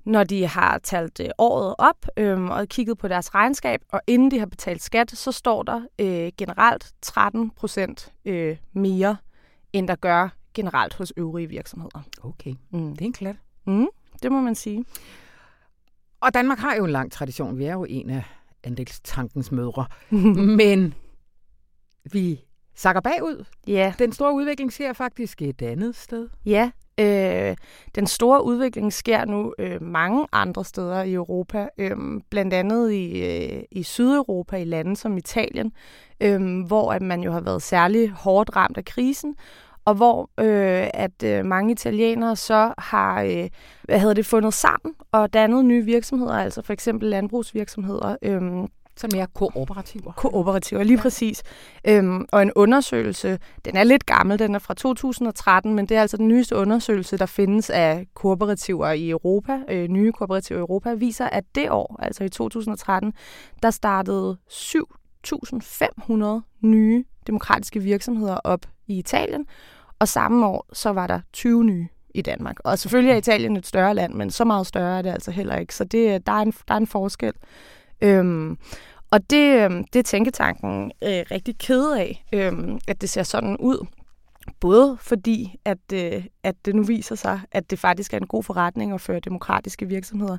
når 0.05 0.23
de 0.23 0.47
har 0.47 0.77
talt 0.77 1.19
øh, 1.19 1.29
året 1.37 1.75
op 1.77 2.05
øh, 2.17 2.43
og 2.43 2.67
kigget 2.67 2.97
på 2.97 3.07
deres 3.07 3.35
regnskab, 3.35 3.81
og 3.89 4.01
inden 4.07 4.31
de 4.31 4.39
har 4.39 4.45
betalt 4.45 4.81
skat, 4.81 5.11
så 5.11 5.31
står 5.31 5.63
der 5.63 5.81
øh, 5.99 6.31
generelt 6.37 6.91
13 7.01 7.49
procent 7.49 8.13
øh, 8.25 8.57
mere, 8.73 9.17
end 9.73 9.87
der 9.87 9.95
gør 9.95 10.29
generelt 10.53 10.93
hos 10.93 11.13
øvrige 11.17 11.47
virksomheder. 11.47 12.01
Okay, 12.23 12.53
mm. 12.71 12.91
det 12.91 13.01
er 13.01 13.05
en 13.05 13.13
klat. 13.13 13.35
Mm, 13.65 13.87
det 14.23 14.31
må 14.31 14.41
man 14.41 14.55
sige. 14.55 14.85
Og 16.21 16.33
Danmark 16.33 16.59
har 16.59 16.75
jo 16.75 16.85
en 16.85 16.91
lang 16.91 17.11
tradition. 17.11 17.57
Vi 17.57 17.65
er 17.65 17.73
jo 17.73 17.85
en 17.89 18.09
af 18.09 18.23
andelstankens 18.63 19.51
mødre. 19.51 19.85
Men 20.57 20.93
vi 22.11 22.41
sakker 22.75 23.01
bagud. 23.01 23.45
Ja. 23.67 23.93
Den 23.99 24.11
store 24.11 24.33
udvikling 24.33 24.73
sker 24.73 24.93
faktisk 24.93 25.41
et 25.41 25.61
andet 25.61 25.95
sted. 25.95 26.29
Ja, 26.45 26.71
øh, 26.99 27.55
den 27.95 28.07
store 28.07 28.45
udvikling 28.45 28.93
sker 28.93 29.25
nu 29.25 29.53
øh, 29.59 29.81
mange 29.83 30.27
andre 30.31 30.65
steder 30.65 31.03
i 31.03 31.13
Europa, 31.13 31.67
øh, 31.77 31.97
blandt 32.29 32.53
andet 32.53 32.91
i, 32.91 33.23
øh, 33.25 33.63
i 33.71 33.83
Sydeuropa, 33.83 34.55
i 34.55 34.63
lande 34.63 34.95
som 34.95 35.17
Italien, 35.17 35.71
øh, 36.21 36.65
hvor 36.67 36.93
at 36.93 37.01
man 37.01 37.21
jo 37.21 37.31
har 37.31 37.41
været 37.41 37.61
særlig 37.61 38.09
hårdt 38.09 38.55
ramt 38.55 38.77
af 38.77 38.85
krisen, 38.85 39.35
og 39.85 39.95
hvor 39.95 40.29
øh, 40.39 40.87
at 40.93 41.23
øh, 41.23 41.45
mange 41.45 41.71
italienere 41.71 42.35
så 42.35 42.73
har 42.77 43.21
øh, 43.21 43.49
hvad 43.83 43.99
hedder 43.99 44.13
det, 44.13 44.25
fundet 44.25 44.53
sammen 44.53 44.95
og 45.11 45.33
dannet 45.33 45.65
nye 45.65 45.85
virksomheder, 45.85 46.33
altså 46.33 46.61
for 46.61 46.73
eksempel 46.73 47.09
landbrugsvirksomheder, 47.09 48.15
øh, 48.21 48.41
så 48.97 49.07
mere 49.13 49.27
kooperativer. 49.33 50.11
Kooperativer, 50.11 50.83
lige 50.83 50.97
ja. 50.97 51.01
præcis. 51.01 51.43
Øhm, 51.87 52.25
og 52.31 52.41
en 52.41 52.51
undersøgelse, 52.55 53.39
den 53.65 53.77
er 53.77 53.83
lidt 53.83 54.05
gammel, 54.05 54.39
den 54.39 54.55
er 54.55 54.59
fra 54.59 54.73
2013, 54.73 55.73
men 55.73 55.85
det 55.85 55.97
er 55.97 56.01
altså 56.01 56.17
den 56.17 56.27
nyeste 56.27 56.55
undersøgelse, 56.55 57.17
der 57.17 57.25
findes 57.25 57.69
af 57.69 58.07
kooperativer 58.13 58.91
i 58.91 59.09
Europa, 59.09 59.59
øh, 59.69 59.87
nye 59.87 60.11
kooperativer 60.11 60.59
i 60.59 60.61
Europa, 60.61 60.93
viser, 60.93 61.25
at 61.25 61.43
det 61.55 61.71
år, 61.71 61.99
altså 61.99 62.23
i 62.23 62.29
2013, 62.29 63.13
der 63.63 63.69
startede 63.69 64.37
7.500 64.51 66.41
nye 66.61 67.03
demokratiske 67.27 67.79
virksomheder 67.79 68.37
op 68.43 68.65
i 68.87 68.99
Italien, 68.99 69.45
og 69.99 70.07
samme 70.07 70.45
år, 70.47 70.65
så 70.73 70.89
var 70.89 71.07
der 71.07 71.19
20 71.33 71.63
nye 71.63 71.87
i 72.13 72.21
Danmark. 72.21 72.59
Og 72.59 72.79
selvfølgelig 72.79 73.13
er 73.13 73.17
Italien 73.17 73.57
et 73.57 73.67
større 73.67 73.93
land, 73.93 74.13
men 74.13 74.31
så 74.31 74.45
meget 74.45 74.67
større 74.67 74.97
er 74.97 75.01
det 75.01 75.09
altså 75.09 75.31
heller 75.31 75.55
ikke. 75.55 75.75
Så 75.75 75.83
det, 75.83 76.25
der, 76.25 76.31
er 76.31 76.41
en, 76.41 76.51
der 76.67 76.73
er 76.73 76.77
en 76.77 76.87
forskel. 76.87 77.33
Øhm, 78.01 78.57
og 79.11 79.29
det, 79.29 79.63
øhm, 79.63 79.83
det 79.83 79.99
er 79.99 80.03
Tænketanken 80.03 80.91
øh, 81.03 81.23
rigtig 81.31 81.57
ked 81.57 81.91
af, 81.91 82.25
øhm, 82.33 82.79
at 82.87 83.01
det 83.01 83.09
ser 83.09 83.23
sådan 83.23 83.57
ud. 83.57 83.87
Både 84.59 84.97
fordi, 85.01 85.55
at, 85.65 85.77
øh, 85.93 86.25
at 86.43 86.55
det 86.65 86.75
nu 86.75 86.83
viser 86.83 87.15
sig, 87.15 87.41
at 87.51 87.71
det 87.71 87.79
faktisk 87.79 88.13
er 88.13 88.17
en 88.17 88.27
god 88.27 88.43
forretning 88.43 88.93
at 88.93 89.01
føre 89.01 89.19
demokratiske 89.19 89.87
virksomheder, 89.87 90.37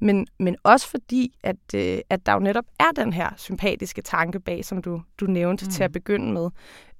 men, 0.00 0.26
men 0.38 0.56
også 0.62 0.88
fordi, 0.88 1.34
at, 1.42 1.56
øh, 1.74 1.98
at 2.10 2.26
der 2.26 2.32
jo 2.32 2.38
netop 2.38 2.64
er 2.80 2.90
den 2.96 3.12
her 3.12 3.30
sympatiske 3.36 4.02
tanke 4.02 4.40
bag, 4.40 4.64
som 4.64 4.82
du, 4.82 5.02
du 5.20 5.26
nævnte 5.26 5.64
mm. 5.64 5.70
til 5.70 5.82
at 5.82 5.92
begynde 5.92 6.32
med. 6.32 6.50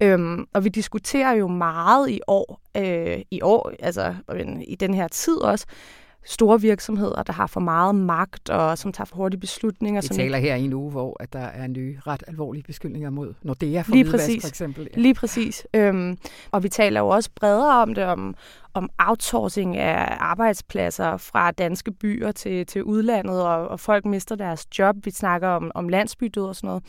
Øhm, 0.01 0.47
og 0.55 0.65
vi 0.65 0.69
diskuterer 0.69 1.33
jo 1.33 1.49
meget 1.49 2.11
i 2.11 2.21
år, 2.27 2.61
øh, 2.77 3.23
i 3.31 3.41
år, 3.43 3.73
altså 3.81 4.15
i 4.67 4.75
den 4.75 4.95
her 4.95 5.09
tid 5.09 5.37
også, 5.37 5.67
store 6.25 6.61
virksomheder, 6.61 7.23
der 7.23 7.33
har 7.33 7.47
for 7.47 7.61
meget 7.61 7.95
magt 7.95 8.51
og 8.51 8.79
som 8.79 8.93
tager 8.93 9.07
for 9.07 9.17
hurtige 9.17 9.41
beslutninger. 9.41 10.01
Vi 10.01 10.07
som 10.07 10.17
taler 10.17 10.39
her 10.39 10.55
i 10.55 10.65
en 10.65 10.73
uge, 10.73 10.91
hvor 10.91 11.17
at 11.21 11.33
der 11.33 11.39
er 11.39 11.67
nye 11.67 11.99
ret 12.07 12.23
alvorlige 12.27 12.63
beskyldninger 12.63 13.11
mod 13.11 13.35
Nordea 13.43 13.81
for 13.81 13.93
Lige 13.93 14.11
præcis. 14.11 14.43
for 14.43 14.49
eksempel. 14.49 14.89
Ja. 14.97 15.01
Lige 15.01 15.15
præcis. 15.15 15.67
Øhm, 15.75 16.19
og 16.51 16.63
vi 16.63 16.69
taler 16.69 17.01
jo 17.01 17.09
også 17.09 17.31
bredere 17.35 17.83
om 17.83 17.95
det, 17.95 18.05
om, 18.05 18.35
om 18.75 18.91
outsourcing 18.99 19.77
af 19.77 20.17
arbejdspladser 20.21 21.17
fra 21.17 21.51
danske 21.51 21.93
byer 21.93 22.33
til, 22.33 22.67
til 22.67 22.85
udlandet, 22.85 23.43
og, 23.43 23.69
og 23.69 23.81
folk 23.81 24.05
mister 24.05 24.37
deres 24.37 24.67
job. 24.79 24.97
Vi 25.05 25.11
snakker 25.11 25.49
om, 25.49 25.71
om 25.75 25.89
landsbydød 25.89 26.45
og 26.45 26.57
sådan 26.57 26.69
noget. 26.69 26.83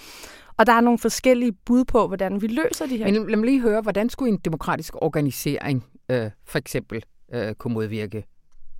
Og 0.58 0.66
der 0.66 0.74
er 0.74 0.82
nogle 0.82 1.00
forskellige 1.00 1.52
bud 1.66 1.86
på, 1.86 2.08
hvordan 2.08 2.42
vi 2.42 2.48
løser 2.48 2.86
de 2.86 2.98
her. 2.98 3.06
Men 3.06 3.30
lad 3.30 3.38
mig 3.38 3.46
lige 3.46 3.62
høre, 3.62 3.82
hvordan 3.82 4.10
skulle 4.10 4.32
en 4.32 4.40
demokratisk 4.46 4.94
organisering 4.96 5.86
øh, 6.10 6.30
for 6.46 6.58
eksempel 6.58 7.04
øh, 7.34 7.54
kunne 7.54 7.74
modvirke 7.74 8.26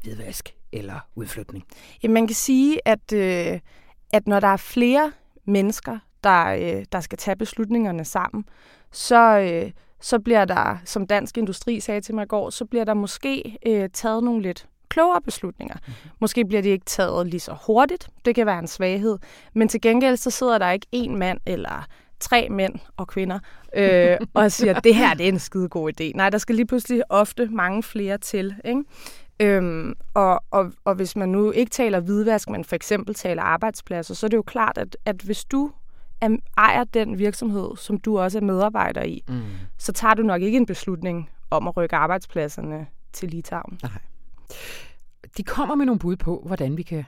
hvidvask 0.04 0.56
eller 0.72 1.00
udflytning? 1.16 1.64
Jamen, 2.04 2.14
man 2.14 2.28
kan 2.28 2.36
sige, 2.36 2.80
at, 2.88 3.14
øh, 3.14 3.60
at 4.14 4.28
når 4.28 4.40
der 4.40 4.48
er 4.48 4.58
flere 4.58 5.12
mennesker, 5.46 6.00
der, 6.24 6.46
øh, 6.46 6.86
der 6.92 7.00
skal 7.00 7.18
tage 7.18 7.36
beslutningerne 7.36 8.06
sammen, 8.06 8.46
så, 8.92 9.40
øh, 9.40 9.72
så 10.02 10.20
bliver 10.20 10.46
der, 10.46 10.78
som 10.86 11.08
Dansk 11.08 11.38
Industri 11.38 11.80
sagde 11.80 12.02
til 12.02 12.16
mig 12.16 12.24
i 12.24 12.28
går, 12.28 12.50
så 12.50 12.66
bliver 12.66 12.84
der 12.84 12.94
måske 12.94 13.58
øh, 13.66 13.90
taget 13.94 14.24
nogle 14.24 14.42
lidt 14.42 14.68
klogere 14.90 15.22
beslutninger. 15.22 15.76
Mm-hmm. 15.76 16.10
Måske 16.20 16.46
bliver 16.46 16.62
de 16.62 16.70
ikke 16.70 16.86
taget 16.86 17.28
lige 17.28 17.40
så 17.40 17.56
hurtigt. 17.66 18.10
Det 18.26 18.36
kan 18.36 18.46
være 18.46 18.60
en 18.60 18.68
svaghed. 18.68 19.18
Men 19.54 19.68
til 19.68 19.82
gengæld 19.82 20.18
så 20.18 20.30
sidder 20.30 20.58
der 20.58 20.72
ikke 20.72 20.88
en 20.92 21.18
mand 21.18 21.40
eller 21.46 21.88
tre 22.20 22.48
mænd 22.50 22.76
og 22.98 23.08
kvinder 23.08 23.40
øh, 23.76 24.18
og 24.34 24.52
siger, 24.52 24.80
det 24.80 24.96
her 24.96 25.14
det 25.14 25.24
er 25.24 25.30
en 25.30 25.40
skide 25.40 25.70
god 25.70 25.92
idé. 26.02 26.12
Nej, 26.16 26.30
der 26.30 26.38
skal 26.38 26.56
lige 26.56 26.66
pludselig 26.66 27.04
ofte 27.10 27.46
mange 27.46 27.84
flere 27.84 28.18
til. 28.18 28.56
Ikke? 28.66 28.84
Øhm, 29.40 29.94
og, 30.14 30.44
og, 30.52 30.72
og 30.86 30.96
hvis 30.96 31.16
man 31.16 31.30
nu 31.30 31.52
ikke 31.52 31.70
taler 31.70 32.00
hvidvask, 32.00 32.50
men 32.50 32.64
for 32.64 32.76
eksempel 32.76 33.16
taler 33.16 33.44
arbejdspladser, 33.44 34.14
så 34.14 34.26
er 34.26 34.30
det 34.30 34.38
jo 34.38 34.42
klart, 34.42 34.78
at, 34.78 34.98
at 35.06 35.22
hvis 35.22 35.46
du 35.46 35.72
ejer 36.58 36.84
den 36.84 37.18
virksomhed, 37.18 37.78
som 37.78 37.98
du 37.98 38.20
også 38.20 38.38
er 38.38 38.42
medarbejder 38.42 39.04
i, 39.04 39.24
mm. 39.28 39.42
så 39.78 39.94
tager 39.94 40.14
du 40.14 40.24
nok 40.24 40.42
ikke 40.42 40.58
en 40.58 40.66
beslutning 40.66 41.30
om 41.52 41.68
at 41.68 41.78
rykke 41.78 41.96
arbejdspladserne 41.96 42.88
til 43.14 43.30
Litauen. 43.30 43.80
Nej. 43.84 43.92
De 45.38 45.44
kommer 45.44 45.76
med 45.76 45.86
nogle 45.86 46.00
bud 46.00 46.16
på, 46.16 46.44
hvordan 46.46 46.78
vi 46.78 46.84
kan 46.84 47.06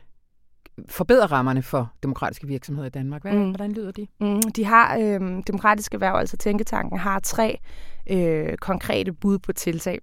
forbedre 0.89 1.25
rammerne 1.25 1.63
for 1.63 1.91
demokratiske 2.03 2.47
virksomheder 2.47 2.87
i 2.87 2.89
Danmark. 2.89 3.21
Hvad, 3.21 3.33
mm. 3.33 3.49
Hvordan 3.49 3.71
lyder 3.71 3.91
de? 3.91 4.07
Mm, 4.19 4.41
de 4.41 4.65
har, 4.65 4.97
øh, 4.97 5.43
Demokratiske 5.47 5.93
Erhverv, 5.93 6.15
altså 6.15 6.37
Tænketanken, 6.37 6.99
har 6.99 7.19
tre 7.19 7.59
øh, 8.09 8.57
konkrete 8.57 9.13
bud 9.13 9.39
på 9.39 9.53
tiltag. 9.53 9.99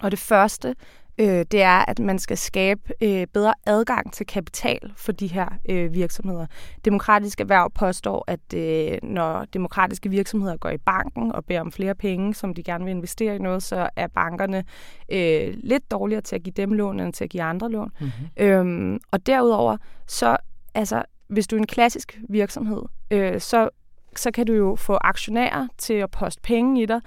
Og 0.00 0.10
det 0.10 0.18
første, 0.18 0.74
øh, 1.18 1.44
det 1.50 1.62
er, 1.62 1.84
at 1.90 1.98
man 1.98 2.18
skal 2.18 2.38
skabe 2.38 2.92
øh, 3.00 3.26
bedre 3.26 3.54
adgang 3.66 4.12
til 4.12 4.26
kapital 4.26 4.92
for 4.96 5.12
de 5.12 5.26
her 5.26 5.48
øh, 5.68 5.94
virksomheder. 5.94 6.46
Demokratisk 6.84 7.40
Erhverv 7.40 7.70
påstår, 7.70 8.24
at 8.26 8.54
øh, 8.54 8.98
når 9.02 9.44
demokratiske 9.44 10.10
virksomheder 10.10 10.56
går 10.56 10.70
i 10.70 10.78
banken 10.78 11.32
og 11.32 11.44
beder 11.44 11.60
om 11.60 11.72
flere 11.72 11.94
penge, 11.94 12.34
som 12.34 12.54
de 12.54 12.62
gerne 12.62 12.84
vil 12.84 12.90
investere 12.90 13.36
i 13.36 13.38
noget, 13.38 13.62
så 13.62 13.88
er 13.96 14.06
bankerne 14.06 14.64
øh, 15.12 15.54
lidt 15.56 15.90
dårligere 15.90 16.22
til 16.22 16.36
at 16.36 16.42
give 16.42 16.52
dem 16.56 16.72
lån, 16.72 17.00
end 17.00 17.12
til 17.12 17.24
at 17.24 17.30
give 17.30 17.42
andre 17.42 17.70
lån. 17.70 17.92
Mm-hmm. 18.00 18.46
Øhm, 18.46 19.00
og 19.10 19.26
derudover, 19.26 19.76
så 20.06 20.36
altså, 20.74 21.02
hvis 21.28 21.46
du 21.46 21.56
er 21.56 21.60
en 21.60 21.66
klassisk 21.66 22.18
virksomhed, 22.28 22.82
øh, 23.10 23.40
så 23.40 23.68
så 24.16 24.30
kan 24.30 24.46
du 24.46 24.52
jo 24.52 24.74
få 24.74 24.98
aktionærer 25.00 25.68
til 25.78 25.94
at 25.94 26.10
poste 26.10 26.42
penge 26.42 26.82
i 26.82 26.86
dig, 26.86 27.00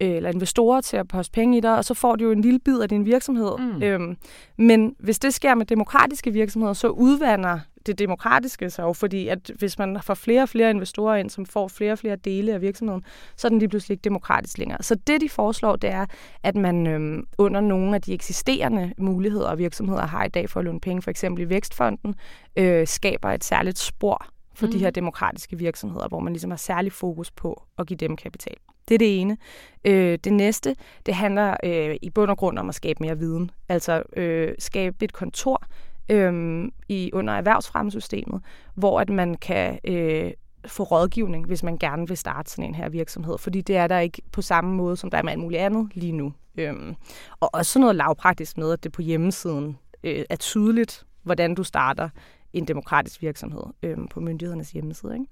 eller 0.00 0.30
investorer 0.30 0.80
til 0.80 0.96
at 0.96 1.08
poste 1.08 1.32
penge 1.32 1.58
i 1.58 1.60
dig, 1.60 1.76
og 1.76 1.84
så 1.84 1.94
får 1.94 2.16
du 2.16 2.24
jo 2.24 2.30
en 2.30 2.40
lille 2.40 2.58
bid 2.58 2.80
af 2.80 2.88
din 2.88 3.04
virksomhed. 3.04 3.58
Mm. 3.58 3.82
Øhm, 3.82 4.16
men 4.58 4.94
hvis 4.98 5.18
det 5.18 5.34
sker 5.34 5.54
med 5.54 5.66
demokratiske 5.66 6.32
virksomheder, 6.32 6.72
så 6.72 6.88
udvander 6.88 7.60
det 7.86 7.98
demokratiske 7.98 8.70
sig 8.70 8.82
jo, 8.82 8.92
fordi 8.92 9.28
at 9.28 9.50
hvis 9.58 9.78
man 9.78 9.98
får 10.02 10.14
flere 10.14 10.42
og 10.42 10.48
flere 10.48 10.70
investorer 10.70 11.16
ind, 11.16 11.30
som 11.30 11.46
får 11.46 11.68
flere 11.68 11.92
og 11.92 11.98
flere 11.98 12.16
dele 12.16 12.52
af 12.54 12.60
virksomheden, 12.60 13.04
så 13.36 13.46
er 13.46 13.48
den 13.48 13.58
lige 13.58 13.68
pludselig 13.68 13.94
ikke 13.94 14.02
demokratisk 14.04 14.58
længere. 14.58 14.82
Så 14.82 14.94
det, 14.94 15.20
de 15.20 15.28
foreslår, 15.28 15.76
det 15.76 15.90
er, 15.90 16.06
at 16.42 16.56
man 16.56 16.86
øhm, 16.86 17.26
under 17.38 17.60
nogle 17.60 17.94
af 17.94 18.02
de 18.02 18.12
eksisterende 18.14 18.92
muligheder, 18.98 19.54
virksomheder 19.54 20.06
har 20.06 20.24
i 20.24 20.28
dag 20.28 20.50
for 20.50 20.60
at 20.60 20.66
låne 20.66 20.80
penge, 20.80 21.02
for 21.02 21.10
eksempel 21.10 21.44
i 21.44 21.48
Vækstfonden, 21.48 22.14
øh, 22.56 22.86
skaber 22.86 23.30
et 23.30 23.44
særligt 23.44 23.78
spor 23.78 24.26
for 24.54 24.66
Mm. 24.66 24.72
de 24.72 24.78
her 24.78 24.90
demokratiske 24.90 25.58
virksomheder, 25.58 26.08
hvor 26.08 26.20
man 26.20 26.32
ligesom 26.32 26.50
har 26.50 26.58
særlig 26.58 26.92
fokus 26.92 27.30
på 27.30 27.62
at 27.78 27.86
give 27.86 27.96
dem 27.96 28.16
kapital. 28.16 28.56
Det 28.88 28.94
er 28.94 28.98
det 28.98 29.20
ene. 29.20 29.36
Øh, 29.84 30.18
det 30.24 30.32
næste, 30.32 30.76
det 31.06 31.14
handler 31.14 31.56
øh, 31.64 31.96
i 32.02 32.10
bund 32.10 32.30
og 32.30 32.36
grund 32.36 32.58
om 32.58 32.68
at 32.68 32.74
skabe 32.74 32.98
mere 33.00 33.18
viden. 33.18 33.50
Altså 33.68 34.02
øh, 34.16 34.54
skabe 34.58 35.04
et 35.04 35.12
kontor 35.12 35.62
øh, 36.08 36.64
i 36.88 37.10
under 37.12 37.34
erhvervsfremmesystemet, 37.34 38.40
hvor 38.74 39.00
at 39.00 39.10
man 39.10 39.34
kan 39.34 39.78
øh, 39.84 40.32
få 40.66 40.82
rådgivning, 40.82 41.46
hvis 41.46 41.62
man 41.62 41.78
gerne 41.78 42.08
vil 42.08 42.16
starte 42.16 42.50
sådan 42.50 42.64
en 42.64 42.74
her 42.74 42.88
virksomhed. 42.88 43.38
Fordi 43.38 43.60
det 43.60 43.76
er 43.76 43.86
der 43.86 43.98
ikke 43.98 44.22
på 44.32 44.42
samme 44.42 44.74
måde, 44.74 44.96
som 44.96 45.10
der 45.10 45.18
er 45.18 45.22
med 45.22 45.32
alt 45.32 45.40
muligt 45.40 45.62
andet 45.62 45.90
lige 45.94 46.12
nu. 46.12 46.32
Øhm, 46.58 46.94
og 47.40 47.50
også 47.52 47.78
noget 47.78 47.96
lavpraktisk 47.96 48.58
med, 48.58 48.72
at 48.72 48.84
det 48.84 48.92
på 48.92 49.02
hjemmesiden 49.02 49.78
øh, 50.04 50.24
er 50.30 50.36
tydeligt, 50.36 51.06
hvordan 51.22 51.54
du 51.54 51.64
starter 51.64 52.08
en 52.52 52.68
demokratisk 52.68 53.22
virksomhed 53.22 53.62
øh, 53.82 53.96
på 54.10 54.20
myndighedernes 54.20 54.70
hjemmeside. 54.70 55.14
Ikke? 55.14 55.26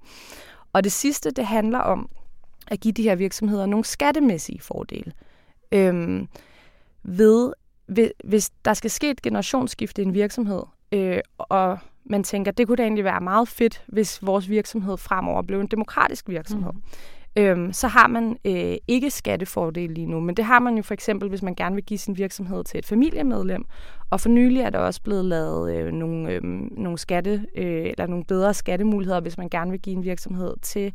Og 0.73 0.83
det 0.83 0.91
sidste, 0.91 1.31
det 1.31 1.45
handler 1.45 1.79
om 1.79 2.09
at 2.71 2.79
give 2.79 2.91
de 2.91 3.03
her 3.03 3.15
virksomheder 3.15 3.65
nogle 3.65 3.85
skattemæssige 3.85 4.61
fordele. 4.61 5.11
Øhm, 5.71 6.27
ved, 7.03 7.53
ved, 7.87 8.11
hvis 8.23 8.49
der 8.65 8.73
skal 8.73 8.89
ske 8.89 9.09
et 9.09 9.21
generationsskifte 9.21 10.01
i 10.01 10.05
en 10.05 10.13
virksomhed, 10.13 10.61
øh, 10.91 11.19
og 11.37 11.77
man 12.05 12.23
tænker, 12.23 12.51
det 12.51 12.67
kunne 12.67 12.75
da 12.75 12.83
egentlig 12.83 13.03
være 13.03 13.21
meget 13.21 13.47
fedt, 13.47 13.83
hvis 13.87 14.25
vores 14.25 14.49
virksomhed 14.49 14.97
fremover 14.97 15.41
blev 15.41 15.59
en 15.59 15.67
demokratisk 15.67 16.29
virksomhed. 16.29 16.71
Mm. 16.73 16.81
Øhm, 17.35 17.73
så 17.73 17.87
har 17.87 18.07
man 18.07 18.37
øh, 18.45 18.75
ikke 18.87 19.11
skattefordel 19.11 19.91
lige 19.91 20.07
nu, 20.07 20.19
men 20.19 20.37
det 20.37 20.45
har 20.45 20.59
man 20.59 20.77
jo 20.77 20.83
for 20.83 20.93
eksempel, 20.93 21.29
hvis 21.29 21.41
man 21.41 21.55
gerne 21.55 21.75
vil 21.75 21.83
give 21.83 21.97
sin 21.97 22.17
virksomhed 22.17 22.63
til 22.63 22.77
et 22.77 22.85
familiemedlem. 22.85 23.65
Og 24.09 24.21
for 24.21 24.29
nylig 24.29 24.61
er 24.61 24.69
der 24.69 24.79
også 24.79 25.01
blevet 25.01 25.25
lavet 25.25 25.75
øh, 25.75 25.91
nogle, 25.91 26.31
øh, 26.31 26.43
nogle, 26.71 26.97
skatte, 26.97 27.45
øh, 27.55 27.85
eller 27.85 28.07
nogle 28.07 28.25
bedre 28.25 28.53
skattemuligheder, 28.53 29.19
hvis 29.19 29.37
man 29.37 29.49
gerne 29.49 29.71
vil 29.71 29.79
give 29.79 29.95
en 29.95 30.03
virksomhed 30.03 30.53
til 30.61 30.93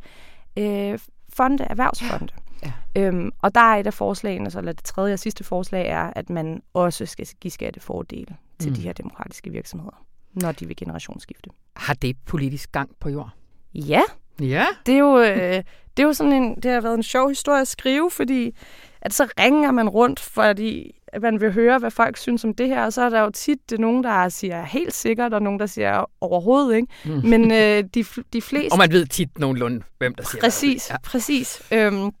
øh, 0.57 0.99
fonde, 1.37 1.63
erhvervsfonde. 1.63 2.33
Ja. 2.63 2.71
Øhm, 2.95 3.31
og 3.41 3.55
der 3.55 3.61
er 3.61 3.75
et 3.79 3.87
af 3.87 3.93
forslagene, 3.93 4.51
så, 4.51 4.59
eller 4.59 4.71
det 4.71 4.83
tredje 4.83 5.13
og 5.13 5.19
sidste 5.19 5.43
forslag 5.43 5.87
er, 5.87 6.11
at 6.15 6.29
man 6.29 6.61
også 6.73 7.05
skal 7.05 7.27
give 7.41 7.51
skattefordele 7.51 8.35
til 8.59 8.69
Mm. 8.69 8.75
de 8.75 8.81
her 8.81 8.93
demokratiske 8.93 9.49
virksomheder, 9.51 10.05
når 10.33 10.51
de 10.51 10.65
vil 10.67 10.75
generationsskifte. 10.75 11.49
Har 11.75 11.93
det 11.93 12.17
politisk 12.25 12.71
gang 12.71 12.89
på 12.99 13.09
jord? 13.09 13.29
Ja, 13.75 14.01
Ja. 14.39 14.65
det 14.85 14.93
er 14.93 14.99
jo, 14.99 15.19
øh, 15.19 15.63
det 15.97 16.03
er 16.03 16.07
jo 16.07 16.13
sådan 16.13 16.33
en, 16.33 16.55
det 16.55 16.71
har 16.71 16.81
været 16.81 16.95
en 16.95 17.03
sjov 17.03 17.29
historie 17.29 17.61
at 17.61 17.67
skrive, 17.67 18.11
fordi 18.11 18.55
at 19.01 19.13
så 19.13 19.27
ringer 19.39 19.71
man 19.71 19.89
rundt, 19.89 20.19
fordi 20.19 20.96
at 21.17 21.23
man 21.23 21.41
vil 21.41 21.53
høre, 21.53 21.79
hvad 21.79 21.91
folk 21.91 22.17
synes 22.17 22.43
om 22.43 22.53
det 22.53 22.67
her, 22.67 22.85
og 22.85 22.93
så 22.93 23.01
er 23.01 23.09
der 23.09 23.21
jo 23.21 23.29
tit 23.29 23.69
det 23.69 23.79
nogen, 23.79 24.03
der 24.03 24.29
siger 24.29 24.63
helt 24.63 24.93
sikkert, 24.93 25.33
og 25.33 25.41
nogen, 25.41 25.59
der 25.59 25.65
siger 25.65 26.05
overhovedet 26.21 26.75
ikke. 26.75 26.87
Mm. 27.05 27.21
Men 27.23 27.51
øh, 27.51 27.83
de, 27.95 28.05
de 28.33 28.41
fleste... 28.41 28.73
Og 28.73 28.77
man 28.77 28.91
ved 28.91 29.05
tit 29.05 29.39
nogenlunde, 29.39 29.81
hvem 29.97 30.15
der 30.15 30.23
siger 30.23 30.41
Præcis, 30.41 30.89
ja. 30.89 30.95
præcis. 31.03 31.61
Øhm, 31.71 32.11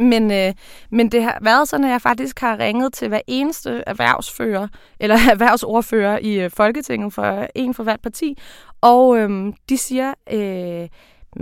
men, 0.00 0.30
øh, 0.30 0.52
men 0.90 1.12
det 1.12 1.22
har 1.22 1.38
været 1.42 1.68
sådan, 1.68 1.84
at 1.84 1.90
jeg 1.90 2.02
faktisk 2.02 2.40
har 2.40 2.58
ringet 2.58 2.92
til 2.92 3.08
hver 3.08 3.20
eneste 3.26 3.82
erhvervsfører, 3.86 4.68
eller 5.00 5.16
erhvervsordfører 5.32 6.18
i 6.18 6.40
øh, 6.40 6.50
Folketinget 6.50 7.12
for 7.12 7.46
en 7.54 7.74
for 7.74 7.82
hvert 7.82 8.00
parti, 8.00 8.38
og 8.80 9.18
øhm, 9.18 9.52
de 9.68 9.78
siger 9.78 10.14
øh, 10.32 10.88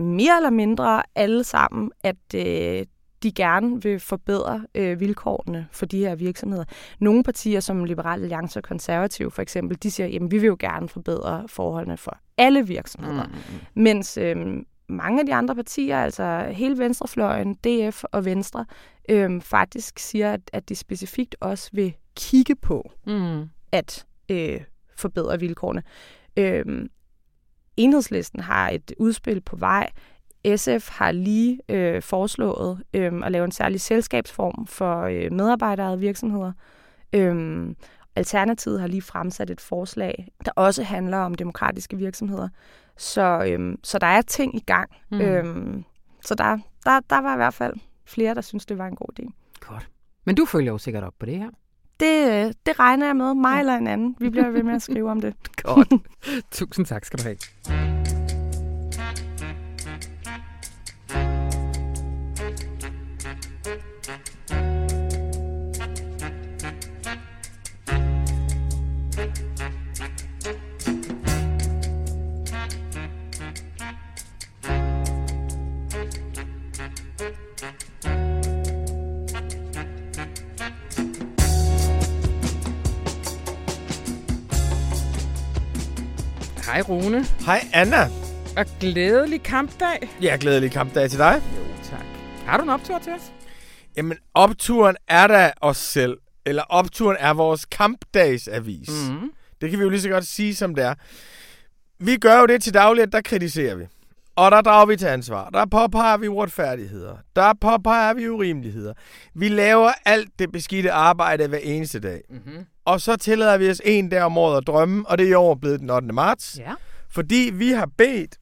mere 0.03 0.37
eller 0.37 0.51
mindre 0.51 1.03
alle 1.15 1.45
sammen, 1.45 1.91
at 2.05 2.17
øh, 2.35 2.87
de 3.25 3.33
gerne 3.33 3.83
vil 3.83 4.01
forbedre 4.01 4.67
øh, 4.75 5.01
vilkårene 5.01 5.67
for 5.73 5.87
de 5.87 5.99
her 5.99 6.15
virksomheder. 6.15 6.65
Nogle 7.01 7.23
partier, 7.25 7.61
som 7.61 7.85
Liberal 7.85 8.23
Alliance 8.23 8.59
og 8.59 8.63
Konservative 8.63 9.31
for 9.31 9.43
eksempel, 9.43 9.79
de 9.83 9.91
siger, 9.91 10.07
at 10.07 10.31
vi 10.31 10.39
vil 10.39 10.47
jo 10.47 10.57
gerne 10.59 10.89
forbedre 10.89 11.45
forholdene 11.49 11.97
for 11.97 12.19
alle 12.39 12.67
virksomheder. 12.67 13.25
Mm. 13.25 13.83
Mens 13.83 14.17
øhm, 14.19 14.67
mange 14.89 15.21
af 15.21 15.27
de 15.27 15.35
andre 15.35 15.55
partier, 15.55 15.99
altså 15.99 16.49
hele 16.53 16.79
venstrefløjen, 16.79 17.55
DF 17.55 18.05
og 18.13 18.25
Venstre, 18.25 18.67
øhm, 19.09 19.41
faktisk 19.41 19.99
siger, 19.99 20.33
at, 20.33 20.41
at 20.53 20.69
de 20.69 20.75
specifikt 20.75 21.37
også 21.41 21.71
vil 21.73 21.95
kigge 22.17 22.55
på 22.55 22.91
Mm. 23.07 23.43
at 23.73 24.07
øh, 24.31 24.61
forbedre 24.97 25.41
vilkårene. 25.41 25.83
Øhm, 26.37 26.89
Enhedslisten 27.77 28.41
har 28.41 28.71
et 28.71 28.93
udspil 28.99 29.41
på 29.41 29.57
vej. 29.57 29.91
SF 30.57 30.89
har 30.91 31.13
lige 31.13 31.61
øh, 31.69 32.03
foreslået 32.03 32.83
øh, 32.95 33.13
at 33.25 33.33
lave 33.33 33.45
en 33.45 33.53
særlig 33.53 33.81
selskabsform 33.81 34.67
for 34.67 35.03
øh, 35.03 35.33
medarbejderede 35.33 35.99
virksomheder. 35.99 36.53
Øhm, 37.13 37.77
Alternativet 38.17 38.81
har 38.81 38.87
lige 38.87 39.03
fremsat 39.03 39.51
et 39.51 39.61
forslag, 39.61 40.29
der 40.45 40.51
også 40.57 40.83
handler 40.83 41.19
om 41.19 41.35
demokratiske 41.35 41.97
virksomheder. 41.97 42.49
Så, 42.97 43.45
øhm, 43.49 43.79
så 43.83 43.99
der 43.99 44.07
er 44.07 44.23
ting 44.23 44.57
i 44.57 44.61
gang. 44.61 44.91
Mm. 45.11 45.21
Øhm, 45.21 45.85
så 46.23 46.35
der, 46.35 46.59
der, 46.85 47.01
der 47.11 47.21
var 47.21 47.35
i 47.35 47.37
hvert 47.37 47.55
fald 47.55 47.75
flere, 48.07 48.35
der 48.35 48.41
synes 48.41 48.67
det 48.67 48.79
var 48.79 48.87
en 48.87 48.97
god 48.97 49.21
idé. 49.21 49.31
Godt. 49.61 49.89
Men 50.25 50.35
du 50.35 50.45
følger 50.45 50.73
jo 50.73 50.79
sikkert 50.79 51.05
op 51.05 51.15
på 51.19 51.27
det 51.27 51.39
her. 51.39 51.51
Det, 52.01 52.47
øh, 52.47 52.53
det 52.67 52.79
regner 52.79 53.07
jeg 53.07 53.17
med, 53.17 53.35
mig 53.35 53.59
eller 53.59 53.77
en 53.77 53.87
anden. 53.87 54.17
Vi 54.19 54.31
bliver 54.31 54.51
ved 54.51 54.63
med 54.63 54.75
at 54.75 54.83
skrive 54.83 55.11
om 55.11 55.21
det. 55.21 55.35
Godt. 55.63 55.89
Tusind 56.51 56.87
tak 56.87 57.05
skal 57.05 57.19
du 57.19 57.25
have. 57.25 58.04
Rune, 86.89 87.25
Hej 87.47 87.61
Anna. 87.73 88.09
og 88.57 88.67
glædelig 88.81 89.43
kampdag. 89.43 90.09
Ja, 90.23 90.37
glædelig 90.41 90.71
kampdag 90.73 91.11
til 91.11 91.19
dig. 91.19 91.43
Jo, 91.57 91.63
tak. 91.91 92.05
Har 92.47 92.57
du 92.57 92.63
en 92.63 92.69
optur 92.71 92.99
til 92.99 93.13
os? 93.13 93.33
Jamen, 93.97 94.19
opturen 94.35 94.97
er 95.09 95.27
da 95.27 95.53
os 95.61 95.77
selv. 95.77 96.17
Eller 96.47 96.63
opturen 96.63 97.17
er 97.21 97.33
vores 97.35 97.65
kampdagsavis. 97.65 98.89
Mm. 99.11 99.31
Det 99.61 99.71
kan 99.71 99.79
vi 99.79 99.85
jo 99.85 99.91
lige 99.91 100.01
så 100.01 100.09
godt 100.09 100.27
sige, 100.27 100.55
som 100.55 100.75
det 100.75 100.85
er. 100.85 100.95
Vi 101.99 102.17
gør 102.17 102.41
jo 102.41 102.47
det 102.47 102.63
til 102.63 102.75
daglig, 102.75 103.03
at 103.03 103.13
der 103.13 103.21
kritiserer 103.21 103.75
vi. 103.75 103.85
Og 104.37 104.51
der 104.51 104.61
drager 104.61 104.87
vi 104.87 104.97
til 104.97 105.07
ansvar. 105.07 105.51
Der 105.51 105.67
påpeger 105.67 106.17
vi 106.17 106.29
uretfærdigheder. 106.29 107.17
Der 107.37 107.53
påpeger 107.61 108.15
vi 108.15 108.29
urimeligheder. 108.29 108.95
Vi 109.35 109.49
laver 109.49 109.93
alt 110.05 110.29
det 110.39 110.53
beskidte 110.53 110.93
arbejde 110.93 111.47
hver 111.47 111.59
eneste 111.59 112.01
dag. 112.01 112.21
Mm-hmm. 112.31 112.67
Og 112.85 113.01
så 113.01 113.17
tillader 113.17 113.59
vi 113.59 113.71
os 113.71 113.83
en 113.85 114.09
dag 114.09 114.23
om 114.23 114.39
året 114.39 114.57
at 114.57 114.67
drømme, 114.67 115.09
og 115.09 115.19
det 115.19 115.27
er 115.27 115.31
i 115.31 115.35
år 115.35 115.55
blevet 115.55 115.81
den 115.81 115.91
8. 115.91 116.09
marts. 116.13 116.59
Ja. 116.59 116.73
Fordi 117.11 117.51
vi 117.55 117.69
har 117.69 117.89
bedt 117.99 118.39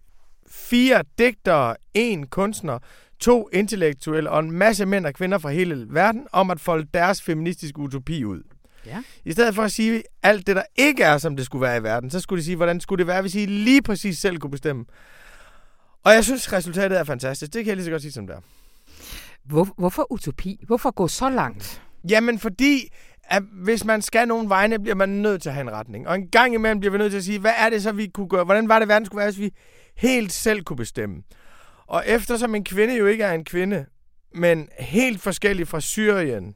fire 0.50 1.02
digtere, 1.18 1.76
en 1.94 2.26
kunstner, 2.26 2.78
to 3.20 3.48
intellektuelle 3.52 4.30
og 4.30 4.40
en 4.40 4.50
masse 4.50 4.86
mænd 4.86 5.06
og 5.06 5.14
kvinder 5.14 5.38
fra 5.38 5.50
hele 5.50 5.86
verden 5.90 6.26
om 6.32 6.50
at 6.50 6.60
folde 6.60 6.88
deres 6.94 7.22
feministiske 7.22 7.78
utopi 7.78 8.24
ud. 8.24 8.42
Ja. 8.86 9.02
I 9.24 9.32
stedet 9.32 9.54
for 9.54 9.62
at 9.62 9.72
sige 9.72 10.02
alt 10.22 10.46
det, 10.46 10.56
der 10.56 10.62
ikke 10.76 11.02
er, 11.02 11.18
som 11.18 11.36
det 11.36 11.46
skulle 11.46 11.62
være 11.62 11.76
i 11.76 11.82
verden, 11.82 12.10
så 12.10 12.20
skulle 12.20 12.40
de 12.40 12.44
sige, 12.44 12.56
hvordan 12.56 12.80
skulle 12.80 12.98
det 12.98 13.06
være, 13.06 13.20
hvis 13.20 13.34
I 13.34 13.46
lige 13.46 13.82
præcis 13.82 14.18
selv 14.18 14.38
kunne 14.38 14.50
bestemme. 14.50 14.84
Og 16.04 16.12
jeg 16.12 16.24
synes, 16.24 16.52
resultatet 16.52 16.98
er 16.98 17.04
fantastisk. 17.04 17.52
Det 17.52 17.64
kan 17.64 17.68
jeg 17.68 17.76
lige 17.76 17.84
så 17.84 17.90
godt 17.90 18.02
sige, 18.02 18.12
som 18.12 18.26
det 18.26 18.36
er. 18.36 18.40
Hvor, 19.44 19.68
hvorfor 19.78 20.12
utopi? 20.12 20.64
Hvorfor 20.66 20.90
gå 20.90 21.08
så 21.08 21.30
langt? 21.30 21.82
Jamen, 22.08 22.38
fordi 22.38 22.88
at 23.24 23.42
hvis 23.52 23.84
man 23.84 24.02
skal 24.02 24.28
nogen 24.28 24.48
vegne, 24.48 24.78
bliver 24.78 24.94
man 24.94 25.08
nødt 25.08 25.42
til 25.42 25.48
at 25.48 25.54
have 25.54 25.62
en 25.62 25.72
retning. 25.72 26.08
Og 26.08 26.14
en 26.14 26.28
gang 26.28 26.54
imellem 26.54 26.80
bliver 26.80 26.92
vi 26.92 26.98
nødt 26.98 27.10
til 27.10 27.18
at 27.18 27.24
sige, 27.24 27.38
hvad 27.38 27.52
er 27.58 27.70
det 27.70 27.82
så, 27.82 27.92
vi 27.92 28.06
kunne 28.06 28.28
gøre? 28.28 28.44
Hvordan 28.44 28.68
var 28.68 28.78
det, 28.78 28.88
verden 28.88 29.06
skulle 29.06 29.18
være, 29.18 29.30
hvis 29.30 29.40
vi 29.40 29.50
helt 29.96 30.32
selv 30.32 30.62
kunne 30.62 30.76
bestemme? 30.76 31.22
Og 31.86 32.02
eftersom 32.06 32.54
en 32.54 32.64
kvinde 32.64 32.96
jo 32.96 33.06
ikke 33.06 33.24
er 33.24 33.32
en 33.32 33.44
kvinde, 33.44 33.86
men 34.34 34.68
helt 34.78 35.20
forskellig 35.20 35.68
fra 35.68 35.80
Syrien 35.80 36.54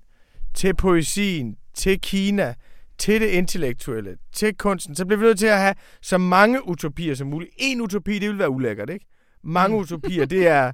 til 0.55 0.75
poesien, 0.75 1.57
til 1.75 2.01
Kina, 2.01 2.55
til 2.99 3.21
det 3.21 3.27
intellektuelle, 3.27 4.17
til 4.33 4.57
kunsten, 4.57 4.97
så 4.97 5.07
bliver 5.07 5.19
vi 5.19 5.27
nødt 5.27 5.39
til 5.39 5.47
at 5.47 5.59
have 5.59 5.75
så 6.03 6.19
mange 6.19 6.69
utopier 6.69 7.15
som 7.15 7.27
muligt. 7.27 7.51
En 7.57 7.81
utopi, 7.81 8.19
det 8.19 8.29
vil 8.29 8.39
være 8.39 8.51
ulækkert, 8.51 8.91
ikke? 8.91 9.07
Mange 9.47 9.77
utopier, 9.77 10.25
det 10.25 10.47
er, 10.47 10.73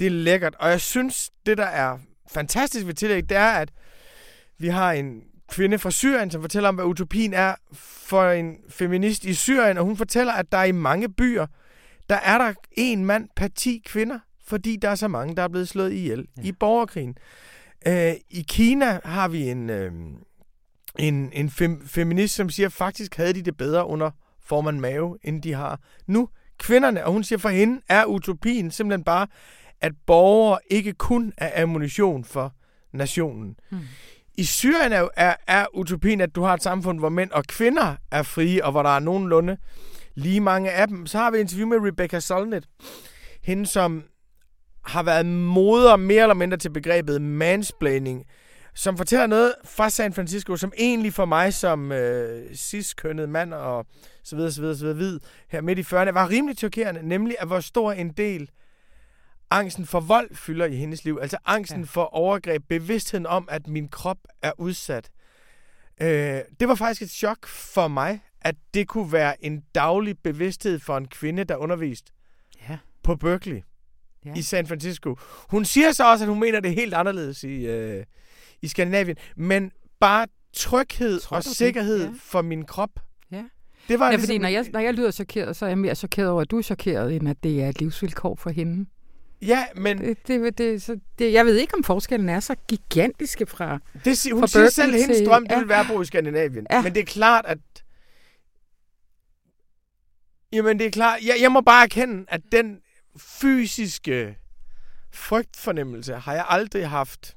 det 0.00 0.06
er 0.06 0.10
lækkert. 0.10 0.54
Og 0.58 0.70
jeg 0.70 0.80
synes, 0.80 1.30
det 1.46 1.58
der 1.58 1.66
er 1.66 1.98
fantastisk 2.32 2.86
ved 2.86 2.94
tillæg, 2.94 3.28
det 3.28 3.36
er, 3.36 3.50
at 3.50 3.70
vi 4.58 4.68
har 4.68 4.92
en 4.92 5.22
kvinde 5.48 5.78
fra 5.78 5.90
Syrien, 5.90 6.30
som 6.30 6.40
fortæller 6.40 6.68
om, 6.68 6.74
hvad 6.74 6.84
utopien 6.84 7.34
er 7.34 7.54
for 8.06 8.30
en 8.30 8.56
feminist 8.68 9.24
i 9.24 9.34
Syrien, 9.34 9.78
og 9.78 9.84
hun 9.84 9.96
fortæller, 9.96 10.32
at 10.32 10.52
der 10.52 10.58
er 10.58 10.64
i 10.64 10.72
mange 10.72 11.12
byer, 11.12 11.46
der 12.08 12.16
er 12.16 12.38
der 12.38 12.52
en 12.72 13.04
mand 13.04 13.28
per 13.36 13.48
10 13.48 13.82
kvinder, 13.86 14.18
fordi 14.46 14.76
der 14.76 14.88
er 14.88 14.94
så 14.94 15.08
mange, 15.08 15.36
der 15.36 15.42
er 15.42 15.48
blevet 15.48 15.68
slået 15.68 15.92
ihjel 15.92 16.26
ja. 16.36 16.42
i 16.42 16.52
borgerkrigen. 16.52 17.16
Øh, 17.86 18.12
I 18.30 18.44
Kina 18.48 19.00
har 19.04 19.28
vi 19.28 19.50
en, 19.50 19.70
øh, 19.70 19.92
en, 20.98 21.32
en 21.32 21.50
fem, 21.50 21.86
feminist, 21.86 22.34
som 22.34 22.50
siger, 22.50 22.66
at 22.66 22.72
faktisk 22.72 23.16
havde 23.16 23.32
de 23.32 23.42
det 23.42 23.56
bedre 23.56 23.86
under 23.86 24.10
formand 24.40 24.78
Mao, 24.78 25.16
end 25.22 25.42
de 25.42 25.52
har 25.52 25.80
nu. 26.06 26.28
Kvinderne, 26.62 27.04
og 27.04 27.12
hun 27.12 27.24
siger, 27.24 27.38
for 27.38 27.48
hende 27.48 27.80
er 27.88 28.04
utopien 28.04 28.70
simpelthen 28.70 29.04
bare, 29.04 29.26
at 29.80 29.92
borgere 30.06 30.58
ikke 30.70 30.92
kun 30.92 31.32
er 31.36 31.62
ammunition 31.62 32.24
for 32.24 32.52
nationen. 32.92 33.56
Mm. 33.70 33.78
I 34.34 34.44
Syrien 34.44 34.92
er, 34.92 35.08
er, 35.16 35.34
er 35.48 35.66
utopien, 35.74 36.20
at 36.20 36.34
du 36.34 36.42
har 36.42 36.54
et 36.54 36.62
samfund, 36.62 36.98
hvor 36.98 37.08
mænd 37.08 37.30
og 37.30 37.44
kvinder 37.44 37.96
er 38.10 38.22
frie, 38.22 38.64
og 38.64 38.70
hvor 38.70 38.82
der 38.82 38.90
er 38.90 39.00
nogenlunde 39.00 39.56
lige 40.14 40.40
mange 40.40 40.70
af 40.70 40.88
dem. 40.88 41.06
Så 41.06 41.18
har 41.18 41.30
vi 41.30 41.36
et 41.36 41.40
interview 41.40 41.68
med 41.68 41.88
Rebecca 41.88 42.20
Solnit, 42.20 42.64
hende 43.42 43.66
som 43.66 44.04
har 44.84 45.02
været 45.02 45.26
moder 45.26 45.96
mere 45.96 46.22
eller 46.22 46.34
mindre 46.34 46.56
til 46.56 46.70
begrebet 46.70 47.22
mansplaining, 47.22 48.24
som 48.74 48.96
fortæller 48.96 49.26
noget 49.26 49.54
fra 49.64 49.90
San 49.90 50.12
Francisco, 50.12 50.56
som 50.56 50.72
egentlig 50.78 51.14
for 51.14 51.24
mig 51.24 51.54
som 51.54 51.92
øh, 51.92 52.54
cis-kønnet 52.54 53.28
mand 53.28 53.54
og 53.54 53.86
så 54.22 54.36
videre, 54.36 54.52
så 54.52 54.60
videre, 54.60 54.76
så 54.76 54.84
videre, 54.84 54.98
vid, 54.98 55.20
her 55.48 55.60
midt 55.60 55.78
i 55.78 55.82
40'erne, 55.82 56.10
var 56.10 56.28
rimelig 56.30 56.58
chokerende, 56.58 57.08
nemlig 57.08 57.36
at 57.38 57.46
hvor 57.46 57.60
stor 57.60 57.92
en 57.92 58.10
del 58.12 58.50
angsten 59.50 59.86
for 59.86 60.00
vold 60.00 60.34
fylder 60.34 60.66
i 60.66 60.76
hendes 60.76 61.04
liv. 61.04 61.18
Altså 61.22 61.36
angsten 61.46 61.80
ja. 61.80 61.86
for 61.86 62.04
overgreb, 62.04 62.62
bevidstheden 62.68 63.26
om, 63.26 63.48
at 63.50 63.66
min 63.68 63.88
krop 63.88 64.18
er 64.42 64.52
udsat. 64.58 65.10
Øh, 66.00 66.40
det 66.60 66.68
var 66.68 66.74
faktisk 66.74 67.02
et 67.02 67.10
chok 67.10 67.46
for 67.46 67.88
mig, 67.88 68.20
at 68.40 68.54
det 68.74 68.88
kunne 68.88 69.12
være 69.12 69.44
en 69.44 69.62
daglig 69.74 70.18
bevidsthed 70.18 70.78
for 70.78 70.96
en 70.96 71.08
kvinde, 71.08 71.44
der 71.44 71.56
undervist 71.56 72.12
Ja. 72.68 72.78
på 73.02 73.16
Berkeley 73.16 73.60
Ja. 74.24 74.34
i 74.36 74.42
San 74.42 74.66
Francisco. 74.66 75.16
Hun 75.50 75.64
siger 75.64 75.92
så 75.92 76.10
også, 76.10 76.24
at 76.24 76.28
hun 76.28 76.40
mener, 76.40 76.60
det 76.60 76.74
helt 76.74 76.94
anderledes 76.94 77.44
i, 77.44 77.66
øh, 77.66 78.04
i 78.62 78.68
Skandinavien. 78.68 79.16
Men 79.36 79.72
bare 80.00 80.26
tryghed 80.52 81.20
Tror 81.20 81.36
og 81.36 81.44
det? 81.44 81.56
sikkerhed 81.56 82.04
Ja. 82.04 82.10
for 82.20 82.42
min 82.42 82.64
krop. 82.64 82.90
Ja. 83.32 83.44
Det 83.88 83.98
var 83.98 84.06
Ja, 84.06 84.10
ligesom, 84.10 84.26
fordi 84.26 84.38
når 84.38 84.48
jeg, 84.48 84.66
når 84.72 84.80
jeg 84.80 84.94
lyder 84.94 85.10
chokeret, 85.10 85.56
så 85.56 85.64
er 85.64 85.68
jeg 85.68 85.78
mere 85.78 85.94
chokeret 85.94 86.28
over, 86.30 86.42
at 86.42 86.50
du 86.50 86.58
er 86.58 86.62
chokeret, 86.62 87.16
end 87.16 87.28
at 87.28 87.36
det 87.42 87.62
er 87.62 87.68
et 87.68 87.78
livsvilkår 87.80 88.34
for 88.34 88.50
hende. 88.50 88.86
Ja, 89.42 89.64
men 89.76 89.98
Det, 89.98 90.26
det, 90.28 90.58
det, 90.58 90.82
så 90.82 90.98
det, 91.18 91.32
jeg 91.32 91.46
ved 91.46 91.56
ikke, 91.56 91.74
om 91.74 91.84
forskellen 91.84 92.28
er 92.28 92.40
så 92.40 92.54
gigantiske 92.68 93.46
fra... 93.46 93.78
det, 94.04 94.32
hun 94.32 94.40
fra 94.42 94.46
siger 94.46 94.62
Berkeley 94.62 94.70
selv, 94.70 94.94
at 94.94 95.00
hendes 95.00 95.28
drøm, 95.28 95.42
det 95.42 95.50
ja. 95.52 95.58
vil 95.58 95.68
være 95.68 95.80
at 95.80 95.86
bo 95.88 96.02
i 96.02 96.04
Skandinavien. 96.04 96.66
Ja. 96.70 96.82
Men 96.82 96.94
det 96.94 97.00
er 97.00 97.04
klart, 97.04 97.44
at... 97.48 97.58
Jamen, 100.52 100.78
det 100.78 100.86
er 100.86 100.90
klart. 100.90 101.20
Jeg, 101.22 101.36
jeg 101.40 101.52
må 101.52 101.60
bare 101.60 101.82
erkende, 101.82 102.24
at 102.28 102.40
den 102.52 102.78
fysiske 103.16 104.38
frygtfornemmelse 105.12 106.14
har 106.14 106.34
jeg 106.34 106.44
aldrig 106.48 106.88
haft 106.88 107.36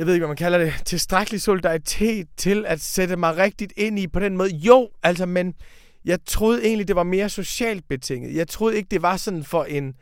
jeg 0.00 0.06
ved 0.06 0.14
ikke, 0.14 0.22
hvad 0.22 0.28
man 0.28 0.36
kalder 0.36 0.58
det, 0.58 0.74
tilstrækkelig 0.84 1.42
solidaritet 1.42 2.28
til 2.36 2.64
at 2.66 2.80
sætte 2.80 3.16
mig 3.16 3.36
rigtigt 3.36 3.72
ind 3.76 3.98
i 3.98 4.06
på 4.06 4.20
den 4.20 4.36
måde. 4.36 4.54
Jo, 4.54 4.88
altså, 5.02 5.26
men 5.26 5.54
jeg 6.04 6.18
troede 6.26 6.64
egentlig, 6.66 6.88
det 6.88 6.96
var 6.96 7.02
mere 7.02 7.28
socialt 7.28 7.84
betinget. 7.88 8.34
Jeg 8.34 8.48
troede 8.48 8.76
ikke, 8.76 8.88
det 8.90 9.02
var 9.02 9.16
sådan 9.16 9.44
for 9.44 9.64
en 9.64 9.94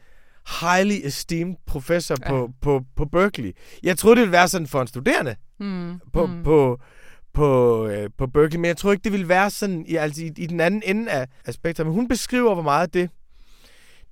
highly 0.61 1.07
esteemed 1.07 1.57
professor 1.67 2.17
ja. 2.23 2.29
på, 2.29 2.51
på, 2.63 2.83
på 2.97 3.05
Berkeley. 3.05 3.53
Jeg 3.83 3.99
troede, 3.99 4.17
det 4.17 4.21
ville 4.21 4.33
være 4.33 4.49
sådan 4.49 4.67
for 4.67 4.81
en 4.81 4.87
studerende 4.87 5.37
Mm, 5.61 6.01
på, 6.13 6.27
mm. 6.27 6.43
på, 6.43 6.81
på, 7.33 7.87
øh, 7.87 8.11
på 8.19 8.27
Berkeley, 8.27 8.61
men 8.61 8.69
jeg 8.69 8.77
tror 8.77 8.93
ikke, 8.93 9.05
det 9.05 9.13
ville 9.13 9.29
være 9.29 9.51
sådan 9.51 9.85
i, 9.89 9.97
altså 9.97 10.25
i, 10.25 10.33
i 10.37 10.47
den 10.47 10.61
anden 10.61 10.83
ende 10.85 11.11
af, 11.11 11.27
af 11.45 11.55
spektret. 11.55 11.87
Men 11.87 11.95
hun 11.95 12.09
beskriver, 12.09 12.55
hvor 12.55 12.63
meget 12.63 12.95
det, 12.95 13.11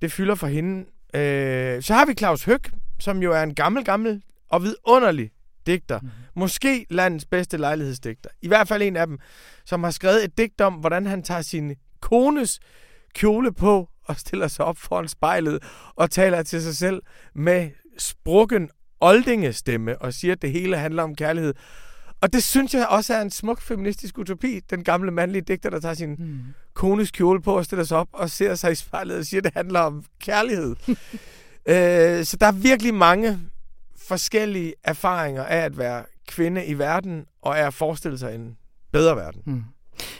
det 0.01 0.11
fylder 0.11 0.35
for 0.35 0.47
hende. 0.47 0.85
Øh, 1.13 1.81
så 1.81 1.93
har 1.93 2.05
vi 2.05 2.13
Claus 2.13 2.43
Høg, 2.43 2.59
som 2.99 3.21
jo 3.23 3.33
er 3.33 3.43
en 3.43 3.55
gammel, 3.55 3.85
gammel 3.85 4.21
og 4.49 4.63
vidunderlig 4.63 5.31
digter. 5.67 5.99
Mm. 6.01 6.09
Måske 6.35 6.85
landets 6.89 7.25
bedste 7.25 7.57
lejlighedsdigter. 7.57 8.29
I 8.41 8.47
hvert 8.47 8.67
fald 8.67 8.81
en 8.81 8.95
af 8.95 9.07
dem, 9.07 9.19
som 9.65 9.83
har 9.83 9.91
skrevet 9.91 10.23
et 10.23 10.37
digt 10.37 10.61
om, 10.61 10.73
hvordan 10.73 11.05
han 11.05 11.23
tager 11.23 11.41
sin 11.41 11.75
kones 12.01 12.59
kjole 13.13 13.53
på 13.53 13.89
og 14.03 14.19
stiller 14.19 14.47
sig 14.47 14.65
op 14.65 14.77
foran 14.77 15.07
spejlet 15.07 15.63
og 15.95 16.11
taler 16.11 16.43
til 16.43 16.61
sig 16.61 16.77
selv 16.77 17.01
med 17.35 17.69
sprukken 17.97 18.69
oldingestemme 18.99 20.01
og 20.01 20.13
siger, 20.13 20.31
at 20.31 20.41
det 20.41 20.51
hele 20.51 20.77
handler 20.77 21.03
om 21.03 21.15
kærlighed. 21.15 21.53
Og 22.21 22.33
det 22.33 22.43
synes 22.43 22.73
jeg 22.73 22.87
også 22.87 23.13
er 23.13 23.21
en 23.21 23.31
smuk 23.31 23.61
feministisk 23.61 24.17
utopi. 24.17 24.59
Den 24.69 24.83
gamle 24.83 25.11
mandlige 25.11 25.41
digter, 25.41 25.69
der 25.69 25.79
tager 25.79 25.93
sin 25.93 26.15
mm. 26.19 26.39
kones 26.73 27.11
kjole 27.11 27.41
på 27.41 27.57
og 27.57 27.65
stiller 27.65 27.85
sig 27.85 27.97
op 27.97 28.07
og 28.13 28.29
ser 28.29 28.55
sig 28.55 28.71
i 28.71 28.75
spejlet 28.75 29.17
og 29.17 29.25
siger, 29.25 29.41
at 29.41 29.43
det 29.43 29.53
handler 29.53 29.79
om 29.79 30.03
kærlighed. 30.19 30.75
øh, 31.71 32.25
så 32.25 32.37
der 32.39 32.47
er 32.47 32.51
virkelig 32.51 32.93
mange 32.93 33.39
forskellige 34.07 34.73
erfaringer 34.83 35.43
af 35.43 35.57
at 35.57 35.77
være 35.77 36.05
kvinde 36.27 36.65
i 36.65 36.73
verden 36.77 37.25
og 37.41 37.59
af 37.59 37.67
at 37.67 37.73
forestille 37.73 38.17
sig 38.17 38.35
en 38.35 38.57
bedre 38.91 39.15
verden. 39.15 39.41
Mm. 39.45 39.63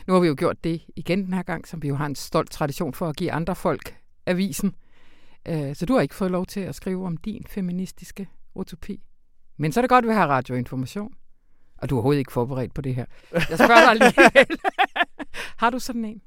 Nu 0.07 0.13
har 0.13 0.19
vi 0.21 0.27
jo 0.27 0.35
gjort 0.37 0.63
det 0.63 0.81
igen 0.95 1.25
den 1.25 1.33
her 1.33 1.43
gang, 1.43 1.67
som 1.67 1.81
vi 1.83 1.87
jo 1.87 1.95
har 1.95 2.05
en 2.05 2.15
stolt 2.15 2.51
tradition 2.51 2.93
for 2.93 3.07
at 3.07 3.15
give 3.15 3.31
andre 3.31 3.55
folk 3.55 3.95
avisen. 4.25 4.75
Øh, 5.47 5.75
Så 5.75 5.85
du 5.85 5.93
har 5.93 6.01
ikke 6.01 6.15
fået 6.15 6.31
lov 6.31 6.45
til 6.45 6.59
at 6.59 6.75
skrive 6.75 7.05
om 7.05 7.17
din 7.17 7.45
feministiske 7.49 8.27
utopi. 8.55 9.01
Men 9.57 9.71
så 9.71 9.79
er 9.79 9.81
det 9.81 9.89
godt, 9.89 10.05
at 10.05 10.09
vi 10.09 10.13
har 10.13 10.27
radioinformation. 10.27 11.13
Og 11.77 11.89
du 11.89 11.95
er 11.95 11.97
overhovedet 11.97 12.19
ikke 12.19 12.31
forberedt 12.31 12.73
på 12.73 12.81
det 12.81 12.95
her. 12.95 13.05
Jeg 13.33 13.57
spørger 13.57 13.81
dig 13.81 13.89
alligevel. 13.89 14.59
har 15.61 15.69
du 15.69 15.79
sådan 15.79 16.05
en? 16.05 16.21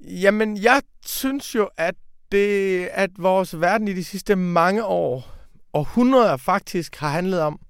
Jamen, 0.00 0.56
jeg 0.62 0.82
synes 1.06 1.54
jo, 1.54 1.68
at, 1.76 1.94
det, 2.32 2.84
at 2.92 3.10
vores 3.18 3.60
verden 3.60 3.88
i 3.88 3.92
de 3.92 4.04
sidste 4.04 4.36
mange 4.36 4.84
år, 4.84 5.34
århundreder 5.72 6.36
faktisk, 6.36 6.96
har 6.96 7.08
handlet 7.08 7.40
om 7.40 7.60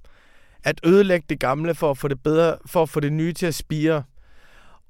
at 0.64 0.80
ødelægge 0.84 1.26
det 1.28 1.40
gamle 1.40 1.74
for 1.74 1.90
at 1.90 1.98
få 1.98 2.08
det 2.08 2.22
bedre, 2.22 2.56
for 2.66 2.82
at 2.82 2.88
få 2.88 3.00
det 3.00 3.12
nye 3.12 3.32
til 3.32 3.46
at 3.46 3.54
spire. 3.54 4.02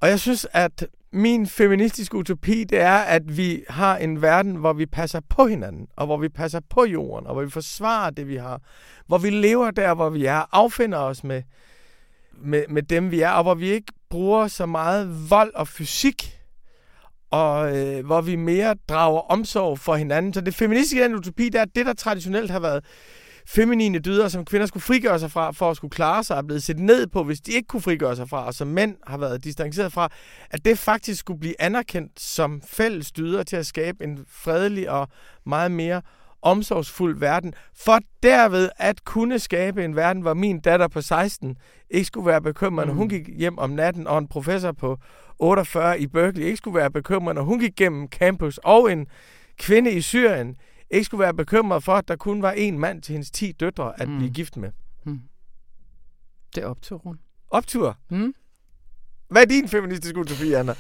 Og 0.00 0.09
jeg 0.09 0.20
synes, 0.20 0.46
at 0.52 0.86
min 1.12 1.46
feministiske 1.46 2.16
utopi, 2.16 2.64
det 2.64 2.80
er, 2.80 2.96
at 2.96 3.36
vi 3.36 3.64
har 3.68 3.96
en 3.96 4.22
verden, 4.22 4.54
hvor 4.54 4.72
vi 4.72 4.86
passer 4.86 5.20
på 5.28 5.46
hinanden, 5.46 5.88
og 5.96 6.06
hvor 6.06 6.16
vi 6.16 6.28
passer 6.28 6.61
på 6.70 6.84
jorden, 6.84 7.26
og 7.26 7.32
hvor 7.32 7.42
vi 7.42 7.50
forsvarer 7.50 8.11
det, 8.11 8.28
vi 8.28 8.36
har. 8.36 8.61
Hvor 9.06 9.18
vi 9.18 9.30
lever 9.30 9.70
der, 9.70 9.94
hvor 9.94 10.11
vi 10.11 10.24
er, 10.24 10.44
affinder 10.52 10.98
os 10.98 11.24
med, 11.24 11.42
med, 12.32 12.64
med 12.68 12.82
dem, 12.82 13.11
vi 13.11 13.20
er, 13.20 13.30
og 13.30 13.42
hvor 13.42 13.54
vi 13.54 13.68
ikke 13.68 13.92
bruger 14.11 14.48
så 14.48 14.66
meget 14.66 15.30
vold 15.30 15.54
og 15.54 15.68
fysik, 15.68 16.38
og 17.30 17.76
øh, 17.76 18.06
hvor 18.06 18.20
vi 18.20 18.36
mere 18.36 18.74
drager 18.88 19.20
omsorg 19.20 19.78
for 19.78 19.96
hinanden. 19.96 20.34
Så 20.34 20.40
det 20.40 20.54
feministiske 20.54 21.04
den 21.04 21.14
utopi, 21.14 21.48
det 21.48 21.60
er 21.60 21.64
det, 21.64 21.86
der 21.86 21.92
traditionelt 21.92 22.50
har 22.50 22.60
været 22.60 22.84
feminine 23.46 23.98
dyder, 23.98 24.28
som 24.28 24.44
kvinder 24.44 24.66
skulle 24.66 24.82
frigøre 24.82 25.18
sig 25.18 25.30
fra, 25.30 25.50
for 25.52 25.70
at 25.70 25.76
skulle 25.76 25.90
klare 25.90 26.24
sig, 26.24 26.36
er 26.36 26.42
blevet 26.42 26.62
set 26.62 26.78
ned 26.78 27.06
på, 27.06 27.24
hvis 27.24 27.40
de 27.40 27.52
ikke 27.52 27.66
kunne 27.66 27.82
frigøre 27.82 28.16
sig 28.16 28.28
fra, 28.28 28.46
og 28.46 28.54
som 28.54 28.68
mænd 28.68 28.96
har 29.06 29.18
været 29.18 29.44
distanceret 29.44 29.92
fra, 29.92 30.08
at 30.50 30.64
det 30.64 30.78
faktisk 30.78 31.20
skulle 31.20 31.40
blive 31.40 31.60
anerkendt 31.62 32.20
som 32.20 32.62
fælles 32.66 33.12
dyder 33.12 33.42
til 33.42 33.56
at 33.56 33.66
skabe 33.66 34.04
en 34.04 34.24
fredelig 34.28 34.90
og 34.90 35.08
meget 35.46 35.70
mere 35.70 36.02
omsorgsfuld 36.43 37.18
verden, 37.18 37.55
for 37.76 37.99
derved 38.22 38.68
at 38.76 39.05
kunne 39.05 39.39
skabe 39.39 39.84
en 39.84 39.97
verden, 39.97 40.22
hvor 40.22 40.34
min 40.34 40.61
datter 40.61 40.89
på 40.89 41.01
16 41.01 41.57
ikke 41.91 42.05
skulle 42.05 42.26
være 42.26 42.43
bekymret, 42.43 42.86
når 42.86 42.95
hun 42.95 43.09
gik 43.09 43.28
hjem 43.36 43.59
om 43.59 43.70
natten, 43.70 44.07
og 44.07 44.18
en 44.18 44.28
professor 44.28 44.72
på 44.72 44.99
48 45.39 46.01
i 46.01 46.07
Berkeley 46.07 46.45
ikke 46.45 46.57
skulle 46.57 46.78
være 46.78 46.91
bekymret, 46.91 47.34
når 47.34 47.43
hun 47.43 47.59
gik 47.61 47.76
gennem 47.76 48.09
campus, 48.09 48.59
og 48.59 48.93
en 48.93 49.07
kvinde 49.59 49.91
i 49.93 50.01
Syrien 50.01 50.57
ikke 50.91 51.05
skulle 51.05 51.20
være 51.22 51.34
bekymret 51.34 51.84
for, 51.84 51.93
at 51.95 52.09
der 52.09 52.16
kun 52.16 52.43
var 52.43 52.53
en 52.53 52.78
mand 52.78 53.03
til 53.03 53.12
hendes 53.12 53.30
10 53.30 53.53
døtre 53.53 54.01
at 54.01 54.09
Mm. 54.09 54.16
blive 54.18 54.30
gift 54.30 54.57
med. 54.57 54.70
Det 56.55 56.62
er 56.62 56.66
optur. 56.66 57.16
Optur. 57.51 57.97
Mm. 58.11 58.34
Hvad 59.30 59.43
er 59.43 59.47
din 59.47 59.68
feministiske 59.68 60.18
utopi, 60.18 60.53
Anna? 60.53 60.74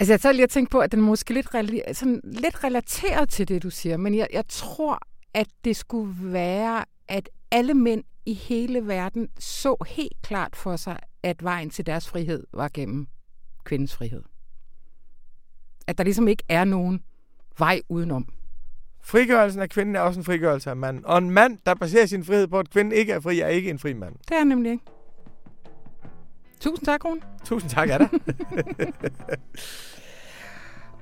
Altså, 0.00 0.12
jeg 0.12 0.20
tager 0.20 0.32
lige 0.32 0.42
at 0.42 0.50
tænke 0.50 0.70
på, 0.70 0.78
at 0.78 0.92
den 0.92 1.00
er 1.00 1.04
måske 1.04 1.34
lidt, 1.34 1.46
rela- 1.46 1.92
sådan, 1.92 2.20
lidt 2.24 2.64
relateret 2.64 3.28
til 3.28 3.48
det, 3.48 3.62
du 3.62 3.70
siger, 3.70 3.96
men 3.96 4.14
jeg, 4.14 4.28
jeg 4.32 4.44
tror, 4.48 4.98
at 5.34 5.46
det 5.64 5.76
skulle 5.76 6.14
være, 6.32 6.84
at 7.08 7.28
alle 7.50 7.74
mænd 7.74 8.04
i 8.26 8.34
hele 8.34 8.86
verden 8.86 9.28
så 9.38 9.76
helt 9.86 10.22
klart 10.22 10.56
for 10.56 10.76
sig, 10.76 10.98
at 11.22 11.44
vejen 11.44 11.70
til 11.70 11.86
deres 11.86 12.08
frihed 12.08 12.46
var 12.52 12.70
gennem 12.74 13.06
kvindens 13.64 13.96
frihed. 13.96 14.22
At 15.86 15.98
der 15.98 16.04
ligesom 16.04 16.28
ikke 16.28 16.42
er 16.48 16.64
nogen 16.64 17.02
vej 17.58 17.80
udenom. 17.88 18.28
Frigørelsen 19.02 19.62
af 19.62 19.70
kvinden 19.70 19.96
er 19.96 20.00
også 20.00 20.20
en 20.20 20.24
frigørelse 20.24 20.70
af 20.70 20.76
manden. 20.76 21.06
Og 21.06 21.18
en 21.18 21.30
mand, 21.30 21.58
der 21.66 21.74
baserer 21.74 22.06
sin 22.06 22.24
frihed 22.24 22.46
på, 22.46 22.58
at 22.58 22.70
kvinden 22.70 22.92
ikke 22.92 23.12
er 23.12 23.20
fri, 23.20 23.40
er 23.40 23.48
ikke 23.48 23.70
en 23.70 23.78
fri 23.78 23.92
mand. 23.92 24.14
Det 24.28 24.36
er 24.36 24.44
nemlig 24.44 24.72
ikke. 24.72 24.84
Tusind 26.60 26.86
tak, 26.86 27.04
Rune. 27.04 27.20
Tusind 27.44 27.70
tak, 27.70 27.88
Anna. 27.90 28.08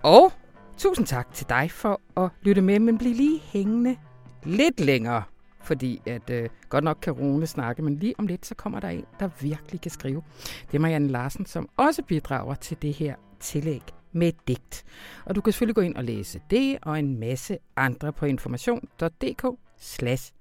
Og 0.03 0.33
tusind 0.77 1.07
tak 1.07 1.33
til 1.33 1.49
dig 1.49 1.71
for 1.71 2.01
at 2.17 2.31
lytte 2.43 2.63
med, 2.63 2.79
men 2.79 2.99
bliv 2.99 3.15
lige 3.15 3.39
hængende 3.39 3.97
lidt 4.43 4.81
længere. 4.81 5.23
Fordi 5.63 6.03
at 6.07 6.31
øh, 6.31 6.49
godt 6.69 6.85
nok 6.85 6.99
kan 7.03 7.13
Rune 7.13 7.47
snakke, 7.47 7.83
men 7.83 7.99
lige 7.99 8.15
om 8.19 8.27
lidt, 8.27 8.47
så 8.47 8.55
kommer 8.55 8.81
der 8.81 8.89
en, 8.89 9.05
der 9.21 9.29
virkelig 9.41 9.81
kan 9.81 9.91
skrive. 9.91 10.23
Det 10.67 10.75
er 10.75 10.79
Marianne 10.79 11.09
Larsen, 11.09 11.47
som 11.47 11.69
også 11.77 12.03
bidrager 12.03 12.55
til 12.55 12.83
det 12.83 12.95
her 12.95 13.15
tillæg 13.41 13.83
med 14.13 14.29
et 14.29 14.49
digt. 14.49 14.85
Og 15.27 15.35
du 15.35 15.41
kan 15.41 15.53
selvfølgelig 15.53 15.75
gå 15.75 15.81
ind 15.81 15.97
og 15.97 16.05
læse 16.05 16.41
det 16.51 16.79
og 16.83 16.99
en 16.99 17.19
masse 17.21 17.59
andre 17.77 18.13
på 18.13 18.27
information.dk 18.27 19.47
slash 19.79 20.33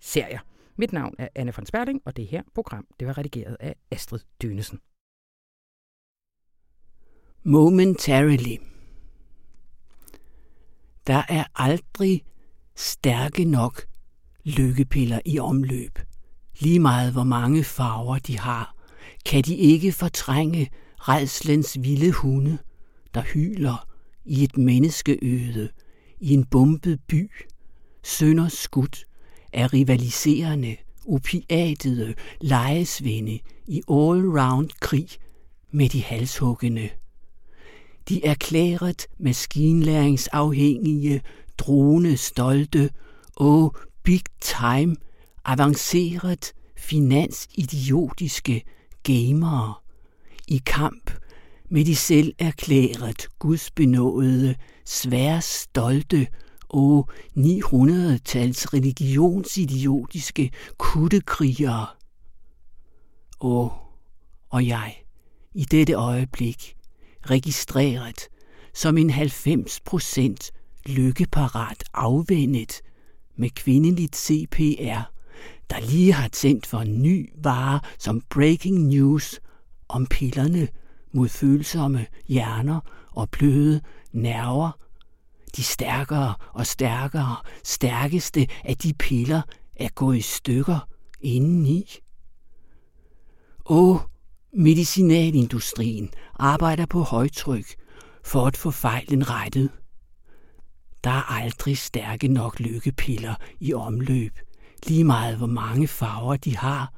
serier. 0.00 0.38
Mit 0.76 0.92
navn 0.92 1.14
er 1.18 1.28
Anne 1.34 1.52
von 1.56 1.66
Sperling, 1.66 2.02
og 2.04 2.16
det 2.16 2.26
her 2.26 2.42
program 2.54 2.86
det 3.00 3.08
var 3.08 3.18
redigeret 3.18 3.56
af 3.60 3.74
Astrid 3.90 4.20
Dynesen. 4.42 4.80
Momentarily. 7.42 8.73
Der 11.06 11.22
er 11.28 11.44
aldrig 11.54 12.22
stærke 12.76 13.44
nok 13.44 13.82
lykkepiller 14.44 15.20
i 15.24 15.38
omløb. 15.38 15.98
Lige 16.58 16.80
meget 16.80 17.12
hvor 17.12 17.24
mange 17.24 17.64
farver 17.64 18.18
de 18.18 18.38
har, 18.38 18.76
kan 19.26 19.42
de 19.42 19.56
ikke 19.56 19.92
fortrænge 19.92 20.70
redslens 20.96 21.78
vilde 21.80 22.12
hunde, 22.12 22.58
der 23.14 23.20
hyler 23.20 23.88
i 24.24 24.44
et 24.44 24.56
menneskeøde, 24.56 25.68
i 26.20 26.32
en 26.32 26.44
bumpet 26.44 27.00
by, 27.08 27.30
sønder 28.02 28.48
skudt 28.48 29.04
af 29.52 29.72
rivaliserende, 29.72 30.76
opiatede 31.08 32.14
lejesvinde 32.40 33.38
i 33.66 33.82
all-round 33.90 34.68
krig 34.80 35.08
med 35.72 35.88
de 35.88 36.02
halshuggende. 36.02 36.90
De 38.08 38.24
erklæret 38.24 39.06
maskinlæringsafhængige, 39.18 41.20
drone 41.58 42.16
stolte 42.16 42.90
og 43.36 43.76
big 44.02 44.22
time 44.40 44.96
avanceret 45.44 46.52
finansidiotiske 46.76 48.62
gamere 49.02 49.74
i 50.48 50.62
kamp 50.66 51.10
med 51.70 51.84
de 51.84 51.96
selv 51.96 52.34
erklæret 52.38 53.28
gudsbenåede, 53.38 54.54
svær 54.84 55.40
stolte 55.40 56.26
og 56.68 57.08
900-tals 57.36 58.74
religionsidiotiske 58.74 60.50
kuttekrigere. 60.78 61.86
Og, 63.38 63.72
og 64.50 64.66
jeg, 64.66 65.02
i 65.54 65.64
dette 65.64 65.92
øjeblik, 65.92 66.76
registreret 67.30 68.28
som 68.74 68.98
en 68.98 69.10
90 69.10 69.80
procent 69.80 70.50
lykkeparat 70.86 71.84
afvendet 71.94 72.80
med 73.36 73.50
kvindeligt 73.50 74.16
CPR, 74.16 75.10
der 75.70 75.80
lige 75.90 76.12
har 76.12 76.28
tændt 76.28 76.66
for 76.66 76.78
en 76.78 77.02
ny 77.02 77.30
vare 77.36 77.80
som 77.98 78.20
breaking 78.30 78.78
news 78.78 79.40
om 79.88 80.06
pillerne 80.06 80.68
mod 81.12 81.28
følsomme 81.28 82.06
hjerner 82.26 82.80
og 83.10 83.30
bløde 83.30 83.80
nerver. 84.12 84.70
De 85.56 85.62
stærkere 85.62 86.34
og 86.52 86.66
stærkere, 86.66 87.36
stærkeste 87.64 88.46
af 88.64 88.76
de 88.76 88.94
piller 88.94 89.42
er 89.76 89.88
gået 89.88 90.16
i 90.16 90.20
stykker 90.20 90.88
indeni. 91.20 91.90
Åh, 93.66 93.98
medicinalindustrien 94.54 96.10
arbejder 96.34 96.86
på 96.86 97.02
højtryk 97.02 97.74
for 98.24 98.46
at 98.46 98.56
få 98.56 98.70
fejlen 98.70 99.30
rettet. 99.30 99.70
Der 101.04 101.10
er 101.10 101.32
aldrig 101.32 101.78
stærke 101.78 102.28
nok 102.28 102.60
lykkepiller 102.60 103.34
i 103.60 103.74
omløb, 103.74 104.38
lige 104.86 105.04
meget 105.04 105.36
hvor 105.36 105.46
mange 105.46 105.88
farver 105.88 106.36
de 106.36 106.56
har. 106.56 106.92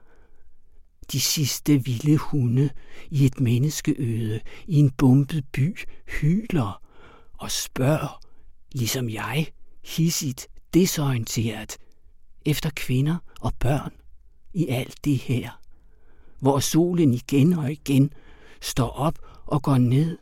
De 1.13 1.21
sidste 1.21 1.85
vilde 1.85 2.17
hunde 2.17 2.71
i 3.11 3.25
et 3.25 3.41
menneskeøde 3.41 4.41
i 4.67 4.79
en 4.79 4.91
bumpet 4.91 5.45
by 5.53 5.79
hyler 6.21 6.83
og 7.33 7.51
spørger, 7.51 8.21
ligesom 8.73 9.09
jeg, 9.11 9.47
hissigt, 9.85 10.49
desorienteret, 10.75 11.77
efter 12.47 12.71
kvinder 12.77 13.17
og 13.41 13.53
børn 13.61 13.93
i 14.55 14.69
alt 14.69 15.05
det 15.05 15.19
her, 15.19 15.61
hvor 16.47 16.59
solen 16.59 17.15
igen 17.15 17.53
og 17.53 17.73
igen 17.73 18.13
står 18.61 18.89
op 18.89 19.19
og 19.47 19.63
går 19.63 19.79
ned. 19.79 20.19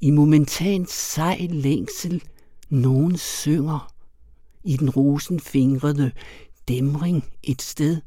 I 0.00 0.10
momentant 0.10 0.90
sej 0.90 1.46
længsel, 1.50 2.22
nogen 2.68 3.16
synger 3.16 3.92
i 4.64 4.76
den 4.76 4.90
rosenfingrede 4.90 6.12
dæmring 6.68 7.24
et 7.42 7.62
sted. 7.62 8.00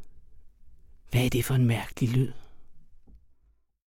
Hvad 1.12 1.26
er 1.26 1.30
det 1.30 1.46
for 1.46 1.54
en 1.54 1.66
mærkelig 1.66 2.10
lyd? 2.10 2.32